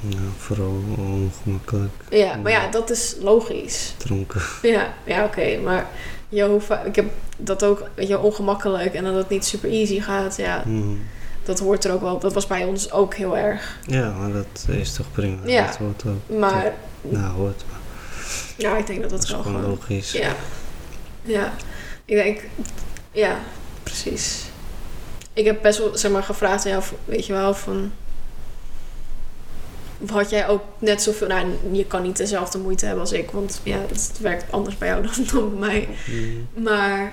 Nou, 0.00 0.22
vooral 0.38 0.82
ongemakkelijk, 0.98 1.92
Ja, 2.10 2.36
maar 2.36 2.52
ja, 2.52 2.68
dat 2.68 2.90
is 2.90 3.14
logisch. 3.20 3.94
dronken. 3.96 4.40
Ja, 4.62 4.94
ja 5.04 5.24
oké, 5.24 5.58
maar 5.58 5.86
je, 6.28 6.44
hoe 6.44 6.60
va- 6.60 6.82
ik 6.82 6.96
heb 6.96 7.06
dat 7.36 7.64
ook, 7.64 7.82
weet 7.94 8.08
je, 8.08 8.18
ongemakkelijk 8.18 8.94
en 8.94 9.04
dat 9.04 9.14
het 9.14 9.28
niet 9.28 9.44
super 9.44 9.70
easy 9.70 10.00
gaat, 10.00 10.36
ja, 10.36 10.62
Mhm. 10.66 10.94
dat 11.42 11.58
hoort 11.58 11.84
er 11.84 11.92
ook 11.92 12.00
wel. 12.00 12.18
Dat 12.18 12.32
was 12.32 12.46
bij 12.46 12.64
ons 12.64 12.92
ook 12.92 13.14
heel 13.14 13.36
erg. 13.36 13.78
Ja, 13.86 14.10
maar 14.10 14.32
dat 14.32 14.66
is 14.76 14.92
toch 14.92 15.06
prima. 15.12 15.38
Ja. 15.46 15.66
Dat 15.66 15.76
hoort 15.76 16.02
ook. 16.06 16.38
Maar, 16.38 16.72
Nou, 17.00 17.32
hoort. 17.32 17.64
Maar 17.70 17.78
ja, 18.56 18.76
ik 18.76 18.86
denk 18.86 19.00
dat 19.00 19.10
dat 19.10 19.18
dat 19.18 19.28
is 19.28 19.34
wel 19.34 19.42
gewoon 19.42 19.60
gewoon... 19.60 19.78
logisch. 19.78 20.12
Ja. 20.12 20.34
Ja. 21.22 21.52
Ik 22.04 22.14
denk, 22.16 22.40
ja, 23.12 23.36
precies. 23.82 24.44
Ik 25.32 25.44
heb 25.44 25.62
best 25.62 25.78
wel, 25.78 25.96
zeg 25.96 26.10
maar, 26.10 26.22
gevraagd 26.22 26.64
aan 26.64 26.70
jou, 26.70 26.82
weet 27.04 27.26
je 27.26 27.32
wel, 27.32 27.54
van... 27.54 27.92
Had 30.06 30.30
jij 30.30 30.48
ook 30.48 30.62
net 30.78 31.02
zoveel... 31.02 31.26
Nou, 31.26 31.46
je 31.72 31.84
kan 31.84 32.02
niet 32.02 32.16
dezelfde 32.16 32.58
moeite 32.58 32.84
hebben 32.84 33.02
als 33.02 33.12
ik, 33.12 33.30
want 33.30 33.60
ja, 33.62 33.78
het 33.88 34.18
werkt 34.20 34.52
anders 34.52 34.78
bij 34.78 34.88
jou 34.88 35.02
dan, 35.02 35.12
dan 35.32 35.50
bij 35.58 35.68
mij. 35.68 35.88
Mhm. 36.06 36.62
Maar 36.62 37.12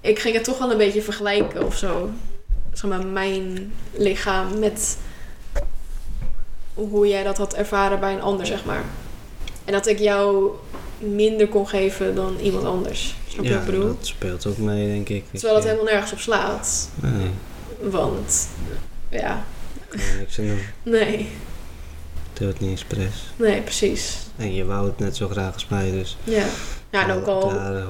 ik 0.00 0.18
ging 0.18 0.34
het 0.34 0.44
toch 0.44 0.58
wel 0.58 0.70
een 0.70 0.78
beetje 0.78 1.02
vergelijken 1.02 1.66
of 1.66 1.76
zo. 1.76 2.10
Zeg 2.72 2.90
maar, 2.90 3.06
mijn 3.06 3.72
lichaam 3.92 4.58
met 4.58 4.98
hoe 6.74 7.08
jij 7.08 7.22
dat 7.22 7.38
had 7.38 7.54
ervaren 7.54 8.00
bij 8.00 8.12
een 8.12 8.20
ander, 8.22 8.46
zeg 8.46 8.64
maar. 8.64 8.84
En 9.64 9.72
dat 9.72 9.86
ik 9.86 9.98
jou 9.98 10.50
minder 10.98 11.48
kon 11.48 11.68
geven 11.68 12.14
dan 12.14 12.36
iemand 12.42 12.64
anders. 12.64 13.16
Snap 13.28 13.44
je 13.44 13.50
Ja, 13.50 13.56
wat 13.58 13.66
ik 13.66 13.72
bedoel? 13.74 13.86
dat 13.96 14.06
speelt 14.06 14.46
ook 14.46 14.58
mee, 14.58 14.86
denk 14.86 15.08
ik. 15.08 15.24
Terwijl 15.32 15.54
dat 15.54 15.64
helemaal 15.64 15.84
nergens 15.84 16.12
op 16.12 16.18
slaat. 16.18 16.88
Nee, 16.94 17.30
Want, 17.90 18.48
ja, 19.08 19.44
kan 19.88 20.00
er 20.00 20.18
niks 20.18 20.38
aan 20.38 20.46
doen. 20.46 20.60
nee, 20.82 21.28
Doe 22.38 22.48
het 22.48 22.60
niet 22.60 22.72
expres. 22.72 23.12
nee, 23.36 23.60
precies. 23.62 24.16
En 24.36 24.54
je 24.54 24.64
wou 24.64 24.86
het 24.86 24.98
net 24.98 25.16
zo 25.16 25.28
graag 25.28 25.52
als 25.54 25.66
mij, 25.68 25.90
dus 25.90 26.16
Ja, 26.24 26.44
ja 26.90 27.02
en 27.08 27.10
ook 27.16 27.26
al... 27.26 27.48
daar 27.48 27.72
daar 27.72 27.86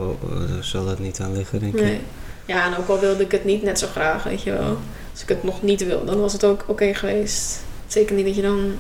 zal 0.64 0.87
het 0.87 0.98
niet 0.98 1.20
aan 1.20 1.37
liggen, 1.37 1.61
denk 1.61 1.74
Nee. 1.74 1.92
ik. 1.94 2.00
Ja, 2.46 2.66
en 2.66 2.76
ook 2.76 2.88
al 2.88 2.98
wilde 3.00 3.22
ik 3.22 3.32
het 3.32 3.44
niet 3.44 3.62
net 3.62 3.78
zo 3.78 3.87
graag, 3.87 4.22
weet 4.22 4.42
je 4.42 4.52
wel. 4.52 4.76
Als 5.12 5.22
ik 5.22 5.28
het 5.28 5.42
nog 5.42 5.62
niet 5.62 5.87
wil, 5.87 6.04
dan 6.04 6.20
was 6.20 6.32
het 6.32 6.44
ook 6.44 6.64
oké 6.66 6.94
geweest. 6.94 7.59
Zeker 7.87 8.14
niet 8.16 8.26
dat 8.26 8.37
je 8.37 8.42
dan 8.42 8.74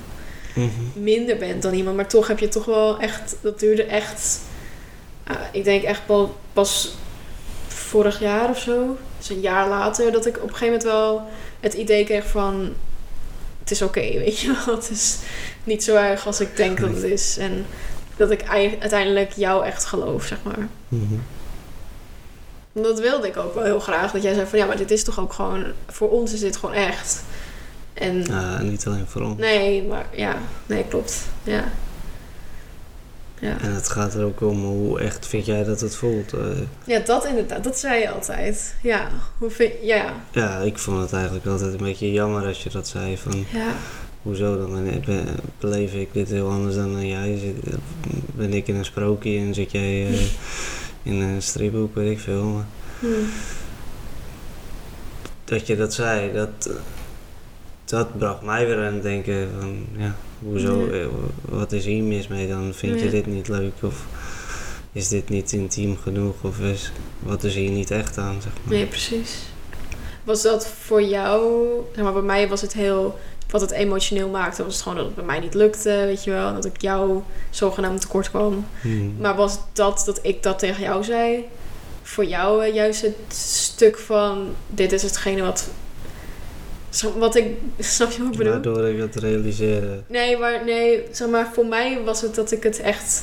Mhm. 0.54 0.70
minder 1.02 1.36
bent 1.36 1.62
dan 1.62 1.74
iemand. 1.74 1.96
Maar 1.96 2.08
toch 2.08 2.26
heb 2.26 2.38
je 2.38 2.48
toch 2.48 2.64
wel 2.64 2.98
echt... 2.98 3.36
Dat 3.40 3.58
duurde 3.58 3.82
echt... 3.84 4.38
ah, 5.26 5.36
ik 5.52 5.64
denk 5.64 5.82
echt 5.82 6.00
wel 6.06 6.36
pas 6.52 6.94
vorig 7.68 8.20
jaar 8.20 8.48
of 8.50 8.58
zo. 8.58 8.96
Dus 9.18 9.28
een 9.30 9.40
jaar 9.40 9.68
later 9.68 10.12
dat 10.12 10.26
ik 10.26 10.36
op 10.36 10.42
een 10.42 10.48
gegeven 10.48 10.66
moment 10.66 10.82
wel 10.82 11.22
het 11.60 11.74
idee 11.74 12.04
kreeg 12.04 12.26
van... 12.26 12.72
Het 13.60 13.70
is 13.70 13.82
oké, 13.82 14.00
weet 14.00 14.38
je 14.38 14.62
wel. 14.66 14.74
Het 14.80 14.90
is 14.90 15.16
niet 15.66 15.84
zo 15.84 15.96
erg 15.96 16.26
als 16.26 16.40
ik 16.40 16.56
denk 16.56 16.80
dat 16.80 16.88
het 16.90 17.02
is. 17.02 17.38
En 17.38 17.66
dat 18.16 18.30
ik 18.30 18.40
ei- 18.42 18.76
uiteindelijk 18.80 19.32
jou 19.32 19.64
echt 19.64 19.84
geloof, 19.84 20.24
zeg 20.24 20.38
maar. 20.42 20.68
Mhm. 20.88 21.14
Dat 22.72 23.00
wilde 23.00 23.26
ik 23.26 23.36
ook 23.36 23.54
wel 23.54 23.64
heel 23.64 23.80
graag. 23.80 24.12
Dat 24.12 24.22
jij 24.22 24.34
zei 24.34 24.46
van 24.46 24.58
ja, 24.58 24.66
maar 24.66 24.76
dit 24.76 24.90
is 24.90 25.04
toch 25.04 25.20
ook 25.20 25.32
gewoon... 25.32 25.64
Voor 25.86 26.10
ons 26.10 26.32
is 26.32 26.40
dit 26.40 26.56
gewoon 26.56 26.74
echt. 26.74 27.22
En 27.94 28.24
niet 28.70 28.86
alleen 28.86 29.06
voor 29.06 29.22
ons. 29.22 29.38
nee, 29.40 29.82
maar 29.82 30.06
ja. 30.12 30.36
Nee, 30.66 30.84
klopt. 30.84 31.22
Ja. 31.42 31.64
Ja. 33.38 33.56
En 33.60 33.74
het 33.74 33.88
gaat 33.88 34.14
er 34.14 34.24
ook 34.24 34.40
om 34.40 34.64
hoe 34.64 35.00
echt 35.00 35.26
vind 35.26 35.46
jij 35.46 35.64
dat 35.64 35.80
het 35.80 35.94
voelt. 35.96 36.32
Eh, 36.32 36.40
ja, 36.84 36.98
dat 36.98 37.24
inderdaad. 37.26 37.64
Dat 37.64 37.78
zei 37.78 38.00
je 38.00 38.10
altijd. 38.10 38.74
Ja. 38.82 39.08
Hoe 39.38 39.50
vind 39.50 39.72
Ja. 39.82 40.12
ja, 40.30 40.58
ik 40.58 40.78
vond 40.78 41.00
het 41.02 41.12
eigenlijk 41.12 41.46
altijd 41.46 41.72
een 41.72 41.84
beetje 41.84 42.12
jammer 42.12 42.46
als 42.46 42.62
je 42.62 42.70
dat 42.70 42.88
zei. 42.88 43.18
Van, 43.18 43.44
Ja. 43.52 43.72
Hoezo 44.26 44.56
dan? 44.58 45.02
Beleef 45.60 45.92
ik 45.94 46.08
dit 46.12 46.28
heel 46.28 46.48
anders 46.50 46.74
dan 46.74 47.06
jij? 47.06 47.38
Zit, 47.38 47.76
ben 48.34 48.52
ik 48.52 48.68
in 48.68 48.74
een 48.74 48.84
sprookje 48.84 49.38
en 49.38 49.54
zit 49.54 49.70
jij 49.70 50.06
eh, 50.06 50.20
in 51.12 51.20
een 51.20 51.42
stripboek, 51.42 51.94
weet 51.94 52.10
ik 52.10 52.18
veel. 52.18 52.44
Maar 52.44 52.66
Hm. 53.00 53.06
dat 55.44 55.66
je 55.66 55.76
dat 55.76 55.94
zei, 55.94 56.32
dat, 56.32 56.70
dat 57.84 58.18
bracht 58.18 58.42
mij 58.42 58.66
weer 58.66 58.86
aan 58.86 58.94
het 58.94 59.02
denken 59.02 59.48
van, 59.60 59.86
ja, 59.96 60.16
hoezo, 60.42 60.84
Ja. 60.86 60.92
eh, 61.00 61.06
wat 61.48 61.72
is 61.72 61.84
hier 61.84 62.02
mis 62.02 62.28
mee 62.28 62.48
dan? 62.48 62.74
Vind 62.74 63.00
je 63.00 63.10
dit 63.10 63.26
niet 63.26 63.48
leuk 63.48 63.72
of 63.82 64.04
is 64.92 65.08
dit 65.08 65.28
niet 65.28 65.52
intiem 65.52 65.96
genoeg 65.96 66.34
of 66.42 66.58
is, 66.60 66.92
wat 67.18 67.44
is 67.44 67.54
hier 67.54 67.70
niet 67.70 67.90
echt 67.90 68.18
aan, 68.18 68.42
zeg 68.42 68.52
maar. 68.64 68.74
Nee, 68.74 68.86
precies. 68.86 69.38
Was 70.24 70.42
dat 70.42 70.66
voor 70.66 71.02
jou... 71.02 71.62
Zeg 71.94 72.04
maar, 72.04 72.12
bij 72.12 72.22
mij 72.22 72.48
was 72.48 72.60
het 72.60 72.72
heel... 72.72 73.18
Wat 73.50 73.60
het 73.60 73.70
emotioneel 73.70 74.28
maakte, 74.28 74.64
was 74.64 74.74
het 74.74 74.82
gewoon 74.82 74.98
dat 74.98 75.06
het 75.06 75.14
bij 75.14 75.24
mij 75.24 75.40
niet 75.40 75.54
lukte, 75.54 75.90
weet 75.90 76.24
je 76.24 76.30
wel. 76.30 76.54
Dat 76.54 76.64
ik 76.64 76.80
jou 76.80 77.22
zogenaamd 77.50 78.00
tekort 78.00 78.30
kwam. 78.30 78.66
Hmm. 78.80 79.16
Maar 79.18 79.36
was 79.36 79.58
dat 79.72 80.02
dat 80.06 80.18
ik 80.22 80.42
dat 80.42 80.58
tegen 80.58 80.82
jou 80.82 81.04
zei? 81.04 81.44
Voor 82.02 82.24
jou 82.24 82.64
eh, 82.64 82.74
juist 82.74 83.02
het 83.02 83.34
stuk 83.34 83.98
van... 83.98 84.54
Dit 84.66 84.92
is 84.92 85.02
hetgene 85.02 85.42
wat... 85.42 85.68
Wat 87.18 87.36
ik... 87.36 87.46
Snap 87.78 88.10
je 88.10 88.22
wat 88.22 88.32
ik 88.32 88.38
bedoel? 88.38 88.52
Waardoor 88.52 88.88
ik 88.88 88.98
het 88.98 89.16
realiseerde. 89.16 90.02
Nee, 90.06 90.36
maar 90.36 90.64
nee, 90.64 91.02
zeg 91.12 91.28
maar, 91.28 91.50
voor 91.52 91.66
mij 91.66 92.00
was 92.04 92.20
het 92.20 92.34
dat 92.34 92.52
ik 92.52 92.62
het 92.62 92.80
echt 92.80 93.22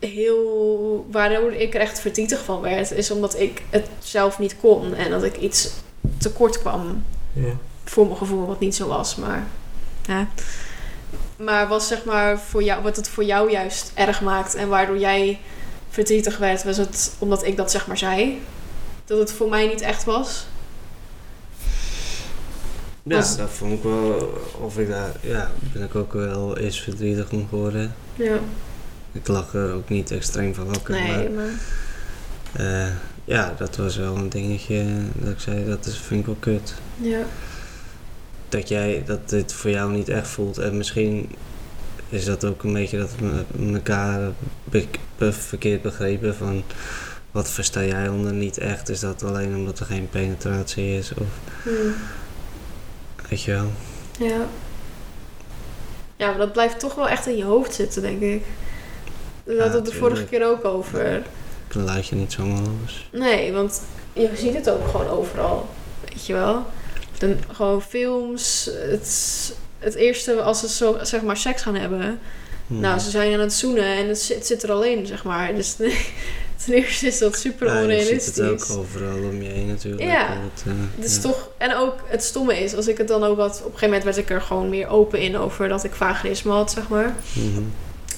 heel. 0.00 1.06
Waardoor 1.10 1.52
ik 1.52 1.74
er 1.74 1.80
echt 1.80 2.00
verdrietig 2.00 2.44
van 2.44 2.60
werd, 2.60 2.90
is 2.90 3.10
omdat 3.10 3.40
ik 3.40 3.62
het 3.70 3.88
zelf 3.98 4.38
niet 4.38 4.56
kon 4.60 4.94
en 4.94 5.10
dat 5.10 5.22
ik 5.22 5.36
iets 5.36 5.70
tekort 6.18 6.58
kwam. 6.58 7.04
Ja. 7.32 7.56
Voor 7.90 8.04
mijn 8.06 8.16
gevoel, 8.18 8.46
wat 8.46 8.60
niet 8.60 8.74
zo 8.74 8.86
was, 8.88 9.16
maar. 9.16 9.46
Ja. 10.06 10.26
Maar 11.36 11.68
was 11.68 11.86
zeg 11.88 12.04
maar 12.04 12.38
voor 12.40 12.62
jou, 12.62 12.82
wat 12.82 12.96
het 12.96 13.08
voor 13.08 13.24
jou 13.24 13.50
juist 13.50 13.92
erg 13.94 14.20
maakt 14.20 14.54
en 14.54 14.68
waardoor 14.68 14.98
jij 14.98 15.38
verdrietig 15.88 16.38
werd, 16.38 16.64
was 16.64 16.76
het 16.76 17.12
omdat 17.18 17.46
ik 17.46 17.56
dat 17.56 17.70
zeg 17.70 17.86
maar 17.86 17.98
zei? 17.98 18.42
Dat 19.04 19.18
het 19.18 19.32
voor 19.32 19.48
mij 19.48 19.66
niet 19.66 19.80
echt 19.80 20.04
was? 20.04 20.46
Ja, 23.02 23.16
Was- 23.16 23.36
dat 23.36 23.50
vond 23.50 23.72
ik 23.72 23.82
wel, 23.82 24.32
of 24.60 24.78
ik 24.78 24.88
daar, 24.88 25.12
ja, 25.20 25.50
ben 25.72 25.82
ik 25.82 25.94
ook 25.94 26.12
wel 26.12 26.56
eens 26.56 26.80
verdrietig 26.80 27.30
om 27.30 27.46
geworden. 27.48 27.94
Ja. 28.14 28.36
Ik 29.12 29.28
lag 29.28 29.54
er 29.54 29.72
ook 29.74 29.88
niet 29.88 30.10
extreem 30.10 30.54
van 30.54 30.66
wakker, 30.72 30.94
Nee, 30.94 31.28
maar 31.28 31.44
maar. 32.54 32.86
eh, 32.86 32.92
ja, 33.24 33.54
dat 33.58 33.76
was 33.76 33.96
wel 33.96 34.16
een 34.16 34.28
dingetje 34.28 34.84
dat 35.14 35.32
ik 35.32 35.40
zei, 35.40 35.64
dat 35.66 35.86
is, 35.86 35.96
vind 35.98 36.20
ik 36.20 36.26
wel 36.26 36.36
kut. 36.40 36.74
Ja. 36.96 37.20
Dat 38.50 38.68
jij, 38.68 39.02
dat 39.06 39.28
dit 39.28 39.52
voor 39.52 39.70
jou 39.70 39.92
niet 39.92 40.08
echt 40.08 40.28
voelt 40.28 40.58
en 40.58 40.76
misschien 40.76 41.30
is 42.08 42.24
dat 42.24 42.44
ook 42.44 42.62
een 42.62 42.72
beetje 42.72 42.98
dat 42.98 43.10
we 43.18 43.44
elkaar 43.74 44.20
be- 44.64 44.86
be- 45.18 45.32
verkeerd 45.32 45.82
begrepen 45.82 46.34
van 46.34 46.62
wat 47.30 47.48
versta 47.50 47.84
jij 47.84 48.08
onder 48.08 48.32
niet 48.32 48.58
echt? 48.58 48.88
Is 48.88 49.00
dat 49.00 49.22
alleen 49.22 49.54
omdat 49.56 49.78
er 49.78 49.86
geen 49.86 50.08
penetratie 50.10 50.96
is 50.98 51.10
of 51.14 51.26
Hm. 51.62 51.70
weet 53.28 53.42
je 53.42 53.52
wel? 53.52 53.70
Ja. 54.28 54.40
Ja, 56.16 56.28
maar 56.28 56.38
dat 56.38 56.52
blijft 56.52 56.78
toch 56.80 56.94
wel 56.94 57.08
echt 57.08 57.26
in 57.26 57.36
je 57.36 57.44
hoofd 57.44 57.74
zitten, 57.74 58.02
denk 58.02 58.20
ik. 58.20 58.42
We 59.44 59.52
Ja, 59.54 59.60
hadden 59.62 59.82
het 59.82 59.90
de 59.90 59.96
vorige 59.98 60.24
keer 60.24 60.46
ook 60.46 60.64
over. 60.64 61.22
Dan 61.68 61.82
laat 61.84 62.06
je 62.06 62.16
niet 62.16 62.32
zomaar 62.32 62.60
los. 62.82 63.08
Nee, 63.12 63.52
want 63.52 63.82
je 64.12 64.30
ziet 64.36 64.54
het 64.54 64.70
ook 64.70 64.88
gewoon 64.88 65.08
overal. 65.08 65.68
Weet 66.08 66.26
je 66.26 66.32
wel? 66.32 66.66
Dan, 67.20 67.36
gewoon 67.52 67.82
films. 67.82 68.70
Het, 68.72 69.52
het 69.78 69.94
eerste 69.94 70.42
als 70.42 70.60
ze 70.60 70.68
zo, 70.68 70.98
zeg 71.02 71.22
maar 71.22 71.36
seks 71.36 71.62
gaan 71.62 71.74
hebben. 71.74 72.18
Hmm. 72.66 72.80
Nou, 72.80 72.98
ze 72.98 73.10
zijn 73.10 73.32
aan 73.32 73.40
het 73.40 73.52
zoenen 73.52 73.84
en 73.84 74.08
het 74.08 74.18
zit, 74.20 74.36
het 74.36 74.46
zit 74.46 74.62
er 74.62 74.72
al 74.72 74.84
in, 74.84 75.06
zeg 75.06 75.24
maar. 75.24 75.54
Dus 75.54 75.76
nee, 75.78 76.06
Ten 76.64 76.74
eerste 76.74 77.06
is 77.06 77.18
dat 77.18 77.36
super 77.36 77.66
Ja, 77.66 77.80
onrealistisch. 77.80 78.24
ziet 78.24 78.36
het 78.36 78.70
ook 78.70 78.78
overal 78.78 79.18
om 79.18 79.42
je 79.42 79.48
heen 79.48 79.66
natuurlijk. 79.66 80.02
Ja. 80.02 80.26
Het, 80.28 80.64
Het 80.96 81.04
is 81.04 81.14
ja. 81.14 81.20
toch, 81.20 81.50
en 81.56 81.74
ook 81.74 81.94
het 82.06 82.24
stomme 82.24 82.58
is, 82.58 82.74
als 82.74 82.88
ik 82.88 82.98
het 82.98 83.08
dan 83.08 83.24
ook 83.24 83.38
had, 83.38 83.50
op 83.50 83.56
een 83.56 83.64
gegeven 83.64 83.86
moment 83.86 84.04
werd 84.04 84.16
ik 84.16 84.30
er 84.30 84.40
gewoon 84.40 84.68
meer 84.68 84.88
open 84.88 85.20
in 85.20 85.36
over 85.36 85.68
dat 85.68 85.84
ik 85.84 85.94
vaginisme 85.94 86.52
had, 86.52 86.70
zeg 86.70 86.88
maar. 86.88 87.14
Mhm. 87.32 87.62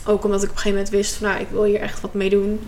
Ook 0.06 0.24
omdat 0.24 0.42
ik 0.42 0.48
op 0.48 0.54
een 0.54 0.60
gegeven 0.62 0.70
moment 0.70 0.90
wist 0.90 1.14
van, 1.14 1.28
nou, 1.28 1.40
ik 1.40 1.48
wil 1.50 1.64
hier 1.64 1.80
echt 1.80 2.00
wat 2.00 2.14
mee 2.14 2.30
doen. 2.30 2.60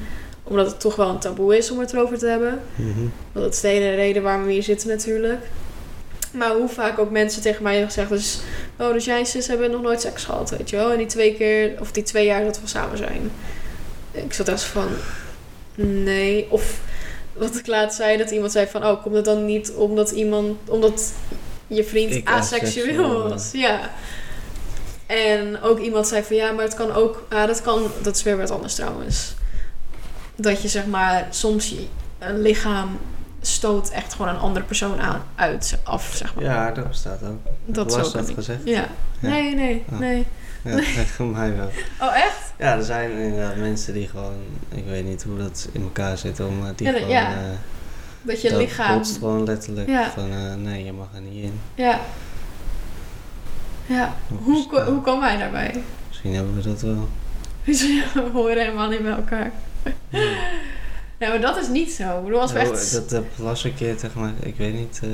Omdat 0.43 0.67
het 0.67 0.81
toch 0.81 0.97
wel 0.97 1.09
een 1.09 1.19
taboe 1.19 1.57
is 1.57 1.71
om 1.71 1.79
het 1.79 1.93
erover 1.93 2.19
te 2.19 2.27
hebben. 2.27 2.61
Mhm. 2.75 2.99
Want 3.33 3.45
dat 3.45 3.55
is 3.55 3.61
de 3.61 3.69
hele 3.69 3.95
reden 3.95 4.23
waarom 4.23 4.45
we 4.45 4.53
hier 4.53 4.63
zitten 4.63 4.89
natuurlijk. 4.89 5.41
Maar 6.35 6.51
hoe 6.51 6.69
vaak 6.69 6.99
ook 6.99 7.11
mensen 7.11 7.43
tegen 7.43 7.63
mij 7.63 7.73
hebben 7.73 7.93
gezegd, 7.93 8.11
dus, 8.11 8.39
oh, 8.79 8.93
dus 8.93 9.05
jij 9.05 9.19
en 9.19 9.27
zus 9.27 9.47
hebben 9.47 9.71
nog 9.71 9.83
nooit 9.83 10.01
seks 10.01 10.25
gehad, 10.25 10.51
weet 10.51 10.71
je 10.71 10.77
wel. 10.77 10.91
En 10.91 10.99
die 10.99 11.07
twee 11.07 11.35
keer, 11.35 11.81
of 11.81 11.93
die 11.93 12.03
twee 12.03 12.25
jaar 12.25 12.45
dat 12.45 12.61
we 12.61 12.67
samen 12.67 12.99
zijn. 12.99 13.31
Ik 14.13 14.33
zat 14.33 14.49
echt 14.49 14.63
van, 14.63 14.89
nee. 15.75 16.47
Of 16.51 16.81
wat 17.33 17.57
ik 17.57 17.67
laatst 17.67 17.97
zei, 17.97 18.17
dat 18.17 18.31
iemand 18.31 18.53
zei 18.53 18.67
van, 18.67 18.85
oh, 18.85 19.03
komt 19.03 19.15
het 19.15 19.25
dan 19.25 19.45
niet 19.45 19.73
omdat 19.73 20.11
iemand, 20.11 20.57
omdat 20.69 21.13
je 21.67 21.85
vriend 21.85 22.13
Ik 22.13 22.29
aseksueel 22.29 23.29
was? 23.29 23.51
Ja. 23.53 23.91
En 25.07 25.61
ook 25.63 25.79
iemand 25.79 26.07
zei 26.07 26.23
van, 26.23 26.37
ja, 26.37 26.53
maar 26.53 26.65
het 26.65 26.75
kan 26.75 26.93
ook, 26.93 27.27
ah, 27.29 27.47
dat 27.47 27.63
kan, 27.63 27.91
dat 28.03 28.17
is 28.17 28.23
weer 28.23 28.37
wat 28.37 28.51
anders 28.51 28.75
trouwens. 28.75 29.35
Dat 30.37 30.63
je 30.63 30.69
zeg 30.69 30.87
maar, 30.87 31.27
soms 31.31 31.69
je, 31.69 31.85
een 32.19 32.43
lichaam 32.43 32.99
stoot 33.47 33.89
echt 33.91 34.13
gewoon 34.15 34.29
een 34.35 34.41
andere 34.41 34.65
persoon 34.65 35.01
aan, 35.01 35.23
uit, 35.35 35.79
af, 35.83 36.13
zeg 36.15 36.35
maar. 36.35 36.45
Ja, 36.45 36.71
dat 36.71 36.89
bestaat 36.89 37.23
ook. 37.23 37.39
dat 37.65 37.95
was 37.97 38.13
dat 38.13 38.31
gezegd? 38.35 38.61
Ja. 38.65 38.87
Ja. 39.21 39.29
Nee, 39.29 39.55
nee, 39.55 39.85
Oh. 39.93 39.99
nee. 39.99 40.27
Ja, 40.65 40.79
voor 41.05 41.27
mij 41.27 41.57
wel. 41.57 41.71
Oh, 42.01 42.17
echt? 42.17 42.53
Ja, 42.59 42.77
er 42.77 42.83
zijn 42.85 43.11
inderdaad 43.11 43.57
mensen 43.57 43.95
die 43.95 44.09
gewoon, 44.09 44.35
ik 44.69 44.85
weet 44.87 45.05
niet 45.05 45.23
hoe 45.23 45.39
dat 45.39 45.69
in 45.73 45.83
elkaar 45.83 46.19
zit, 46.19 46.41
om 46.41 46.61
eh, 46.67 46.69
die 46.77 46.87
Ja, 46.87 46.93
dat- 46.93 47.01
gewoon, 47.01 47.17
ja. 47.17 47.31
eh, 47.33 47.37
Dat 48.23 48.43
je 48.43 48.49
dat 48.51 48.59
lichaam... 48.59 48.97
botst 48.97 49.17
gewoon 49.19 49.45
letterlijk 49.45 49.89
Ja. 49.89 50.11
van, 50.11 50.31
eh, 50.31 50.55
nee, 50.55 50.85
je 50.85 50.93
mag 50.93 51.07
er 51.15 51.21
niet 51.21 51.43
in. 51.45 51.61
Ja. 51.75 52.01
Ja. 53.87 54.15
Hoe, 54.43 54.67
ko- 54.67 54.85
hoe 54.85 55.03
kwam 55.03 55.23
hij 55.23 55.37
daarbij? 55.37 55.83
Misschien 56.09 56.35
hebben 56.35 56.55
we 56.55 56.63
dat 56.63 56.81
wel. 56.83 57.09
We 58.25 58.31
horen 58.33 58.59
helemaal 58.59 58.89
niet 58.89 59.03
bij 59.03 59.13
elkaar. 59.13 59.53
Nee, 61.31 61.39
maar 61.39 61.53
dat 61.53 61.63
is 61.63 61.69
niet 61.69 61.91
zo. 61.93 62.19
Ik 62.19 62.25
bedoel, 62.25 62.41
als 62.41 62.53
we 62.53 62.59
Oh, 62.59 62.65
echt... 62.65 62.93
dat 62.93 63.11
heb 63.11 63.25
las 63.37 63.65
een 63.65 63.75
keer 63.75 63.97
tegen 63.97 64.21
mij, 64.21 64.33
ik 64.43 64.57
weet 64.57 64.75
niet. 64.75 65.01
eh, 65.03 65.09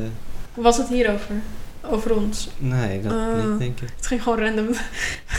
Was 0.55 0.77
het 0.77 0.89
hierover? 0.89 1.35
Over 1.91 2.15
ons? 2.17 2.49
nee, 2.59 3.01
dat 3.01 3.13
Ah. 3.13 3.35
niet, 3.45 3.59
denk 3.59 3.81
ik. 3.81 3.89
Het 3.97 4.07
ging 4.07 4.23
gewoon 4.23 4.39
random. 4.39 4.67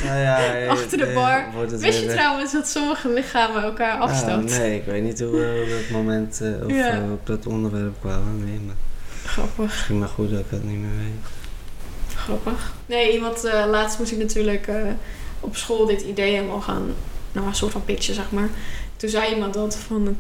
Nou 0.03 0.19
ja, 0.19 0.37
eh, 0.55 0.69
Achter 0.69 0.97
de 0.97 1.05
eh, 1.05 1.15
bar. 1.15 1.45
Wist 1.69 1.99
je 1.99 2.05
weer- 2.05 2.15
trouwens 2.15 2.51
dat 2.51 2.67
sommige 2.67 3.09
lichamen 3.13 3.63
elkaar 3.63 3.97
Nou, 3.97 4.09
afstoten? 4.11 4.45
nee, 4.59 4.75
ik 4.75 4.85
weet 4.85 5.03
niet 5.03 5.19
hoe 5.19 5.29
we 5.31 5.61
op 5.63 5.69
dat 5.81 5.89
moment 5.97 6.41
eh, 6.41 6.65
of 6.65 6.71
Ja. 6.71 6.89
eh, 6.91 7.11
op 7.11 7.27
dat 7.27 7.45
onderwerp 7.47 7.95
kwamen. 7.99 8.43
Nee, 8.45 8.59
maar 8.65 8.75
Grappig. 9.25 9.57
misschien 9.65 9.99
maar 9.99 10.07
goed 10.07 10.29
dat 10.31 10.39
ik 10.39 10.49
dat 10.49 10.63
niet 10.63 10.77
meer 10.79 10.97
weet. 10.97 11.29
Grappig. 12.15 12.73
Nee, 12.85 13.11
iemand... 13.13 13.43
eh, 13.43 13.65
laatst 13.69 13.99
moest 13.99 14.11
ik 14.11 14.17
natuurlijk 14.17 14.67
eh, 14.67 14.75
op 15.39 15.55
school 15.55 15.85
dit 15.85 16.01
idee 16.01 16.31
helemaal 16.35 16.61
gaan... 16.61 16.93
Nou, 17.31 17.47
een 17.47 17.55
soort 17.55 17.71
van 17.71 17.85
pitchen, 17.85 18.13
zeg 18.15 18.31
maar. 18.31 18.49
Toen 18.97 19.09
zei 19.09 19.33
iemand 19.33 19.53
dat 19.53 19.75
van... 19.75 20.17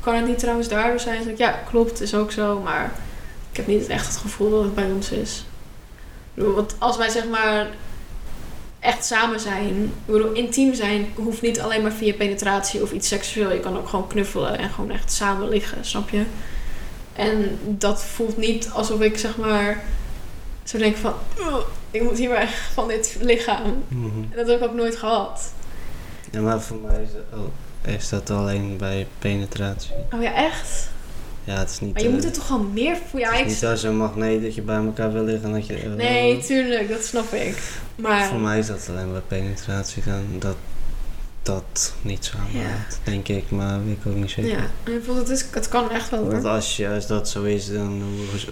Kan 0.00 0.14
het 0.14 0.26
niet 0.26 0.38
trouwens 0.38 0.68
daardoor 0.68 1.00
zijn? 1.00 1.28
Ik, 1.28 1.38
ja, 1.38 1.50
klopt, 1.50 2.00
is 2.00 2.14
ook 2.14 2.32
zo. 2.32 2.60
Maar 2.60 2.92
ik 3.50 3.56
heb 3.56 3.66
niet 3.66 3.86
echt 3.86 4.06
het 4.06 4.16
gevoel 4.16 4.50
dat 4.50 4.62
het 4.62 4.74
bij 4.74 4.90
ons 4.90 5.10
is. 5.10 5.44
Ik 6.34 6.34
bedoel, 6.34 6.54
want 6.54 6.74
als 6.78 6.96
wij 6.96 7.08
zeg 7.08 7.28
maar 7.28 7.66
echt 8.80 9.04
samen 9.04 9.40
zijn... 9.40 9.82
Ik 9.84 10.12
bedoel, 10.12 10.32
intiem 10.32 10.74
zijn 10.74 11.06
hoeft 11.14 11.42
niet 11.42 11.60
alleen 11.60 11.82
maar 11.82 11.92
via 11.92 12.12
penetratie 12.14 12.82
of 12.82 12.92
iets 12.92 13.08
seksueel. 13.08 13.52
Je 13.52 13.60
kan 13.60 13.76
ook 13.78 13.88
gewoon 13.88 14.06
knuffelen 14.06 14.58
en 14.58 14.70
gewoon 14.70 14.90
echt 14.90 15.12
samen 15.12 15.48
liggen, 15.48 15.84
snap 15.84 16.08
je? 16.10 16.24
En 17.12 17.58
dat 17.62 18.04
voelt 18.04 18.36
niet 18.36 18.70
alsof 18.72 19.00
ik 19.00 19.18
zeg 19.18 19.36
maar 19.36 19.84
zo 20.64 20.78
denk 20.78 20.96
van... 20.96 21.12
"Ugh, 21.38 21.56
ik 21.90 22.02
moet 22.02 22.18
hier 22.18 22.28
weg 22.30 22.70
van 22.72 22.88
dit 22.88 23.16
lichaam. 23.20 23.84
Mhm. 23.88 24.06
En 24.30 24.36
dat 24.36 24.46
heb 24.46 24.60
ik 24.62 24.68
ook 24.68 24.74
nooit 24.74 24.96
gehad. 24.96 25.52
Ja, 26.30 26.40
maar 26.40 26.60
voor 26.60 26.76
mij 26.76 27.02
is, 27.02 27.08
dat- 27.12 27.38
oh, 27.40 27.46
is 27.82 28.08
dat 28.08 28.30
alleen 28.30 28.76
bij 28.76 29.06
penetratie. 29.18 29.92
Oh 30.14 30.22
ja, 30.22 30.34
echt? 30.34 30.88
Ja, 31.44 31.58
het 31.58 31.70
is 31.70 31.80
niet, 31.80 31.92
Maar 31.92 32.02
je 32.02 32.08
eh, 32.08 32.14
moet 32.14 32.24
er 32.24 32.32
toch 32.32 32.46
gewoon 32.46 32.72
meer 32.72 32.96
voor... 33.10 33.20
Ja, 33.20 33.32
het 33.32 33.46
is 33.46 33.52
niet 33.52 33.64
als 33.70 33.82
een 33.82 33.96
magneet 33.96 34.42
dat 34.42 34.54
je 34.54 34.62
bij 34.62 34.76
elkaar 34.76 35.12
wil 35.12 35.24
liggen 35.24 35.44
en 35.48 35.52
dat 35.54 35.66
je... 35.66 35.74
eh, 35.76 35.90
Nee, 35.92 36.38
tuurlijk, 36.38 36.88
dat 36.88 37.04
snap 37.04 37.32
ik. 37.32 37.62
Maar... 37.96 38.26
Voor 38.28 38.38
mij 38.40 38.58
is 38.58 38.66
dat 38.66 38.86
alleen 38.88 39.12
bij 39.12 39.20
penetratie 39.28 40.02
dan 40.04 40.24
dat 40.38 40.56
dat 41.42 41.94
niet 42.02 42.24
samenhangt, 42.24 43.00
denk 43.02 43.28
ik, 43.28 43.50
maar 43.50 43.84
weet 43.84 43.96
ik 44.00 44.06
ook 44.06 44.14
niet 44.14 44.30
zeker. 44.30 44.50
Ja, 44.50 44.66
en 44.84 44.92
ik 44.92 45.02
vond 45.04 45.18
het, 45.18 45.28
is, 45.28 45.44
het 45.50 45.68
kan 45.68 45.90
echt 45.90 46.10
wel 46.10 46.26
Want 46.28 46.42
hoor. 46.42 46.52
als, 46.52 46.76
je, 46.76 46.88
als 46.88 47.06
dat 47.06 47.28
zo 47.28 47.42
is, 47.42 47.72
dan 47.72 48.02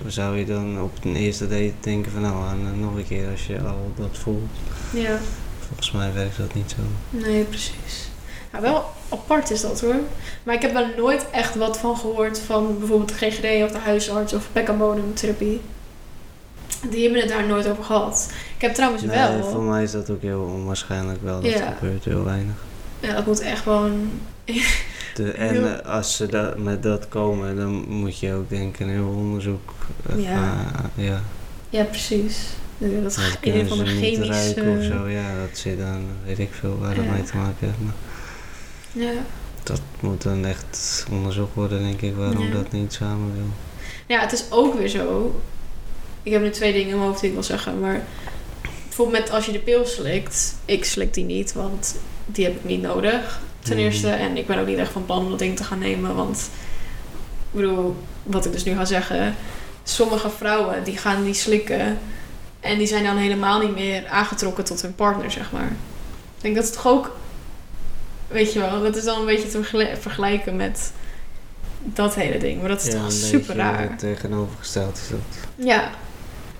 hoe, 0.01 0.11
zou 0.11 0.39
je 0.39 0.45
dan 0.45 0.83
op 0.83 1.05
een 1.05 1.17
eerste 1.17 1.49
date 1.49 1.73
denken 1.81 2.13
van 2.13 2.21
nou, 2.21 2.45
aan, 2.45 2.59
eh, 2.73 2.81
nog 2.81 2.97
een 2.97 3.07
keer 3.07 3.31
als 3.31 3.47
je 3.47 3.61
al 3.61 3.93
dat 3.97 4.19
voelt. 4.19 4.51
Ja, 4.93 5.19
Volgens 5.67 5.91
mij 5.93 6.13
werkt 6.13 6.37
dat 6.37 6.55
niet 6.55 6.71
zo. 6.77 6.83
nee, 7.19 7.45
precies. 7.45 8.06
Ja, 8.57 8.63
wel 8.63 8.85
apart 9.09 9.51
is 9.51 9.61
dat 9.61 9.81
hoor. 9.81 9.95
Maar 10.43 10.55
ik 10.55 10.63
heb 10.63 10.75
er 10.77 10.87
nooit 10.97 11.27
echt 11.31 11.55
wat 11.55 11.79
van 11.79 11.97
gehoord 11.97 12.39
van 12.41 12.79
bijvoorbeeld 12.79 13.09
de 13.09 13.15
GGD 13.31 13.65
of 13.65 13.71
de 13.73 13.79
huisarts 13.79 14.33
of 14.33 14.49
bodemtherapie. 14.79 15.61
Die 16.91 17.03
hebben 17.03 17.21
het 17.21 17.29
daar 17.31 17.47
nooit 17.47 17.69
over 17.69 17.85
gehad. 17.85 18.31
Ik 18.57 18.63
heb 18.63 18.75
trouwens 18.75 19.03
Nee, 19.03 19.17
wel... 19.17 19.45
voor 19.45 19.63
mij 19.63 19.83
is 19.83 19.91
dat 19.91 20.11
ook 20.11 20.23
heel 20.23 20.41
onwaarschijnlijk 20.41 21.23
wel. 21.23 21.41
Dat 21.41 21.51
Ja. 21.51 21.75
gebeurt 21.79 22.05
heel 22.05 22.25
weinig. 22.25 22.55
Ja, 23.01 23.15
dat 23.15 23.27
moet 23.27 23.41
echt 23.41 23.63
gewoon... 23.63 24.11
De, 25.15 25.31
en 25.33 25.49
Heel- 25.49 25.67
eh, 25.67 25.95
als 25.95 26.17
ze 26.17 26.27
dat, 26.27 26.59
met 26.59 26.83
dat 26.83 27.09
komen, 27.09 27.57
dan 27.57 27.89
moet 27.89 28.19
je 28.19 28.35
ook 28.35 28.49
denken, 28.49 28.89
heel 28.89 29.15
onderzoek. 29.17 29.73
eh, 30.11 30.23
Ja. 30.23 30.55
van, 30.95 31.05
ja. 31.05 31.21
Ja, 31.71 31.85
precies. 31.85 32.39
Dat 32.79 33.13
ze 33.13 33.37
een 33.43 33.59
niet 33.85 34.05
chemische... 34.05 34.33
ruiken 34.33 34.79
of 34.79 34.85
zo. 34.85 35.09
Ja, 35.09 35.35
dat 35.49 35.59
zit 35.59 35.79
dan, 35.79 36.07
weet 36.27 36.39
ik 36.39 36.51
veel 36.61 36.79
waar 36.81 36.95
dat 36.95 37.05
Ja. 37.05 37.11
mee 37.11 37.23
te 37.23 37.37
maken 37.37 37.57
heeft. 37.67 37.79
Maar 37.85 37.95
Ja. 38.99 39.13
dat 39.63 39.81
moet 40.01 40.23
dan 40.23 40.45
echt 40.45 41.07
onderzocht 41.11 41.55
worden, 41.55 41.83
denk 41.83 42.01
ik, 42.01 42.17
waarom 42.17 42.47
Ja. 42.47 42.53
dat 42.53 42.73
niet 42.73 42.93
samen 42.93 43.33
wil. 43.35 43.47
Ja, 44.07 44.21
het 44.21 44.33
is 44.33 44.45
ook 44.51 44.75
weer 44.79 44.89
zo. 44.89 45.41
Ik 46.23 46.33
heb 46.33 46.43
nu 46.43 46.51
twee 46.51 46.73
dingen 46.73 46.89
in 46.89 46.97
mijn 46.97 47.09
hoofd 47.09 47.21
die 47.21 47.29
ik 47.29 47.35
wil 47.35 47.45
zeggen. 47.45 47.81
Maar 47.81 48.03
bijvoorbeeld 48.87 49.19
met 49.23 49.31
als 49.31 49.47
je 49.47 49.53
de 49.53 49.59
pil 49.59 49.87
slikt. 49.87 50.55
Ik 50.65 50.85
slik 50.85 51.15
die 51.15 51.25
niet, 51.25 51.53
want 51.53 51.97
die 52.27 52.45
heb 52.45 52.55
ik 52.57 52.65
niet 52.65 52.83
nodig. 52.83 53.41
Ten 53.61 53.77
Mhm. 53.77 53.85
eerste. 53.85 54.09
En 54.09 54.37
ik 54.37 54.47
ben 54.47 54.59
ook 54.59 54.67
niet 54.67 54.79
echt 54.79 54.93
van 54.93 55.05
plan 55.07 55.25
om 55.25 55.31
dat 55.31 55.39
ding 55.39 55.57
te 55.57 55.65
gaan 55.65 55.79
nemen. 55.79 56.15
Want 56.15 56.51
ik 57.53 57.61
bedoel, 57.61 57.97
wat 58.23 58.45
ik 58.47 58.53
dus 58.53 58.65
nu 58.65 58.75
ga 58.75 58.85
zeggen. 58.85 59.35
Sommige 59.83 60.31
vrouwen 60.31 60.85
die 60.85 60.97
gaan 60.97 61.25
die 61.25 61.35
slikken. 61.35 61.99
En 62.61 62.79
die 62.79 62.87
zijn 62.87 63.05
dan 63.05 63.17
helemaal 63.17 63.61
niet 63.61 63.75
meer 63.75 64.07
aangetrokken 64.07 64.65
tot 64.65 64.83
hun 64.83 64.95
partner, 64.95 65.31
zeg 65.31 65.53
maar. 65.53 65.73
Ik 66.37 66.43
denk 66.43 66.55
dat 66.55 66.65
het 66.65 66.73
toch 66.73 66.87
ook... 66.87 67.17
Weet 68.29 68.53
je 68.53 68.59
wel, 68.59 68.83
dat 68.83 68.97
is 68.97 69.05
dan 69.05 69.21
een 69.21 69.27
beetje 69.27 69.49
te 69.49 69.63
vergel- 69.63 69.97
vergelijken 70.01 70.57
met 70.57 70.93
dat 71.83 72.15
hele 72.15 72.39
ding. 72.39 72.61
Maar 72.61 72.69
dat 72.69 72.83
is 72.87 72.93
Ja, 72.93 73.01
toch 73.03 73.13
super 73.13 73.57
raar. 73.57 73.97
tegenovergesteld 73.97 74.97
is 74.97 75.09
dat. 75.09 75.67
Ja. 75.67 75.91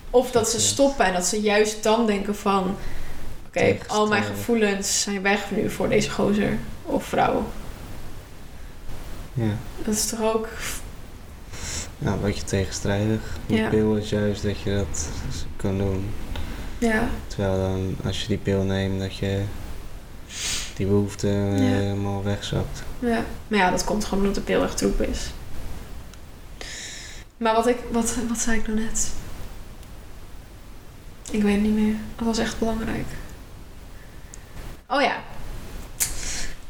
Of 0.09 0.31
dat 0.31 0.49
ze 0.49 0.55
Dat, 0.55 0.65
stoppen 0.65 1.05
en 1.05 1.13
dat 1.13 1.25
ze 1.25 1.41
juist 1.41 1.83
dan 1.83 2.05
denken 2.05 2.35
van... 2.35 2.75
Oké, 3.47 3.77
al 3.87 4.07
mijn 4.07 4.23
gevoelens 4.23 5.01
zijn 5.01 5.21
weg 5.21 5.51
nu 5.51 5.69
voor 5.69 5.89
deze 5.89 6.09
gozer 6.09 6.57
of 6.83 7.03
vrouw. 7.05 7.43
Ja. 9.33 9.55
Dat 9.85 9.93
is 9.93 10.05
toch 10.05 10.21
ook... 10.21 10.47
ja, 11.97 12.11
een 12.11 12.21
beetje 12.21 12.43
tegenstrijdig. 12.43 13.19
Die 13.45 13.57
Ja. 13.57 13.69
pil 13.69 13.95
is 13.95 14.09
juist 14.09 14.43
dat 14.43 14.59
je 14.59 14.73
dat 14.75 15.07
kan 15.55 15.77
doen. 15.77 16.09
Ja, 16.77 17.07
Terwijl 17.27 17.57
dan, 17.57 17.95
als 18.05 18.21
je 18.21 18.27
die 18.27 18.37
pil 18.37 18.61
neemt, 18.63 18.99
dat 18.99 19.15
je 19.15 19.41
die 20.77 20.85
behoefte 20.87 21.27
eh, 21.27 21.59
helemaal 21.59 22.23
wegzakt. 22.23 22.83
ja. 22.99 23.23
Maar 23.47 23.59
ja, 23.59 23.71
dat 23.71 23.83
komt 23.83 24.05
gewoon 24.05 24.19
omdat 24.19 24.35
de 24.35 24.41
pil 24.41 24.63
echt 24.63 24.77
troep 24.77 25.01
is. 25.01 25.31
Maar 27.37 27.53
wat 27.53 27.67
ik... 27.67 27.77
Wat, 27.91 28.15
wat 28.27 28.37
zei 28.37 28.59
ik 28.59 28.67
nou 28.67 28.79
net? 28.79 29.11
Ik 31.31 31.43
weet 31.43 31.53
het 31.53 31.63
niet 31.63 31.75
meer. 31.75 31.95
Dat 32.15 32.25
was 32.25 32.37
echt 32.37 32.59
belangrijk. 32.59 33.05
Oh 34.87 35.01
ja. 35.01 35.15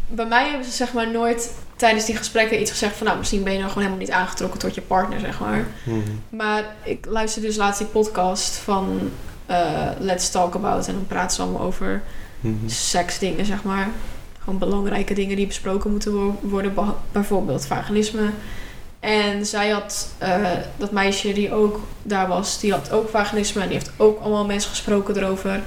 Bij 0.07 0.25
mij 0.25 0.47
hebben 0.49 0.65
ze 0.65 0.71
zeg 0.71 0.93
maar 0.93 1.11
nooit 1.11 1.53
tijdens 1.75 2.05
die 2.05 2.15
gesprekken 2.15 2.61
iets 2.61 2.71
gezegd 2.71 2.95
van... 2.95 3.05
Nou, 3.05 3.17
misschien 3.17 3.43
ben 3.43 3.53
je 3.53 3.59
nou 3.59 3.71
gewoon 3.71 3.83
helemaal 3.87 4.05
niet 4.05 4.15
aangetrokken 4.15 4.59
tot 4.59 4.75
je 4.75 4.81
partner, 4.81 5.19
zeg 5.19 5.39
maar. 5.39 5.67
Mhm. 5.83 5.99
Maar 6.29 6.75
ik 6.83 7.05
luisterde 7.05 7.47
dus 7.47 7.57
laatst 7.57 7.79
die 7.79 7.87
podcast 7.87 8.55
van 8.55 9.11
eh, 9.45 9.89
Let's 9.99 10.29
Talk 10.29 10.55
About. 10.55 10.87
En 10.87 10.93
dan 10.93 11.07
praten 11.07 11.35
ze 11.35 11.41
allemaal 11.41 11.61
over 11.61 12.03
Mhm. 12.41 12.67
seksdingen, 12.67 13.45
zeg 13.45 13.63
maar. 13.63 13.89
Gewoon 14.39 14.59
belangrijke 14.59 15.13
dingen 15.13 15.35
die 15.35 15.47
besproken 15.47 15.91
moeten 15.91 16.13
wo- 16.13 16.39
worden. 16.41 16.73
Bijvoorbeeld 17.11 17.65
vaginisme. 17.65 18.29
En 18.99 19.45
zij 19.45 19.69
had, 19.69 20.09
eh, 20.17 20.51
dat 20.77 20.91
meisje 20.91 21.33
die 21.33 21.53
ook 21.53 21.79
daar 22.03 22.27
was, 22.27 22.59
die 22.59 22.71
had 22.71 22.91
ook 22.91 23.09
vaginisme. 23.09 23.61
En 23.61 23.67
die 23.67 23.77
heeft 23.77 23.91
ook 23.97 24.19
allemaal 24.21 24.45
mensen 24.45 24.69
gesproken 24.69 25.17
erover. 25.17 25.61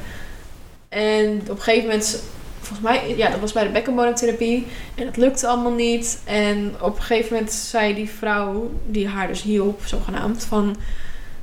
En 0.89 1.41
op 1.43 1.49
een 1.57 1.63
gegeven 1.63 1.89
moment 1.89 2.23
volgens 2.61 2.81
mij, 2.91 3.17
ja, 3.17 3.31
dat 3.31 3.41
was 3.41 3.53
bij 3.53 3.65
de 3.65 3.71
bekkenbodemtherapie. 3.71 4.67
En 4.95 5.05
dat 5.05 5.17
lukte 5.17 5.47
allemaal 5.47 5.73
niet. 5.73 6.19
En 6.25 6.75
op 6.81 6.97
een 6.97 7.03
gegeven 7.03 7.33
moment 7.35 7.53
zei 7.53 7.95
die 7.95 8.09
vrouw, 8.11 8.71
die 8.87 9.09
haar 9.09 9.27
dus 9.27 9.43
hielp, 9.43 9.81
zogenaamd, 9.85 10.45
van... 10.45 10.77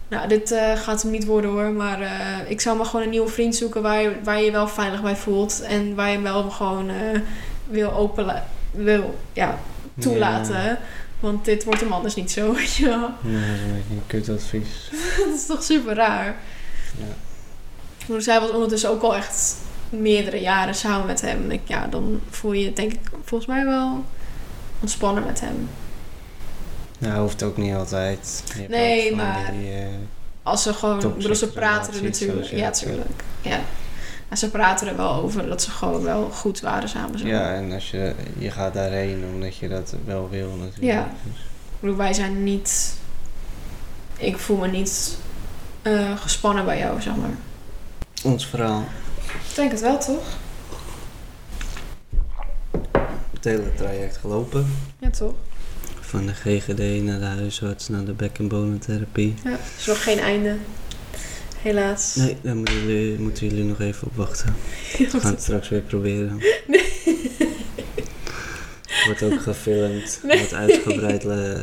Nou, 0.08 0.28
dit 0.28 0.52
eh, 0.52 0.76
gaat 0.76 1.02
hem 1.02 1.12
niet 1.12 1.26
worden 1.26 1.50
hoor, 1.50 1.72
maar 1.72 2.02
eh, 2.02 2.50
ik 2.50 2.62
zou 2.62 2.78
maar 2.78 2.86
gewoon 2.86 3.06
een 3.06 3.12
nieuwe 3.12 3.30
vriend 3.30 3.56
zoeken 3.56 3.82
waar 3.82 4.02
je, 4.02 4.12
waar 4.24 4.42
je 4.42 4.52
wel 4.52 4.68
veilig 4.68 5.02
bij 5.02 5.16
voelt. 5.16 5.62
En 5.62 5.96
waar 5.96 6.08
je 6.08 6.14
hem 6.14 6.24
wel 6.24 6.50
gewoon 6.50 6.90
eh, 6.90 7.20
wil 7.66 7.92
open 7.92 8.44
wil 8.72 9.20
ja, 9.34 9.60
toelaten. 10.00 10.80
Want 11.20 11.46
dit 11.46 11.64
wordt 11.64 11.80
hem 11.80 11.92
anders 11.92 12.16
niet 12.16 12.32
zo, 12.32 12.54
weet 12.54 12.76
je 12.76 12.86
wel. 12.86 13.10
Nee, 13.22 13.48
dat 13.48 13.56
is 13.56 13.62
een 13.62 13.74
beetje 13.74 13.94
een 13.94 14.04
kutadvies. 14.08 14.90
dat 15.26 15.36
is 15.36 15.46
toch 15.46 15.64
super 15.64 15.96
raar. 15.96 16.36
Ja. 16.98 17.16
Maar 18.08 18.22
zij 18.22 18.40
was 18.40 18.52
ondertussen 18.52 18.90
ook 18.90 19.02
al 19.02 19.16
echt 19.16 19.56
meerdere 19.90 20.40
jaren 20.40 20.76
samen 20.76 21.06
met 21.06 21.22
hem. 21.22 21.52
Ik, 21.52 21.62
ja, 21.64 21.88
dan 21.88 22.22
voel 22.30 22.54
je 22.54 22.64
je 22.64 22.74
denk 22.74 22.94
ik 22.94 23.00
volgens 23.24 23.50
mij 23.50 23.66
wel 23.66 24.06
ontspannen 24.80 25.26
met 25.26 25.40
hem. 25.40 25.70
Nou, 26.98 27.20
hoeft 27.22 27.44
ook 27.44 27.58
niet 27.58 27.74
altijd. 27.76 28.44
Nee, 28.70 29.16
maar- 29.16 29.52
Die, 29.52 29.72
eh, 29.74 29.86
Als 30.44 30.64
ze 30.64 30.74
gewoon, 30.74 31.02
ik 31.04 31.16
bedoel, 31.16 31.36
ze 31.36 31.52
praten 31.52 31.94
er 31.94 32.04
natuurlijk. 32.04 32.46
Ja, 32.50 32.66
dat 32.66 32.78
zegt. 32.78 32.92
tuurlijk. 32.92 33.24
Ja. 33.42 33.60
Maar 34.30 34.38
ze 34.38 34.50
praten 34.50 34.88
er 34.88 34.96
wel 34.98 35.14
over 35.14 35.48
dat 35.48 35.62
ze 35.62 35.70
gewoon 35.72 36.02
wel 36.04 36.30
goed 36.30 36.60
waren 36.60 36.90
samen. 36.90 37.20
Zo. 37.20 37.28
ja, 37.28 37.54
en 37.54 37.72
als 37.72 37.92
je, 37.92 38.14
je 38.38 38.52
gaat 38.52 38.74
daarheen 38.74 39.24
omdat 39.34 39.56
je 39.56 39.68
dat 39.68 39.96
wel 40.06 40.30
wil 40.30 40.48
natuurlijk. 40.50 40.84
Ja. 40.94 41.02
Ik 41.06 41.80
bedoel, 41.80 41.96
wij 41.96 42.14
zijn 42.14 42.44
niet. 42.44 42.94
Ik 44.18 44.38
voel 44.38 44.58
me 44.58 44.68
niet 44.68 45.18
eh, 45.82 46.18
gespannen 46.18 46.66
bij 46.66 46.78
jou, 46.78 47.02
zeg 47.02 47.16
maar. 47.16 47.30
ons 48.24 48.48
verhaal. 48.48 48.84
Ik 49.50 49.56
denk 49.56 49.72
het 49.72 49.82
wel, 49.82 49.98
toch? 49.98 50.26
Het 53.34 53.44
hele 53.44 53.74
traject 53.76 54.18
gelopen. 54.18 54.76
Ja, 55.00 55.10
toch? 55.10 55.34
Van 56.08 56.26
de 56.26 56.34
GGD 56.34 57.04
naar 57.04 57.20
de 57.20 57.26
huisarts, 57.26 57.88
naar 57.88 58.06
de 58.06 58.12
bek- 58.14 58.38
en 58.40 58.48
bonentherapie. 58.48 59.34
Ja. 59.44 59.50
Er 59.52 59.58
is 59.80 59.86
nog 59.86 60.04
geen 60.04 60.20
einde. 60.20 60.56
Helaas. 61.62 62.16
Nee, 62.16 62.38
daar 62.42 62.56
moeten 62.56 62.74
jullie, 62.86 63.20
moeten 63.20 63.48
jullie 63.48 63.64
nog 63.64 63.80
even 63.80 64.08
op 64.08 64.16
wachten. 64.16 64.56
We 64.98 65.20
gaan 65.20 65.32
het 65.32 65.42
straks 65.42 65.70
weer 65.70 65.82
proberen. 65.82 66.40
Wordt 69.06 69.24
ook 69.24 69.42
gefilmd. 69.42 70.20
Nee. 70.24 70.38
Wordt 70.38 70.54
uitgebreid. 70.54 71.26
eh, 71.26 71.60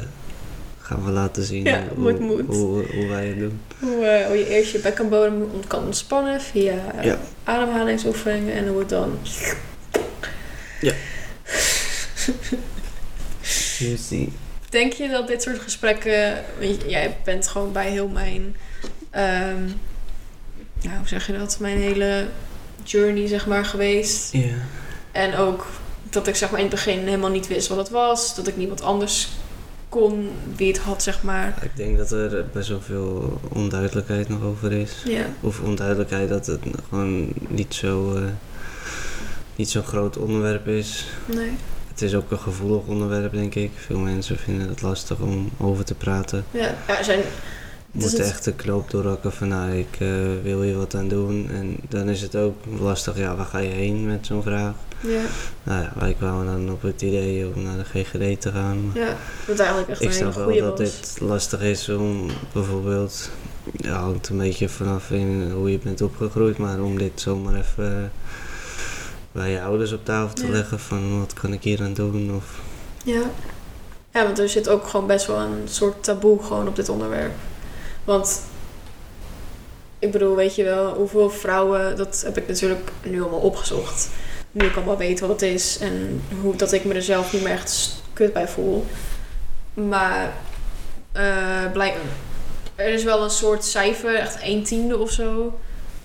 gaan 0.81 1.05
we 1.05 1.11
laten 1.11 1.43
zien 1.43 1.65
Ja, 1.65 1.85
hoe, 1.95 2.13
moet, 2.13 2.21
moet. 2.21 2.47
Hoe, 2.47 2.85
hoe 2.95 3.07
wij 3.07 3.27
het 3.27 3.39
doen. 3.39 3.61
Hoe, 3.81 4.05
eh, 4.05 4.27
hoe 4.27 4.37
je 4.37 4.49
eerst 4.49 4.73
je 4.73 4.79
bekkenbodem 4.79 5.43
ont- 5.53 5.67
kan 5.67 5.85
ontspannen 5.85 6.41
via 6.41 6.93
eh, 6.99 7.05
Ja. 7.05 7.19
ademhalingsoefeningen 7.45 8.55
en 8.55 8.69
hoe 8.69 8.79
het 8.79 8.89
dan. 8.89 9.19
Juicy. 13.87 14.29
Denk 14.71 14.93
je 14.93 15.09
dat 15.09 15.27
dit 15.29 15.43
soort 15.43 15.59
gesprekken. 15.59 16.45
Jij 16.87 17.17
bent 17.25 17.49
gewoon 17.49 17.73
bij 17.73 17.91
heel 17.91 18.09
mijn. 18.09 18.57
ehm, 19.11 19.63
ja, 20.81 20.97
hoe 20.99 21.09
zeg 21.09 21.27
je 21.27 21.39
dat? 21.39 21.57
Mijn 21.61 21.79
hele 21.79 22.27
journey, 22.85 23.27
zeg 23.27 23.47
maar, 23.47 23.65
geweest. 23.65 24.33
Ja. 24.33 24.55
En 25.13 25.37
ook 25.37 25.67
dat 26.11 26.27
ik 26.27 26.35
zeg 26.37 26.51
maar 26.51 26.61
in 26.61 26.67
het 26.67 26.75
begin 26.75 26.99
helemaal 26.99 27.31
niet 27.31 27.47
wist 27.47 27.69
wat 27.69 27.79
het 27.79 27.89
was. 27.91 28.35
Dat 28.35 28.47
ik 28.49 28.57
niemand 28.57 28.83
anders 28.83 29.29
kon 29.89 30.31
wie 30.57 30.69
het 30.69 30.79
had, 30.79 31.03
zeg 31.03 31.23
maar. 31.23 31.55
Ik 31.63 31.77
denk 31.77 31.97
dat 31.99 32.11
er 32.13 32.47
best 32.53 32.69
wel 32.69 32.81
veel 32.81 33.41
onduidelijkheid 33.53 34.29
nog 34.29 34.43
over 34.43 34.73
is. 34.73 34.93
Ja, 35.05 35.25
Of 35.41 35.61
onduidelijkheid 35.61 36.29
dat 36.29 36.47
het 36.47 36.61
gewoon 36.89 37.33
niet 37.49 37.75
zo, 37.75 38.15
eh, 38.17 38.23
niet 39.57 39.71
zo'n 39.71 39.83
groot 39.85 40.17
onderwerp 40.17 40.67
is. 40.69 41.05
nee. 41.27 41.53
Het 41.95 42.03
is 42.03 42.15
ook 42.15 42.31
een 42.31 42.39
gevoelig 42.39 42.83
onderwerp, 42.87 43.33
denk 43.33 43.55
ik. 43.55 43.71
Veel 43.75 43.99
mensen 43.99 44.37
vinden 44.39 44.69
het 44.69 44.83
lastig 44.83 45.19
om 45.19 45.51
over 45.59 45.85
te 45.85 45.95
praten. 45.95 46.45
Ja, 46.51 46.75
ja 46.89 47.03
zijn. 47.03 47.21
Moet 47.91 48.11
het- 48.13 48.21
echt 48.21 48.45
de 48.45 48.53
knoop 48.53 48.91
doorhakken 48.91 49.33
van, 49.33 49.49
nou, 49.49 49.71
ik 49.73 49.97
eh, 49.99 50.09
wil 50.43 50.63
hier 50.63 50.77
wat 50.77 50.95
aan 50.95 51.09
doen. 51.09 51.51
En 51.51 51.77
dan 51.89 52.09
is 52.09 52.21
het 52.21 52.37
ook 52.37 52.57
lastig, 52.79 53.17
ja, 53.19 53.37
waar 53.37 53.47
ga 53.47 53.59
je 53.59 53.69
heen 53.69 54.07
met 54.07 54.27
zo'n 54.27 54.43
vraag? 54.43 54.75
Ja, 55.01 55.21
Nou 55.63 55.83
ja, 55.83 55.93
wij 55.99 56.15
kwamen 56.19 56.47
dan 56.47 56.71
op 56.71 56.83
het 56.83 57.03
idee 57.03 57.47
om 57.55 57.63
naar 57.63 57.77
de 57.77 57.85
GGD 57.85 58.41
te 58.41 58.51
gaan. 58.51 58.91
ja. 58.95 59.17
Dat 59.47 59.59
eigenlijk 59.59 59.89
echt 59.91 60.01
Ik 60.03 60.13
snap 60.13 60.35
wel 60.35 60.59
dat 60.59 60.79
was. 60.79 60.91
dit 61.01 61.17
lastig 61.21 61.61
is 61.61 61.89
om 61.89 62.27
bijvoorbeeld, 62.53 63.31
ja, 63.77 64.01
hangt 64.01 64.29
een 64.29 64.39
beetje 64.39 64.69
vanaf 64.69 65.11
in 65.11 65.51
hoe 65.55 65.71
je 65.71 65.79
bent 65.79 66.01
opgegroeid, 66.03 66.59
maar 66.59 66.81
om 66.81 66.99
dit 66.99 67.21
zomaar 67.21 67.55
even 67.55 67.97
eh, 67.97 68.03
bij 69.35 69.51
je 69.51 69.63
ouders 69.63 69.93
op 69.93 70.05
tafel 70.05 70.35
te 70.35 70.47
Ja. 70.47 70.53
leggen 70.53 70.81
van 70.81 71.19
wat 71.19 71.33
kan 71.33 71.53
ik 71.53 71.63
hier 71.63 71.83
aan 71.83 71.95
doen 71.95 72.35
of 72.37 72.61
Ja. 73.05 73.23
Ja, 74.11 74.25
want 74.25 74.39
er 74.39 74.49
zit 74.49 74.69
ook 74.69 74.87
gewoon 74.89 75.07
best 75.07 75.27
wel 75.27 75.39
een 75.39 75.63
soort 75.65 76.05
taboe 76.05 76.43
gewoon 76.43 76.69
op 76.69 76.77
dit 76.77 76.89
onderwerp. 76.89 77.33
Want 78.05 78.43
ik 79.99 80.11
bedoel, 80.11 80.37
weet 80.37 80.55
je 80.55 80.65
wel, 80.65 80.95
hoeveel 80.95 81.31
vrouwen, 81.31 81.97
dat 81.97 82.23
heb 82.25 82.37
ik 82.37 82.49
natuurlijk 82.49 82.91
nu 83.03 83.23
allemaal 83.23 83.41
opgezocht. 83.41 84.09
Nu 84.51 84.67
ik 84.67 84.77
allemaal 84.77 84.97
weet 84.97 85.21
wat 85.21 85.29
het 85.29 85.43
is 85.43 85.79
en 85.79 86.23
hoe 86.41 86.57
dat 86.57 86.73
ik 86.73 86.85
me 86.85 86.95
er 86.95 87.03
zelf 87.03 87.33
niet 87.33 87.43
meer 87.43 87.53
echt 87.53 88.03
kut 88.13 88.33
bij 88.33 88.49
voel. 88.49 88.87
Maar 89.75 90.33
blijk, 91.73 91.95
er 92.75 92.89
is 92.89 93.05
wel 93.05 93.23
een 93.23 93.31
soort 93.31 93.65
cijfer, 93.65 94.15
echt 94.15 94.41
1 94.41 94.63
tiende 94.63 94.99
of 94.99 95.11
zo, 95.11 95.59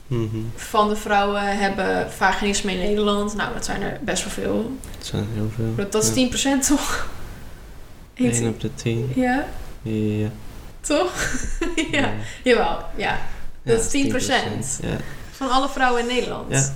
Mhm. 0.10 0.38
van 0.55 0.89
de 0.89 0.95
vrouwen 0.95 1.57
hebben 1.57 2.12
vaginisme 2.12 2.72
in 2.72 2.78
Nederland. 2.78 3.36
Nou, 3.36 3.53
dat 3.53 3.66
zijn 3.66 3.82
er 3.82 3.97
best 4.01 4.24
wel 4.24 4.34
veel. 4.34 4.72
Het 4.97 5.05
zijn 5.05 5.28
heel 5.34 5.49
veel. 5.55 5.76
Dat, 5.76 5.91
dat 5.91 6.03
is 6.03 6.10
Ja. 6.10 6.57
10% 6.60 6.68
toch? 6.68 7.07
1 8.14 8.32
1 8.32 8.47
op 8.47 8.60
de 8.60 8.74
10. 8.76 9.12
Ja, 9.16 9.45
Ja. 9.82 10.30
toch? 10.82 11.12
ja, 11.91 12.12
jawel, 12.43 12.78
ja. 12.95 13.20
Dat 13.64 13.80
is 13.93 14.03
10%. 14.12 14.80
Ja. 14.82 14.97
Van 15.32 15.49
alle 15.49 15.70
vrouwen 15.70 16.01
in 16.01 16.07
Nederland. 16.07 16.51
Ja. 16.51 16.74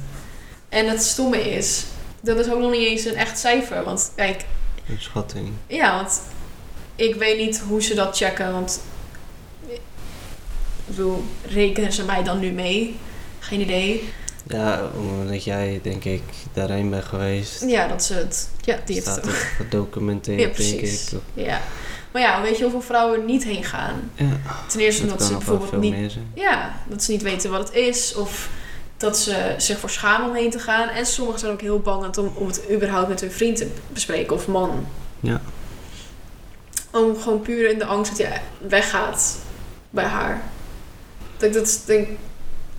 En 0.69 0.89
het 0.89 1.03
stomme 1.03 1.51
is, 1.55 1.83
dat 2.21 2.37
is 2.39 2.51
ook 2.51 2.59
nog 2.59 2.71
niet 2.71 2.87
eens 2.87 3.05
een 3.05 3.15
echt 3.15 3.39
cijfer. 3.39 3.83
Want 3.83 4.11
kijk, 4.15 4.45
Een 4.89 5.01
schatting. 5.01 5.49
ja, 5.67 5.95
want 5.95 6.21
ik 6.95 7.15
weet 7.15 7.37
niet 7.37 7.59
hoe 7.59 7.81
ze 7.81 7.93
dat 7.95 8.17
checken. 8.17 8.53
Want 8.53 8.81
ik 9.67 9.79
bedoel, 10.85 11.23
rekenen 11.47 11.93
ze 11.93 12.03
mij 12.05 12.23
dan 12.23 12.39
nu 12.39 12.51
mee? 12.51 12.95
Geen 13.43 13.61
idee. 13.61 14.09
Ja, 14.47 14.81
omdat 14.97 15.43
jij 15.43 15.79
denk 15.83 16.03
ik 16.03 16.21
daarheen 16.53 16.89
bent 16.89 17.03
geweest. 17.03 17.63
Ja, 17.67 17.87
dat 17.87 18.03
ze 18.03 18.13
het. 18.13 18.49
Ja, 18.61 18.77
die 18.85 18.95
heeft 18.95 19.07
het. 19.15 19.25
ook 19.27 19.33
gedocumenteerd, 19.33 20.39
Ja, 20.39 20.43
denk 20.45 20.55
precies. 20.55 21.11
ik. 21.11 21.19
Ja. 21.33 21.61
Maar 22.11 22.21
ja, 22.21 22.41
weet 22.41 22.57
je 22.57 22.63
hoeveel 22.63 22.81
vrouwen 22.81 23.25
niet 23.25 23.43
heen 23.43 23.63
gaan? 23.63 24.11
Ja, 24.15 24.39
Ten 24.67 24.79
eerste 24.79 25.01
dat 25.01 25.11
omdat 25.11 25.27
ze 25.27 25.33
bijvoorbeeld 25.33 25.81
niet. 25.81 26.17
Ja, 26.33 26.75
dat 26.87 27.03
ze 27.03 27.11
niet 27.11 27.21
weten 27.21 27.51
wat 27.51 27.67
het 27.67 27.77
is. 27.77 28.15
Of 28.15 28.49
dat 28.97 29.17
ze 29.17 29.55
zich 29.57 29.79
voor 29.79 29.89
schamen 29.89 30.29
om 30.29 30.35
heen 30.35 30.51
te 30.51 30.59
gaan. 30.59 30.89
En 30.89 31.05
sommigen 31.05 31.39
zijn 31.39 31.51
ook 31.51 31.61
heel 31.61 31.79
bang 31.79 32.17
om, 32.17 32.31
om 32.35 32.47
het 32.47 32.61
überhaupt 32.71 33.07
met 33.09 33.21
hun 33.21 33.31
vriend 33.31 33.57
te 33.57 33.67
bespreken 33.93 34.35
of 34.35 34.47
man. 34.47 34.85
Ja. 35.19 35.41
Om 36.91 37.17
gewoon 37.17 37.41
puur 37.41 37.69
in 37.69 37.79
de 37.79 37.85
angst 37.85 38.17
dat 38.17 38.27
je 38.27 38.33
weggaat 38.67 39.35
bij 39.89 40.05
haar. 40.05 40.41
Dat 41.37 41.49
ik 41.49 41.53
dat 41.53 41.81
denk, 41.85 42.07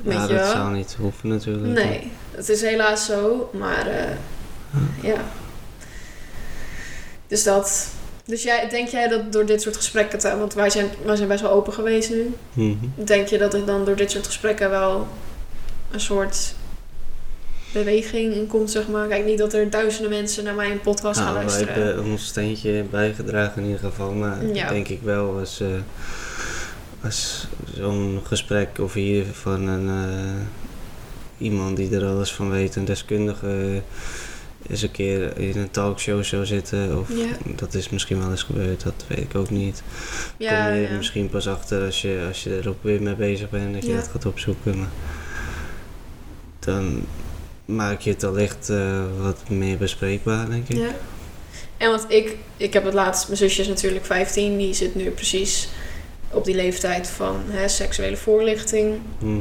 weet 0.05 0.15
Ja, 0.15 0.23
je 0.23 0.29
dat 0.29 0.39
wel. 0.41 0.51
zou 0.53 0.73
niet 0.75 0.97
hoeven 0.99 1.29
natuurlijk. 1.29 1.85
Nee, 1.85 2.11
het 2.31 2.49
is 2.49 2.61
helaas 2.63 3.05
zo. 3.05 3.51
Maar 3.53 3.87
eh, 3.87 4.17
ja. 5.03 5.25
Dus 7.29 7.43
dat. 7.43 7.89
Dus 8.27 8.43
jij, 8.43 8.69
denk 8.69 8.89
jij 8.89 9.09
dat 9.09 9.33
door 9.33 9.47
dit 9.47 9.63
soort 9.63 9.77
gesprekken 9.77 10.19
te... 10.19 10.37
Want 10.39 10.55
wij 10.55 10.71
zijn, 10.71 10.87
wij 11.05 11.17
zijn 11.17 11.29
best 11.29 11.41
wel 11.41 11.51
open 11.51 11.73
geweest 11.73 12.11
nu. 12.11 12.35
Mhm. 12.53 12.75
Denk 12.95 13.29
je 13.29 13.39
dat 13.39 13.55
er 13.55 13.65
dan 13.65 13.85
door 13.85 13.97
dit 13.97 14.11
soort 14.11 14.27
gesprekken 14.27 14.71
wel 14.71 15.09
een 15.91 16.01
soort 16.01 16.55
beweging 17.73 18.35
in 18.35 18.47
komt, 18.47 18.71
zeg 18.71 18.89
maar? 18.89 19.07
Kijk, 19.09 19.25
niet 19.25 19.39
dat 19.39 19.53
er 19.53 19.71
duizenden 19.71 20.11
mensen 20.11 20.45
naar 20.45 20.55
mijn 20.55 20.81
podcast 20.81 21.21
gaan 21.21 21.33
Nou, 21.35 21.47
wij 21.47 21.55
luisteren. 21.55 21.85
hebben 21.87 22.05
ons 22.05 22.27
steentje 22.27 22.83
bijgedragen 22.91 23.63
in 23.63 23.69
ieder 23.69 23.91
geval. 23.91 24.13
Maar 24.13 24.47
Ja. 24.55 24.69
denk 24.69 24.89
ik 24.89 25.01
wel 25.03 25.39
als, 25.39 25.61
eh, 25.61 25.69
als 27.05 27.47
zo'n 27.77 28.21
gesprek 28.25 28.79
of 28.79 28.93
hier 28.93 29.25
van 29.33 29.67
een, 29.67 29.89
eh, 29.89 31.47
iemand 31.47 31.77
die 31.77 31.97
er 31.97 32.05
alles 32.07 32.33
van 32.33 32.51
weet, 32.51 32.77
een 32.77 32.85
deskundige, 32.85 33.47
eh, 33.47 34.71
eens 34.71 34.83
een 34.83 34.91
keer 34.91 35.39
in 35.39 35.57
een 35.59 35.71
talkshow 35.71 36.25
zou 36.25 36.47
zitten. 36.47 36.99
Of 36.99 37.09
Ja. 37.09 37.27
dat 37.57 37.75
is 37.75 37.89
misschien 37.89 38.19
wel 38.19 38.31
eens 38.31 38.43
gebeurd, 38.43 38.83
dat 38.83 39.05
weet 39.09 39.19
ik 39.19 39.35
ook 39.35 39.51
niet. 39.51 39.83
ja, 40.37 40.65
Kom 40.67 40.75
je 40.75 40.81
ja. 40.81 40.97
misschien 40.97 41.29
pas 41.29 41.49
achter 41.49 41.85
als 41.85 42.03
je, 42.03 42.25
als 42.29 42.43
je 42.45 42.57
er 42.57 42.69
ook 42.69 42.83
weer 42.83 43.03
mee 43.03 43.15
bezig 43.15 43.51
bent, 43.51 43.75
dat 43.75 43.87
je 43.87 43.95
dat 43.95 44.09
gaat 44.09 44.27
opzoeken. 44.27 44.79
Maar 44.79 44.89
dan 46.59 47.03
maak 47.65 48.01
je 48.01 48.11
het 48.11 48.25
allicht 48.25 48.69
eh, 48.69 49.03
wat 49.21 49.49
meer 49.49 49.77
bespreekbaar, 49.77 50.49
denk 50.51 50.69
ik. 50.69 50.77
Ja. 50.77 50.95
En 51.77 51.91
want 51.91 52.05
ik, 52.09 52.37
ik 52.57 52.73
heb 52.73 52.85
het 52.85 52.95
laatst, 52.95 53.27
mijn 53.27 53.39
zusje 53.39 53.61
is 53.61 53.69
natuurlijk 53.69 54.05
15, 54.05 54.57
die 54.59 54.75
zit 54.75 54.95
nu 54.95 55.11
precies 55.11 55.69
op 56.35 56.45
die 56.45 56.55
leeftijd 56.55 57.07
van 57.07 57.43
hè, 57.49 57.69
seksuele 57.69 58.17
voorlichting. 58.17 59.01
Mhm. 59.19 59.41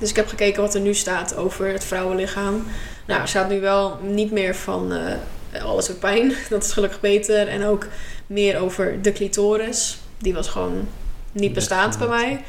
Dus 0.00 0.10
ik 0.10 0.16
heb 0.16 0.28
gekeken 0.28 0.62
wat 0.62 0.74
er 0.74 0.80
nu 0.80 0.94
staat 0.94 1.36
over 1.36 1.66
het 1.66 1.84
vrouwenlichaam. 1.84 2.66
Nou, 3.06 3.26
ze 3.26 3.38
had 3.38 3.48
nu 3.48 3.60
wel 3.60 3.98
niet 4.02 4.30
meer 4.30 4.54
van 4.54 4.92
eh, 4.92 5.64
alles 5.64 5.86
doet 5.86 5.98
pijn. 5.98 6.32
Dat 6.50 6.64
is 6.64 6.72
gelukkig 6.72 7.00
beter. 7.00 7.48
En 7.48 7.64
ook 7.64 7.86
meer 8.26 8.58
over 8.58 9.02
de 9.02 9.12
clitoris. 9.12 9.98
Die 10.18 10.34
was 10.34 10.48
gewoon 10.48 10.88
niet 11.32 11.52
bestaand 11.52 11.98
bij 11.98 12.08
mij. 12.08 12.40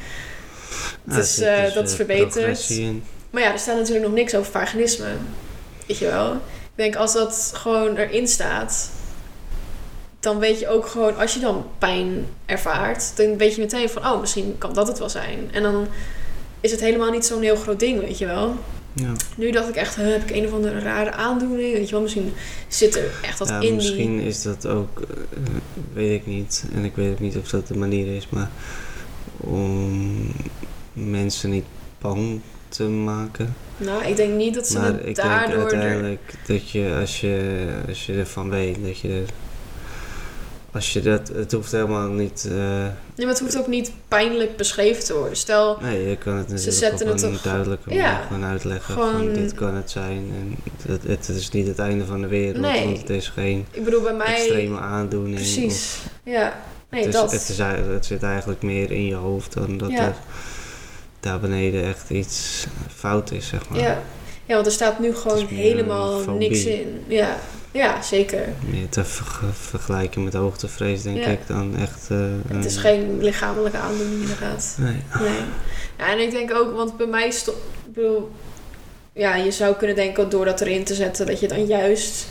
Dus 1.04 1.40
uh, 1.40 1.74
dat 1.74 1.88
is 1.88 1.94
verbeterd. 1.94 2.70
Maar 3.30 3.42
ja, 3.42 3.52
er 3.52 3.58
staat 3.58 3.76
natuurlijk 3.76 4.04
nog 4.04 4.14
niks 4.14 4.34
over 4.34 4.52
vaginisme. 4.52 5.08
Weet 5.86 5.98
je 5.98 6.06
wel? 6.06 6.32
Ik 6.34 6.40
denk 6.74 6.96
als 6.96 7.12
dat 7.12 7.52
gewoon 7.54 7.96
erin 7.96 8.28
staat, 8.28 8.90
dan 10.22 10.38
weet 10.38 10.60
je 10.60 10.68
ook 10.68 10.86
gewoon, 10.86 11.16
als 11.16 11.34
je 11.34 11.40
dan 11.40 11.64
pijn 11.78 12.26
ervaart, 12.46 13.16
dan 13.16 13.36
weet 13.36 13.54
je 13.54 13.60
meteen 13.60 13.88
van, 13.88 14.06
oh, 14.06 14.20
misschien 14.20 14.54
kan 14.58 14.72
dat 14.72 14.88
het 14.88 14.98
wel 14.98 15.08
zijn. 15.08 15.48
En 15.52 15.62
dan 15.62 15.86
is 16.60 16.70
het 16.70 16.80
helemaal 16.80 17.10
niet 17.10 17.26
zo'n 17.26 17.42
heel 17.42 17.56
groot 17.56 17.80
ding, 17.80 18.00
weet 18.00 18.18
je 18.18 18.26
wel. 18.26 18.56
Ja. 18.92 19.12
Nu 19.36 19.50
dacht 19.50 19.68
ik 19.68 19.74
echt, 19.74 19.96
heb 19.96 20.22
ik 20.22 20.36
een 20.36 20.46
of 20.46 20.52
andere 20.52 20.78
rare 20.78 21.12
aandoening? 21.12 21.72
Weet 21.72 21.86
je 21.86 21.92
wel, 21.92 22.02
misschien 22.02 22.32
zit 22.68 22.96
er 22.96 23.10
echt 23.22 23.38
wat 23.38 23.48
ja, 23.48 23.60
in 23.60 23.74
Misschien 23.74 24.20
is 24.20 24.42
dat 24.42 24.66
ook, 24.66 25.00
uh, 25.00 25.38
weet 25.92 26.20
ik 26.20 26.26
niet. 26.26 26.64
En 26.74 26.84
ik 26.84 26.96
weet 26.96 27.12
ook 27.12 27.20
niet 27.20 27.36
of 27.36 27.48
dat 27.48 27.66
de 27.66 27.76
manier 27.76 28.16
is, 28.16 28.28
maar 28.28 28.50
om 29.36 30.32
mensen 30.92 31.50
niet 31.50 31.64
bang 31.98 32.40
te 32.68 32.84
maken. 32.84 33.54
Nou, 33.76 34.04
ik 34.04 34.16
denk 34.16 34.34
niet 34.34 34.54
dat 34.54 34.66
ze 34.66 34.78
maar 34.78 34.86
het 34.86 35.06
ik 35.06 35.16
daardoor... 35.16 35.58
denk 35.58 35.70
uiteindelijk 35.70 36.34
dat 36.46 36.70
je 36.70 36.96
als, 37.00 37.20
je, 37.20 37.66
als 37.88 38.06
je 38.06 38.12
ervan 38.12 38.50
weet, 38.50 38.76
dat 38.84 38.98
je 38.98 39.24
als 40.72 40.92
je 40.92 41.00
dat, 41.00 41.28
het 41.28 41.52
hoeft 41.52 41.72
helemaal 41.72 42.08
niet. 42.08 42.46
Uh, 42.48 42.54
nee, 42.54 42.92
maar 43.16 43.26
het 43.26 43.38
hoeft 43.38 43.58
ook 43.58 43.66
niet 43.66 43.92
pijnlijk 44.08 44.56
beschreven 44.56 45.04
te 45.04 45.14
worden. 45.14 45.36
Stel, 45.36 45.78
nee, 45.80 46.08
je 46.08 46.16
kan 46.16 46.36
het 46.36 46.48
natuurlijk 46.48 47.02
op 47.02 47.08
een 47.08 47.16
toch, 47.16 47.42
duidelijke 47.42 47.94
ja, 47.94 48.20
gewoon 48.20 48.44
uitleggen. 48.44 48.94
Gewoon, 48.94 49.12
van 49.12 49.32
dit 49.32 49.54
kan 49.54 49.74
het 49.74 49.90
zijn. 49.90 50.30
En 50.40 50.56
het, 50.86 51.02
het, 51.02 51.28
is 51.28 51.50
niet 51.50 51.66
het 51.66 51.78
einde 51.78 52.04
van 52.04 52.20
de 52.20 52.26
wereld, 52.26 52.60
nee, 52.60 52.84
want 52.84 52.98
het 52.98 53.10
is 53.10 53.28
geen 53.28 53.66
ik 53.70 53.84
bedoel, 53.84 54.02
bij 54.02 54.14
mij, 54.14 54.34
extreme 54.34 54.78
aandoening. 54.78 55.36
Precies, 55.36 55.98
ja. 56.24 56.60
Nee, 56.88 57.00
het, 57.00 57.14
is, 57.14 57.20
dat. 57.20 57.32
Het, 57.32 57.48
is, 57.48 57.58
het 57.58 58.06
zit 58.06 58.22
eigenlijk 58.22 58.62
meer 58.62 58.90
in 58.90 59.06
je 59.06 59.14
hoofd 59.14 59.52
dan 59.52 59.78
dat 59.78 59.90
ja. 59.90 60.06
er 60.06 60.14
daar 61.20 61.40
beneden 61.40 61.84
echt 61.84 62.10
iets 62.10 62.66
fout 62.94 63.30
is, 63.30 63.46
zeg 63.46 63.68
maar. 63.68 63.80
Ja, 63.80 64.02
ja 64.46 64.54
want 64.54 64.66
er 64.66 64.72
staat 64.72 64.98
nu 64.98 65.14
gewoon 65.14 65.46
helemaal 65.46 66.20
niks 66.30 66.64
in. 66.64 67.04
Ja, 67.06 67.36
ja, 67.72 68.02
zeker. 68.02 68.48
Meer 68.70 68.88
te 68.88 69.04
vergelijken 69.52 70.24
met 70.24 70.34
hoogtevrees, 70.34 71.02
denk 71.02 71.24
ik, 71.24 71.46
dan 71.46 71.76
echt... 71.76 72.08
Uh, 72.12 72.26
het 72.48 72.64
is 72.64 72.76
geen 72.76 73.22
lichamelijke 73.22 73.78
aandoening, 73.78 74.20
inderdaad. 74.20 74.76
Nee. 74.78 74.96
nee. 75.20 75.40
Ja, 75.98 76.12
en 76.12 76.18
ik 76.18 76.30
denk 76.30 76.54
ook, 76.54 76.74
want 76.74 76.96
bij 76.96 77.06
mij 77.06 77.30
stond... 77.30 77.56
Ik 77.56 77.92
bedoel, 77.92 78.30
ja, 79.12 79.34
je 79.34 79.50
zou 79.50 79.74
kunnen 79.74 79.96
denken 79.96 80.28
door 80.28 80.44
dat 80.44 80.60
erin 80.60 80.84
te 80.84 80.94
zetten, 80.94 81.26
dat 81.26 81.40
je 81.40 81.48
dan 81.48 81.66
juist 81.66 82.26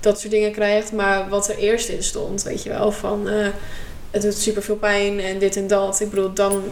dat 0.00 0.20
soort 0.20 0.32
dingen 0.32 0.52
krijgt. 0.52 0.92
Maar 0.92 1.28
wat 1.28 1.48
er 1.48 1.56
eerst 1.56 1.88
in 1.88 2.02
stond, 2.02 2.42
weet 2.42 2.62
je 2.62 2.68
wel, 2.68 2.92
van... 2.92 3.28
Uh, 3.28 3.46
het 4.10 4.22
doet 4.22 4.34
super 4.38 4.62
veel 4.62 4.76
pijn 4.76 5.20
en 5.20 5.38
dit 5.38 5.56
en 5.56 5.66
dat. 5.66 6.00
Ik 6.00 6.10
bedoel, 6.10 6.32
dan 6.32 6.62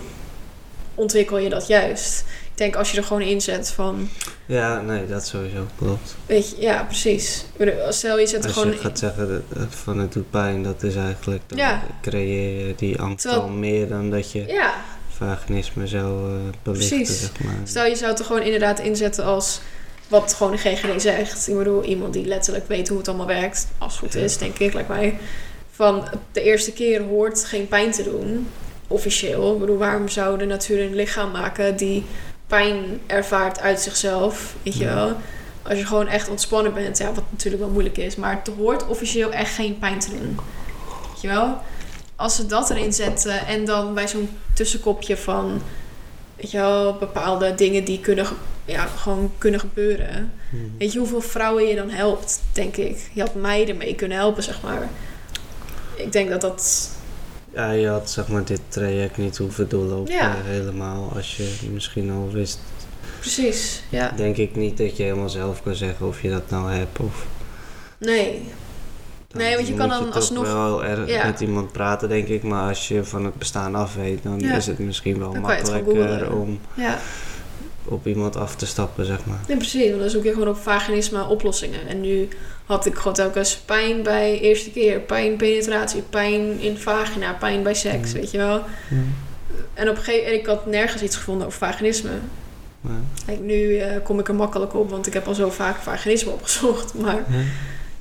ontwikkel 0.95 1.39
je 1.39 1.49
dat 1.49 1.67
juist. 1.67 2.25
Ik 2.55 2.61
denk 2.61 2.77
als 2.77 2.91
je 2.91 2.97
er 2.97 3.05
gewoon 3.05 3.23
inzet 3.23 3.71
van... 3.71 4.09
Ja, 4.47 4.81
nee, 4.81 5.07
dat 5.07 5.27
sowieso, 5.27 5.67
klopt. 5.79 6.17
Weet 6.27 6.51
je, 6.51 6.61
ja, 6.61 6.83
precies. 6.83 7.45
Stel 7.89 8.19
je 8.19 8.27
zet 8.27 8.45
er 8.45 8.51
gewoon... 8.51 8.67
Als 8.67 8.77
je 8.77 8.83
gaat 8.83 8.99
zeggen 8.99 9.45
dat, 9.49 9.67
van 9.69 9.99
het 9.99 10.13
doet 10.13 10.31
pijn, 10.31 10.63
dat 10.63 10.83
is 10.83 10.97
eigenlijk... 10.97 11.43
Dan 11.47 11.59
ja. 11.59 11.83
creëer 12.03 12.67
je 12.67 12.75
die 12.75 13.01
angst 13.01 13.27
al 13.27 13.49
meer 13.49 13.89
dan 13.89 14.11
dat 14.11 14.33
je... 14.33 14.47
Ja. 14.47 14.75
Vaginisme 15.09 15.87
zou 15.87 16.33
uh, 16.33 16.39
belichten, 16.63 16.97
precies. 16.97 17.21
zeg 17.21 17.45
maar. 17.45 17.55
Stel 17.65 17.87
je 17.87 17.97
zou 17.97 18.11
het 18.11 18.19
er 18.19 18.25
gewoon 18.25 18.43
inderdaad 18.43 18.81
inzetten 18.81 19.25
als... 19.25 19.61
Wat 20.09 20.35
gewoon 20.35 20.53
de 20.53 20.59
GGD 20.59 21.03
zegt. 21.03 21.49
Ik 21.49 21.57
bedoel, 21.57 21.85
iemand 21.85 22.13
die 22.13 22.27
letterlijk 22.27 22.69
weet 22.69 22.89
hoe 22.89 22.99
het 22.99 23.09
allemaal 23.09 23.27
werkt. 23.27 23.67
Als 23.79 23.93
het 23.93 24.01
goed 24.01 24.15
is, 24.15 24.39
denk 24.39 24.59
ik, 24.59 24.73
lijkt 24.73 24.89
mij. 24.89 25.19
Van 25.71 26.09
de 26.33 26.43
eerste 26.43 26.73
keer 26.73 27.03
hoort 27.03 27.45
geen 27.45 27.69
pijn 27.69 27.91
te 27.91 28.03
doen 28.03 28.47
officieel. 28.89 29.53
Ik 29.53 29.61
bedoel, 29.61 29.79
waarom 29.79 30.09
zou 30.09 30.39
de 30.39 30.45
natuur 30.45 30.81
een 30.81 30.95
lichaam 30.95 31.31
maken 31.31 31.77
die 31.77 32.05
pijn 32.47 33.01
ervaart 33.07 33.61
uit 33.61 33.81
zichzelf? 33.81 34.55
Weet 34.63 34.77
je 34.77 34.85
wel? 34.85 35.17
Als 35.63 35.79
je 35.79 35.87
gewoon 35.87 36.09
echt 36.09 36.29
ontspannen 36.29 36.75
bent, 36.75 36.99
ja, 36.99 37.13
wat 37.13 37.25
natuurlijk 37.31 37.63
wel 37.63 37.73
moeilijk 37.73 37.97
is, 37.97 38.17
maar 38.17 38.43
het 38.45 38.55
hoort 38.57 38.87
officieel 38.87 39.33
echt 39.33 39.55
geen 39.55 39.79
pijn 39.79 39.99
te 39.99 40.11
doen. 40.11 40.39
Weet 41.13 41.21
je 41.21 41.29
wel? 41.29 41.59
Als 42.17 42.37
ze 42.37 42.47
dat 42.47 42.71
erin 42.71 42.93
zetten 42.93 43.47
en 43.47 43.65
dan 43.65 43.95
bij 43.95 44.09
zo'n 44.09 44.29
tussenkopje 44.53 45.17
van, 45.17 45.63
weet 46.37 46.51
je 46.51 46.59
wel, 46.59 46.97
bepaalde 46.97 47.55
dingen 47.55 47.85
die 47.85 48.01
kunnen, 48.01 48.27
ja, 48.65 48.87
gewoon 48.87 49.33
kunnen 49.39 49.61
gebeuren. 49.61 50.33
Mhm. 50.51 50.63
Weet 50.79 50.93
je 50.93 50.99
hoeveel 50.99 51.21
vrouwen 51.21 51.67
je 51.67 51.75
dan 51.75 51.91
helpt, 51.91 52.43
denk 52.53 52.77
ik. 52.77 53.11
Je 53.13 53.21
had 53.21 53.35
mij 53.35 53.69
ermee 53.69 53.95
kunnen 53.95 54.19
helpen, 54.19 54.43
zeg 54.43 54.63
maar. 54.63 54.89
Ik 55.95 56.13
denk 56.13 56.29
dat 56.31 56.41
dat 56.41 56.91
ja, 57.55 57.71
je 57.71 57.89
had 57.89 58.11
zeg 58.11 58.29
maar 58.29 58.45
dit 58.45 58.61
traject 58.69 59.17
niet 59.17 59.37
hoeven 59.37 59.69
doorlopen 59.69 60.45
helemaal 60.45 61.13
als 61.15 61.37
je 61.37 61.57
misschien 61.73 62.11
al 62.11 62.31
wist. 62.33 62.59
Precies, 63.21 63.83
ja. 63.89 64.13
Denk 64.17 64.37
ik 64.37 64.57
niet 64.57 64.79
dat 64.79 64.97
je 64.97 65.03
helemaal 65.03 65.29
zelf 65.29 65.63
kan 65.63 65.75
zeggen 65.75 66.07
of 66.07 66.23
je 66.23 66.31
dat 66.31 66.51
nou 66.51 66.73
hebt 66.73 66.99
of... 66.99 67.27
Nee. 67.99 68.49
nee, 69.33 69.55
want 69.55 69.69
je 69.69 69.75
kan 69.75 69.89
dan 69.89 70.05
je 70.05 70.13
alsnog... 70.13 70.53
wel 70.53 70.85
erg 70.85 71.25
met 71.25 71.41
iemand 71.41 71.73
praten, 71.73 72.09
denk 72.09 72.29
ik. 72.29 72.43
Maar 72.43 72.69
als 72.69 72.89
je 72.89 73.05
van 73.05 73.25
het 73.25 73.35
bestaan 73.35 73.75
af 73.75 73.95
weet, 73.95 74.23
dan 74.23 74.41
is 74.41 74.67
het 74.67 74.79
misschien 74.79 75.19
wel 75.19 75.33
makkelijker 75.33 76.33
om... 76.33 76.61
Ja 76.75 76.99
op 77.85 78.07
iemand 78.07 78.37
af 78.37 78.57
te 78.57 78.67
stappen, 78.67 79.07
zeg 79.07 79.25
maar. 79.25 79.41
Nee, 79.49 79.57
precies. 79.57 79.89
Want 79.89 80.01
dan 80.01 80.11
zoek 80.11 80.25
je 80.25 80.33
gewoon 80.33 80.49
op 80.49 80.57
vaginisme 80.57 81.25
oplossingen. 81.25 81.89
En 81.89 82.01
nu 82.01 82.29
had 82.65 82.87
ik 82.87 82.95
gewoon 82.95 83.13
telkens 83.13 83.57
pijn 83.57 84.03
bij 84.03 84.41
eerste 84.41 84.71
keer, 84.71 85.01
pijn 85.01 85.37
penetratie, 85.37 86.03
pijn 86.03 86.61
in 86.61 86.77
vagina, 86.79 87.33
pijn 87.33 87.63
bij 87.63 87.75
seks, 87.75 88.13
weet 88.13 88.31
je 88.31 88.39
wel. 88.39 88.63
En 89.75 89.89
op 89.89 89.97
een 89.97 90.03
gegeven 90.03 90.25
moment, 90.25 90.41
ik 90.41 90.47
had 90.47 90.67
nergens 90.67 91.03
iets 91.03 91.17
gevonden 91.17 91.47
over 91.47 91.59
vaginisme. 91.59 92.11
Kijk, 93.27 93.41
nu 93.41 93.55
uh, 93.55 93.87
kom 94.03 94.19
ik 94.19 94.29
er 94.29 94.35
makkelijk 94.35 94.75
op, 94.75 94.91
want 94.91 95.07
ik 95.07 95.13
heb 95.13 95.27
al 95.27 95.35
zo 95.35 95.51
vaak 95.51 95.77
vaginisme 95.77 96.31
opgezocht. 96.31 96.95
Maar 97.03 97.25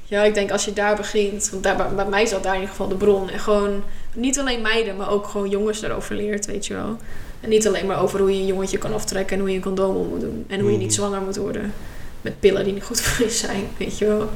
ja, 0.03 0.23
ik 0.23 0.33
denk 0.33 0.51
als 0.51 0.65
je 0.65 0.73
daar 0.73 0.95
begint, 0.95 1.49
want 1.49 1.63
daar, 1.63 1.93
bij, 1.95 2.05
mij 2.05 2.25
zat 2.25 2.43
daar 2.43 2.53
in 2.53 2.59
ieder 2.59 2.75
geval 2.75 2.87
de 2.87 2.95
bron. 2.95 3.29
En 3.29 3.39
gewoon 3.39 3.83
niet 4.13 4.39
alleen 4.39 4.61
meiden, 4.61 4.97
maar 4.97 5.09
ook 5.09 5.27
gewoon 5.27 5.49
jongens 5.49 5.79
daarover 5.79 6.15
leert, 6.15 6.45
weet 6.45 6.65
je 6.65 6.73
wel. 6.73 6.97
En 7.43 7.49
niet 7.49 7.67
alleen 7.67 7.85
maar 7.85 8.01
over 8.01 8.19
hoe 8.19 8.31
je 8.31 8.39
een 8.39 8.45
jongetje 8.45 8.77
kan 8.77 8.93
aftrekken 8.93 9.35
en 9.35 9.41
hoe 9.41 9.49
je 9.49 9.55
een 9.55 9.63
condoom 9.63 9.95
om 9.95 10.07
moet 10.07 10.21
doen. 10.21 10.45
En 10.47 10.59
hoe 10.59 10.71
je 10.71 10.77
niet 10.77 10.87
mm. 10.87 10.93
zwanger 10.93 11.21
moet 11.21 11.35
worden 11.35 11.73
met 12.21 12.39
pillen 12.39 12.63
die 12.63 12.73
niet 12.73 12.83
goed 12.83 13.01
voor 13.01 13.25
je 13.25 13.31
zijn, 13.31 13.67
weet 13.77 13.97
je 13.97 14.05
wel. 14.05 14.29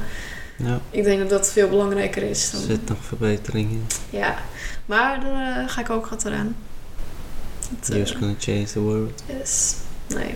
Ja. 0.56 0.80
Ik 0.90 1.04
denk 1.04 1.18
dat 1.18 1.30
dat 1.30 1.52
veel 1.52 1.68
belangrijker 1.68 2.22
is. 2.22 2.50
Dan... 2.50 2.60
Er 2.60 2.66
zit 2.66 2.88
nog 2.88 2.98
verbetering 3.04 3.70
in. 3.70 3.86
Ja, 4.10 4.38
maar 4.86 5.20
daar 5.20 5.62
uh, 5.62 5.68
ga 5.68 5.80
ik 5.80 5.90
ook 5.90 6.06
wat 6.06 6.24
eraan. 6.24 6.56
You're 7.84 8.00
uh, 8.00 8.18
gonna 8.18 8.34
change 8.38 8.64
the 8.64 8.80
world. 8.80 9.22
Yes. 9.26 9.74
Nee. 10.06 10.34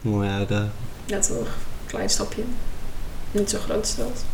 Mooie 0.00 0.30
uitdaging. 0.30 0.70
Ja, 1.04 1.18
toch. 1.18 1.48
Klein 1.86 2.10
stapje. 2.10 2.42
Niet 3.30 3.50
zo 3.50 3.58
groot 3.58 3.86
stelt. 3.86 4.24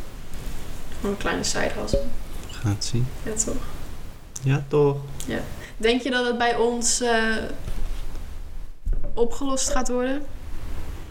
Gewoon 0.96 1.10
een 1.10 1.16
kleine 1.20 1.44
side 1.44 1.70
hustle. 1.80 2.02
Gaat 2.50 2.84
zien. 2.84 3.06
Ja, 3.22 3.32
toch. 3.44 3.54
Ja, 4.42 4.64
toch. 4.68 4.96
Ja. 5.26 5.40
Denk 5.76 6.02
je 6.02 6.10
dat 6.10 6.26
het 6.26 6.38
bij 6.38 6.56
ons 6.56 7.02
uh, 7.02 7.36
opgelost 9.14 9.70
gaat 9.70 9.88
worden? 9.88 10.22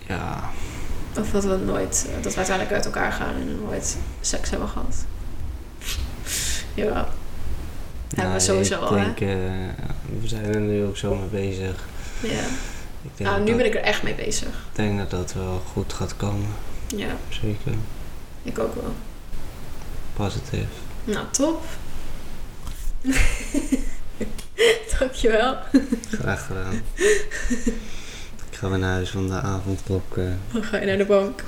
Ja. 0.07 0.49
Of 1.19 1.31
dat 1.31 1.43
we 1.43 1.55
nooit, 1.55 2.07
dat 2.21 2.31
we 2.31 2.37
uiteindelijk 2.37 2.75
uit 2.75 2.85
elkaar 2.85 3.11
gaan 3.11 3.35
en 3.35 3.61
nooit 3.63 3.97
seks 4.21 4.49
hebben 4.49 4.67
gehad. 4.67 5.05
Jawel. 6.73 6.93
Nou, 6.93 7.05
hebben 8.15 8.33
we 8.33 8.39
sowieso 8.39 8.79
al, 8.79 8.93
denk, 8.93 9.19
hè? 9.19 9.35
Uh, 9.35 9.69
we 10.21 10.27
zijn 10.27 10.53
er 10.53 10.59
nu 10.59 10.85
ook 10.85 10.97
zo 10.97 11.15
mee 11.15 11.27
bezig. 11.27 11.87
Ja. 12.21 12.43
Ik 13.01 13.09
denk 13.15 13.29
nou, 13.29 13.43
nu 13.43 13.55
ben 13.55 13.65
ik 13.65 13.75
er 13.75 13.81
echt 13.81 14.03
mee 14.03 14.15
bezig. 14.15 14.47
Ik 14.47 14.75
denk 14.75 14.97
dat 14.97 15.09
dat 15.09 15.33
wel 15.33 15.61
goed 15.73 15.93
gaat 15.93 16.15
komen. 16.15 16.49
Ja. 16.95 17.15
Zeker. 17.29 17.73
Ik 18.43 18.59
ook 18.59 18.75
wel. 18.75 18.93
Positief. 20.13 20.67
Nou, 21.03 21.25
top. 21.31 21.63
Dankjewel. 24.99 25.55
Graag 26.11 26.45
gedaan. 26.45 26.73
Ik 28.51 28.59
ga 28.59 28.69
weer 28.69 28.79
naar 28.79 28.93
huis 28.93 29.09
van 29.09 29.27
de 29.27 29.41
avondklok. 29.41 30.17
Uh... 30.17 30.25
Dan 30.53 30.63
ga 30.63 30.77
je 30.77 30.85
naar 30.85 30.97
de 30.97 31.05
bank. 31.05 31.43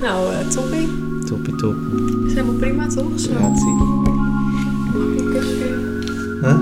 nou, 0.00 0.32
uh, 0.32 0.48
toppie. 0.48 0.88
Toppie 1.26 1.54
top. 1.54 1.74
Is 2.26 2.34
helemaal 2.34 2.54
prima 2.54 2.86
toch? 2.86 3.20
Zo. 3.20 3.32
Ja, 3.32 3.56
zie. 3.56 3.74
Mag 4.92 5.12
ik 5.12 5.20
een 5.20 5.32
kusje? 5.32 5.68
Huh? 6.40 6.58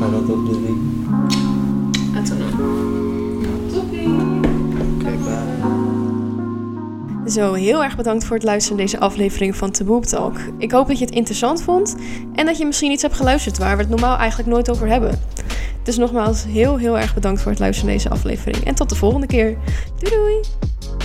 Ga 0.00 0.10
dat 0.10 0.28
op 0.28 0.46
de 0.46 0.60
ring? 0.64 0.80
En 2.14 2.24
toen 2.24 2.79
Zo, 7.30 7.52
heel 7.52 7.84
erg 7.84 7.96
bedankt 7.96 8.24
voor 8.24 8.36
het 8.36 8.44
luisteren 8.44 8.76
naar 8.76 8.86
deze 8.86 8.98
aflevering 8.98 9.56
van 9.56 9.70
Taboe 9.70 10.00
Talk. 10.00 10.36
Ik 10.58 10.70
hoop 10.70 10.88
dat 10.88 10.98
je 10.98 11.04
het 11.04 11.14
interessant 11.14 11.62
vond 11.62 11.96
en 12.34 12.46
dat 12.46 12.58
je 12.58 12.66
misschien 12.66 12.90
iets 12.90 13.02
hebt 13.02 13.14
geluisterd 13.14 13.58
waar 13.58 13.76
we 13.76 13.82
het 13.82 13.90
normaal 13.90 14.16
eigenlijk 14.16 14.48
nooit 14.48 14.70
over 14.70 14.88
hebben. 14.88 15.20
Dus 15.82 15.96
nogmaals, 15.96 16.44
heel 16.44 16.76
heel 16.76 16.98
erg 16.98 17.14
bedankt 17.14 17.40
voor 17.40 17.50
het 17.50 17.60
luisteren 17.60 17.88
naar 17.88 17.98
deze 17.98 18.14
aflevering. 18.14 18.64
En 18.64 18.74
tot 18.74 18.88
de 18.88 18.94
volgende 18.94 19.26
keer. 19.26 19.56
Doei 19.98 20.14
doei! 20.14 20.99